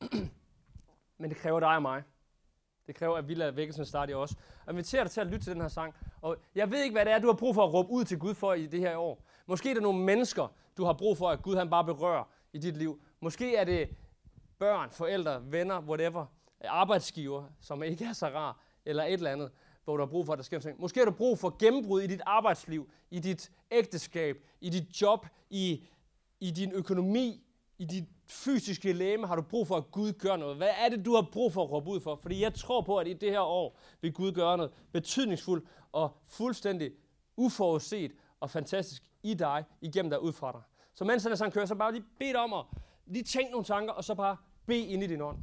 men 1.18 1.30
det 1.30 1.36
kræver 1.36 1.60
dig 1.60 1.76
og 1.76 1.82
mig. 1.82 2.02
Det 2.86 2.94
kræver, 2.94 3.16
at 3.16 3.28
vi 3.28 3.34
lader 3.34 3.50
vækkelsen 3.50 3.84
starte 3.84 4.12
i 4.12 4.14
os. 4.14 4.34
Og 4.66 4.72
inviterer 4.72 5.04
dig 5.04 5.10
til 5.10 5.20
at 5.20 5.26
lytte 5.26 5.44
til 5.44 5.52
den 5.52 5.60
her 5.60 5.68
sang. 5.68 5.94
Og 6.20 6.36
jeg 6.54 6.70
ved 6.70 6.82
ikke, 6.82 6.94
hvad 6.94 7.04
det 7.04 7.12
er, 7.12 7.18
du 7.18 7.26
har 7.26 7.34
brug 7.34 7.54
for 7.54 7.64
at 7.64 7.74
råbe 7.74 7.90
ud 7.90 8.04
til 8.04 8.18
Gud 8.18 8.34
for 8.34 8.52
i 8.52 8.66
det 8.66 8.80
her 8.80 8.96
år. 8.96 9.24
Måske 9.46 9.70
er 9.70 9.74
der 9.74 9.80
nogle 9.80 10.04
mennesker, 10.04 10.54
du 10.76 10.84
har 10.84 10.92
brug 10.92 11.18
for, 11.18 11.30
at 11.30 11.42
Gud 11.42 11.56
han 11.56 11.70
bare 11.70 11.84
berører 11.84 12.24
i 12.52 12.58
dit 12.58 12.76
liv. 12.76 13.02
Måske 13.24 13.56
er 13.56 13.64
det 13.64 13.88
børn, 14.58 14.90
forældre, 14.90 15.52
venner, 15.52 15.80
whatever, 15.80 16.26
arbejdsgiver, 16.64 17.44
som 17.60 17.82
ikke 17.82 18.04
er 18.04 18.12
så 18.12 18.26
rar, 18.26 18.60
eller 18.84 19.04
et 19.04 19.12
eller 19.12 19.30
andet, 19.30 19.50
hvor 19.84 19.96
du 19.96 20.02
har 20.02 20.10
brug 20.10 20.26
for, 20.26 20.32
at 20.32 20.36
der 20.36 20.42
sker 20.42 20.60
noget. 20.64 20.80
Måske 20.80 21.00
har 21.00 21.04
du 21.04 21.10
brug 21.10 21.38
for 21.38 21.56
gennembrud 21.58 22.02
i 22.02 22.06
dit 22.06 22.20
arbejdsliv, 22.26 22.90
i 23.10 23.18
dit 23.18 23.52
ægteskab, 23.70 24.36
i 24.60 24.70
dit 24.70 25.02
job, 25.02 25.26
i, 25.50 25.84
i 26.40 26.50
din 26.50 26.72
økonomi, 26.72 27.44
i 27.78 27.84
dit 27.84 28.04
fysiske 28.26 28.92
læme 28.92 29.26
har 29.26 29.36
du 29.36 29.42
brug 29.42 29.66
for, 29.66 29.76
at 29.76 29.90
Gud 29.90 30.12
gør 30.12 30.36
noget. 30.36 30.56
Hvad 30.56 30.70
er 30.84 30.88
det, 30.88 31.04
du 31.04 31.14
har 31.14 31.28
brug 31.32 31.52
for 31.52 31.64
at 31.64 31.70
råbe 31.70 31.90
ud 31.90 32.00
for? 32.00 32.16
Fordi 32.16 32.42
jeg 32.42 32.54
tror 32.54 32.80
på, 32.80 32.98
at 32.98 33.08
i 33.08 33.12
det 33.12 33.30
her 33.30 33.40
år 33.40 33.78
vil 34.00 34.12
Gud 34.12 34.32
gøre 34.32 34.56
noget 34.56 34.72
betydningsfuldt 34.92 35.68
og 35.92 36.16
fuldstændig 36.26 36.92
uforudset 37.36 38.12
og 38.40 38.50
fantastisk 38.50 39.02
i 39.22 39.34
dig, 39.34 39.64
igennem 39.80 40.10
dig 40.10 40.22
ud 40.22 40.32
fra 40.32 40.52
dig. 40.52 40.60
Så 40.94 41.04
mens 41.04 41.22
han 41.22 41.36
sang 41.36 41.52
kører, 41.52 41.66
så 41.66 41.74
bare 41.74 41.92
lige 41.92 42.04
bed 42.18 42.34
om 42.34 42.52
at 42.52 42.64
lige 43.06 43.22
tænke 43.22 43.50
nogle 43.50 43.64
tanker, 43.64 43.92
og 43.92 44.04
så 44.04 44.14
bare 44.14 44.36
bed 44.66 44.76
ind 44.76 45.02
i 45.02 45.06
din 45.06 45.20
ånd. 45.20 45.38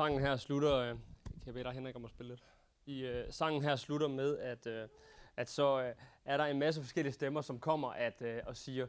Sangen 0.00 0.20
her 0.20 0.36
slutter, 0.36 0.74
øh, 0.76 0.88
kan 0.88 0.98
jeg 1.46 1.54
bede 1.54 1.64
dig 1.64 1.72
Henrik 1.72 1.96
om 1.96 2.04
at 2.04 2.10
spille 2.10 2.32
lidt? 2.32 2.44
I 2.86 3.04
øh, 3.04 3.24
sangen 3.30 3.62
her 3.62 3.76
slutter 3.76 4.08
med, 4.08 4.38
at, 4.38 4.66
øh, 4.66 4.88
at 5.36 5.50
så 5.50 5.82
øh, 5.82 5.94
er 6.24 6.36
der 6.36 6.44
en 6.44 6.58
masse 6.58 6.82
forskellige 6.82 7.12
stemmer, 7.12 7.40
som 7.40 7.58
kommer 7.58 7.88
at, 7.88 8.22
øh, 8.22 8.38
og 8.46 8.56
siger, 8.56 8.86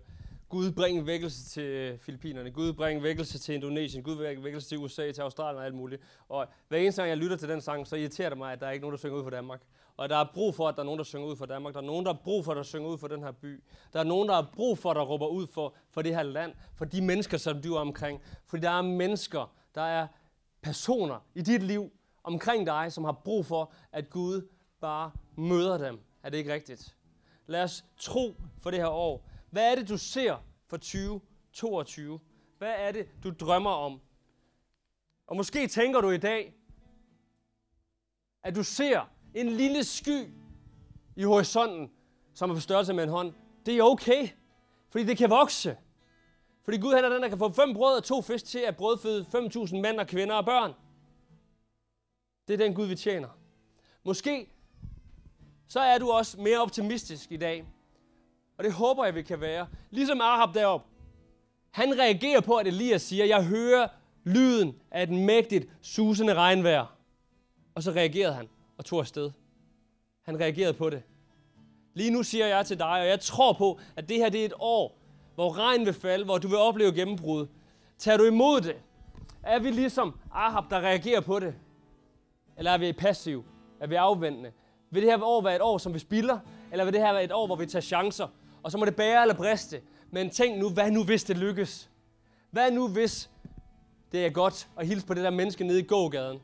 Gud 0.49 0.71
bring 0.71 1.07
vækkelse 1.07 1.49
til 1.49 1.63
øh, 1.63 1.99
Filippinerne, 1.99 2.51
Gud 2.51 2.73
bring 2.73 3.03
vækkelse 3.03 3.39
til 3.39 3.55
Indonesien, 3.55 4.03
Gud 4.03 4.15
bring 4.15 4.43
vækkelse 4.43 4.69
til 4.69 4.77
USA, 4.77 5.11
til 5.11 5.21
Australien 5.21 5.59
og 5.59 5.65
alt 5.65 5.75
muligt. 5.75 6.01
Og 6.29 6.47
hver 6.67 6.77
eneste 6.77 7.01
gang 7.01 7.09
jeg 7.09 7.17
lytter 7.17 7.37
til 7.37 7.49
den 7.49 7.61
sang, 7.61 7.87
så 7.87 7.95
irriterer 7.95 8.29
det 8.29 8.37
mig, 8.37 8.53
at 8.53 8.59
der 8.59 8.67
er 8.67 8.71
ikke 8.71 8.83
nogen, 8.83 8.93
der 8.93 8.99
synger 8.99 9.17
ud 9.17 9.23
for 9.23 9.29
Danmark. 9.29 9.61
Og 9.97 10.09
der 10.09 10.17
er 10.17 10.25
brug 10.33 10.55
for, 10.55 10.67
at 10.67 10.75
der 10.75 10.81
er 10.81 10.85
nogen, 10.85 10.97
der 10.97 11.03
synger 11.03 11.27
ud 11.27 11.35
for 11.35 11.45
Danmark. 11.45 11.73
Der 11.73 11.81
er 11.81 11.85
nogen, 11.85 12.05
der 12.05 12.13
har 12.13 12.19
brug 12.23 12.45
for, 12.45 12.51
at 12.51 12.57
der 12.57 12.63
synger 12.63 12.89
ud 12.89 12.97
for 12.97 13.07
den 13.07 13.23
her 13.23 13.31
by. 13.31 13.63
Der 13.93 13.99
er 13.99 14.03
nogen, 14.03 14.29
der 14.29 14.35
har 14.35 14.49
brug 14.53 14.77
for, 14.77 14.89
at 14.91 14.95
der 14.95 15.01
råber 15.01 15.27
ud 15.27 15.47
for, 15.47 15.75
for 15.89 16.01
det 16.01 16.15
her 16.15 16.23
land. 16.23 16.53
For 16.75 16.85
de 16.85 17.01
mennesker, 17.01 17.37
som 17.37 17.61
du 17.61 17.75
er 17.75 17.79
omkring. 17.79 18.21
Fordi 18.45 18.61
der 18.61 18.69
er 18.69 18.81
mennesker, 18.81 19.55
Der 19.75 19.81
er 19.81 20.07
personer 20.61 21.19
i 21.35 21.41
dit 21.41 21.63
liv 21.63 21.91
omkring 22.23 22.67
dig, 22.67 22.93
som 22.93 23.03
har 23.03 23.11
brug 23.11 23.45
for, 23.45 23.73
at 23.91 24.09
Gud 24.09 24.47
bare 24.81 25.11
møder 25.35 25.77
dem. 25.77 25.99
Er 26.23 26.29
det 26.29 26.37
ikke 26.37 26.53
rigtigt? 26.53 26.95
Lad 27.47 27.63
os 27.63 27.85
tro 27.97 28.35
for 28.59 28.71
det 28.71 28.79
her 28.79 28.87
år. 28.87 29.27
Hvad 29.49 29.71
er 29.71 29.75
det, 29.75 29.89
du 29.89 29.97
ser 29.97 30.45
for 30.67 30.77
2022? 30.77 32.19
Hvad 32.57 32.73
er 32.77 32.91
det, 32.91 33.07
du 33.23 33.31
drømmer 33.39 33.71
om? 33.71 34.01
Og 35.27 35.35
måske 35.35 35.67
tænker 35.67 36.01
du 36.01 36.09
i 36.09 36.17
dag, 36.17 36.53
at 38.43 38.55
du 38.55 38.63
ser 38.63 39.09
en 39.33 39.49
lille 39.49 39.83
sky 39.83 40.33
i 41.15 41.23
horisonten, 41.23 41.91
som 42.33 42.49
er 42.49 42.53
på 42.53 42.59
størrelse 42.59 42.93
med 42.93 43.03
en 43.03 43.09
hånd. 43.09 43.33
Det 43.65 43.77
er 43.77 43.83
okay, 43.83 44.27
fordi 44.89 45.05
det 45.05 45.17
kan 45.17 45.29
vokse. 45.29 45.77
Fordi 46.63 46.77
Gud 46.77 46.93
han 46.93 47.03
er 47.03 47.09
den, 47.09 47.21
der 47.21 47.29
kan 47.29 47.37
få 47.37 47.51
fem 47.51 47.73
brød 47.73 47.97
og 47.97 48.03
to 48.03 48.21
fisk 48.21 48.45
til 48.45 48.59
at 48.59 48.77
brødføde 48.77 49.25
5.000 49.35 49.75
mænd 49.75 49.99
og 49.99 50.07
kvinder 50.07 50.35
og 50.35 50.45
børn. 50.45 50.73
Det 52.47 52.53
er 52.53 52.57
den 52.57 52.73
Gud, 52.73 52.85
vi 52.85 52.95
tjener. 52.95 53.27
Måske 54.03 54.47
så 55.67 55.79
er 55.79 55.97
du 55.97 56.11
også 56.11 56.41
mere 56.41 56.59
optimistisk 56.59 57.31
i 57.31 57.37
dag. 57.37 57.65
Og 58.57 58.63
det 58.63 58.73
håber 58.73 59.05
jeg, 59.05 59.15
vi 59.15 59.21
kan 59.21 59.41
være. 59.41 59.67
Ligesom 59.89 60.21
Ahab 60.21 60.53
derop. 60.53 60.85
Han 61.71 61.99
reagerer 61.99 62.41
på, 62.41 62.55
at 62.55 62.67
Elias 62.67 63.01
siger, 63.01 63.25
jeg 63.25 63.45
hører 63.45 63.87
lyden 64.23 64.81
af 64.91 65.03
et 65.03 65.09
mægtigt, 65.09 65.69
susende 65.81 66.33
regnvejr. 66.33 66.97
Og 67.75 67.83
så 67.83 67.91
reagerede 67.91 68.33
han 68.33 68.49
og 68.77 68.85
tog 68.85 68.99
afsted. 68.99 69.31
Han 70.21 70.39
reagerede 70.39 70.73
på 70.73 70.89
det. 70.89 71.03
Lige 71.93 72.11
nu 72.11 72.23
siger 72.23 72.45
jeg 72.45 72.65
til 72.65 72.79
dig, 72.79 72.87
og 72.87 73.07
jeg 73.07 73.19
tror 73.19 73.53
på, 73.53 73.79
at 73.95 74.09
det 74.09 74.17
her 74.17 74.29
det 74.29 74.41
er 74.41 74.45
et 74.45 74.53
år, 74.59 75.00
hvor 75.35 75.57
regn 75.57 75.85
vil 75.85 75.93
falde, 75.93 76.25
hvor 76.25 76.37
du 76.37 76.47
vil 76.47 76.57
opleve 76.57 76.93
gennembrud. 76.93 77.47
Tager 77.97 78.17
du 78.17 78.23
imod 78.23 78.61
det? 78.61 78.75
Er 79.43 79.59
vi 79.59 79.71
ligesom 79.71 80.19
Ahab, 80.31 80.63
der 80.69 80.79
reagerer 80.79 81.21
på 81.21 81.39
det? 81.39 81.55
Eller 82.57 82.71
er 82.71 82.77
vi 82.77 82.93
passiv? 82.93 83.45
Er 83.79 83.87
vi 83.87 83.95
afventende? 83.95 84.51
Vil 84.89 85.03
det 85.03 85.11
her 85.11 85.23
år 85.23 85.41
være 85.41 85.55
et 85.55 85.61
år, 85.61 85.77
som 85.77 85.93
vi 85.93 85.99
spilder? 85.99 86.39
Eller 86.71 86.85
vil 86.85 86.93
det 86.93 87.01
her 87.01 87.13
være 87.13 87.23
et 87.23 87.31
år, 87.31 87.45
hvor 87.45 87.55
vi 87.55 87.65
tager 87.65 87.81
chancer? 87.81 88.27
Og 88.63 88.71
så 88.71 88.77
må 88.77 88.85
det 88.85 88.95
bære 88.95 89.21
eller 89.21 89.35
briste. 89.35 89.81
Men 90.11 90.29
tænk 90.29 90.59
nu, 90.59 90.69
hvad 90.69 90.91
nu 90.91 91.03
hvis 91.03 91.23
det 91.23 91.37
lykkes? 91.37 91.89
Hvad 92.51 92.71
nu 92.71 92.87
hvis 92.87 93.29
det 94.11 94.25
er 94.25 94.29
godt 94.29 94.69
at 94.77 94.87
hilse 94.87 95.07
på 95.07 95.13
det 95.13 95.23
der 95.23 95.29
menneske 95.29 95.63
nede 95.63 95.79
i 95.79 95.83
gågaden, 95.83 96.39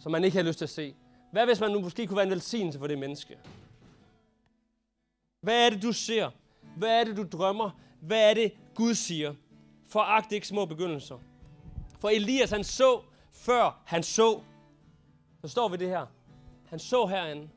som 0.00 0.12
man 0.12 0.24
ikke 0.24 0.36
har 0.36 0.44
lyst 0.44 0.58
til 0.58 0.64
at 0.64 0.70
se? 0.70 0.94
Hvad 1.32 1.46
hvis 1.46 1.60
man 1.60 1.70
nu 1.70 1.80
måske 1.80 2.06
kunne 2.06 2.16
være 2.16 2.26
en 2.26 2.30
velsignelse 2.30 2.78
for 2.78 2.86
det 2.86 2.98
menneske? 2.98 3.38
Hvad 5.40 5.66
er 5.66 5.70
det, 5.70 5.82
du 5.82 5.92
ser? 5.92 6.30
Hvad 6.76 7.00
er 7.00 7.04
det, 7.04 7.16
du 7.16 7.26
drømmer? 7.38 7.70
Hvad 8.00 8.30
er 8.30 8.34
det, 8.34 8.52
Gud 8.74 8.94
siger? 8.94 9.34
Foragt 9.88 10.32
ikke 10.32 10.46
små 10.46 10.64
begyndelser. 10.64 11.18
For 12.00 12.08
Elias, 12.08 12.50
han 12.50 12.64
så, 12.64 13.00
før 13.32 13.82
han 13.86 14.02
så. 14.02 14.40
Så 15.40 15.48
står 15.48 15.68
vi 15.68 15.76
det 15.76 15.88
her. 15.88 16.06
Han 16.66 16.78
så 16.78 17.06
herinde. 17.06 17.48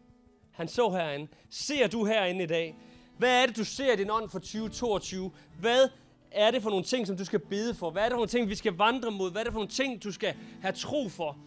Han 0.52 0.68
så 0.68 0.90
herinde. 0.90 1.28
Ser 1.50 1.88
du 1.88 2.06
herinde 2.06 2.44
i 2.44 2.48
dag? 2.48 2.76
Hvad 3.18 3.42
er 3.42 3.46
det, 3.46 3.58
du 3.58 3.64
ser 3.64 3.94
i 3.94 3.96
din 3.96 4.10
ånd 4.10 4.30
for 4.30 4.40
2022? 4.40 5.32
Hvad 5.60 5.90
er 6.32 6.52
det 6.52 6.64
for 6.64 6.70
nogle 6.70 6.86
ting, 6.86 7.08
som 7.08 7.18
du 7.18 7.26
skal 7.26 7.40
bede 7.40 7.76
for? 7.76 7.90
Hvad 7.90 8.04
er 8.04 8.06
det 8.06 8.14
for 8.14 8.18
nogle 8.18 8.30
ting, 8.30 8.50
vi 8.50 8.56
skal 8.56 8.74
vandre 8.74 9.12
mod? 9.12 9.32
Hvad 9.32 9.42
er 9.42 9.44
det 9.44 9.54
for 9.54 9.60
nogle 9.60 9.72
ting, 9.72 10.04
du 10.04 10.12
skal 10.12 10.36
have 10.62 10.72
tro 10.72 11.10
for? 11.10 11.38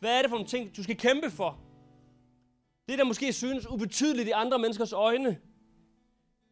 Hvad 0.00 0.18
er 0.18 0.22
det 0.22 0.30
for 0.30 0.36
nogle 0.36 0.48
ting, 0.48 0.76
du 0.76 0.82
skal 0.82 0.96
kæmpe 0.96 1.30
for? 1.30 1.58
Det, 2.88 2.98
der 2.98 3.04
måske 3.04 3.32
synes 3.32 3.70
ubetydeligt 3.70 4.28
i 4.28 4.30
andre 4.30 4.58
menneskers 4.58 4.92
øjne, 4.92 5.38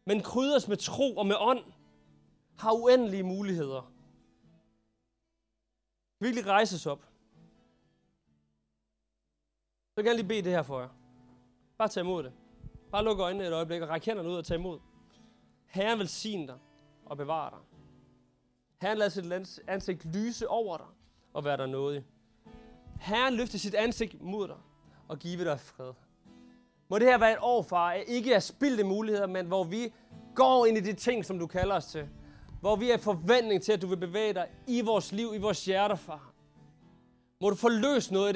men 0.07 0.23
krydres 0.23 0.67
med 0.67 0.77
tro 0.77 1.15
og 1.15 1.25
med 1.25 1.35
ånd, 1.39 1.63
har 2.59 2.71
uendelige 2.71 3.23
muligheder. 3.23 3.91
Virkelig 6.19 6.45
rejses 6.45 6.85
op. 6.85 7.05
Så 9.95 10.03
kan 10.03 10.05
jeg 10.05 10.15
lige 10.15 10.27
bede 10.27 10.41
det 10.41 10.51
her 10.51 10.63
for 10.63 10.79
jer. 10.79 10.89
Bare 11.77 11.87
tag 11.87 12.01
imod 12.01 12.23
det. 12.23 12.33
Bare 12.91 13.03
luk 13.03 13.19
øjnene 13.19 13.47
et 13.47 13.53
øjeblik 13.53 13.81
og 13.81 13.89
ræk 13.89 14.05
hænderne 14.05 14.29
ud 14.29 14.35
og 14.35 14.45
tag 14.45 14.55
imod. 14.55 14.79
Herren 15.65 15.99
vil 15.99 16.07
sige 16.07 16.47
dig 16.47 16.57
og 17.05 17.17
bevare 17.17 17.49
dig. 17.49 17.59
Herren 18.81 18.97
lader 18.97 19.43
sit 19.43 19.63
ansigt 19.67 20.05
lyse 20.05 20.47
over 20.47 20.77
dig 20.77 20.87
og 21.33 21.43
være 21.43 21.57
der 21.57 21.65
nådig. 21.65 22.05
Herren 22.99 23.33
løfter 23.33 23.57
sit 23.57 23.75
ansigt 23.75 24.21
mod 24.21 24.47
dig 24.47 24.57
og 25.07 25.19
give 25.19 25.45
dig 25.45 25.59
fred. 25.59 25.93
Må 26.89 26.99
det 26.99 27.07
her 27.07 27.17
være 27.17 27.31
et 27.31 27.37
år, 27.41 27.61
far, 27.61 27.93
ikke 27.93 28.33
er 28.33 28.39
spildte 28.39 28.83
muligheder, 28.83 29.27
men 29.27 29.45
hvor 29.45 29.63
vi 29.63 29.93
går 30.35 30.65
ind 30.65 30.77
i 30.77 30.81
de 30.81 30.93
ting, 30.93 31.25
som 31.25 31.39
du 31.39 31.47
kalder 31.47 31.75
os 31.75 31.85
til. 31.85 32.07
Hvor 32.61 32.75
vi 32.75 32.91
er 32.91 32.97
forventning 32.97 33.61
til, 33.61 33.71
at 33.71 33.81
du 33.81 33.87
vil 33.87 33.97
bevæge 33.97 34.33
dig 34.33 34.47
i 34.67 34.81
vores 34.81 35.11
liv, 35.11 35.31
i 35.35 35.37
vores 35.37 35.65
hjerter, 35.65 35.95
far. 35.95 36.33
Må 37.41 37.49
du 37.49 37.55
forløse 37.55 38.13
noget 38.13 38.25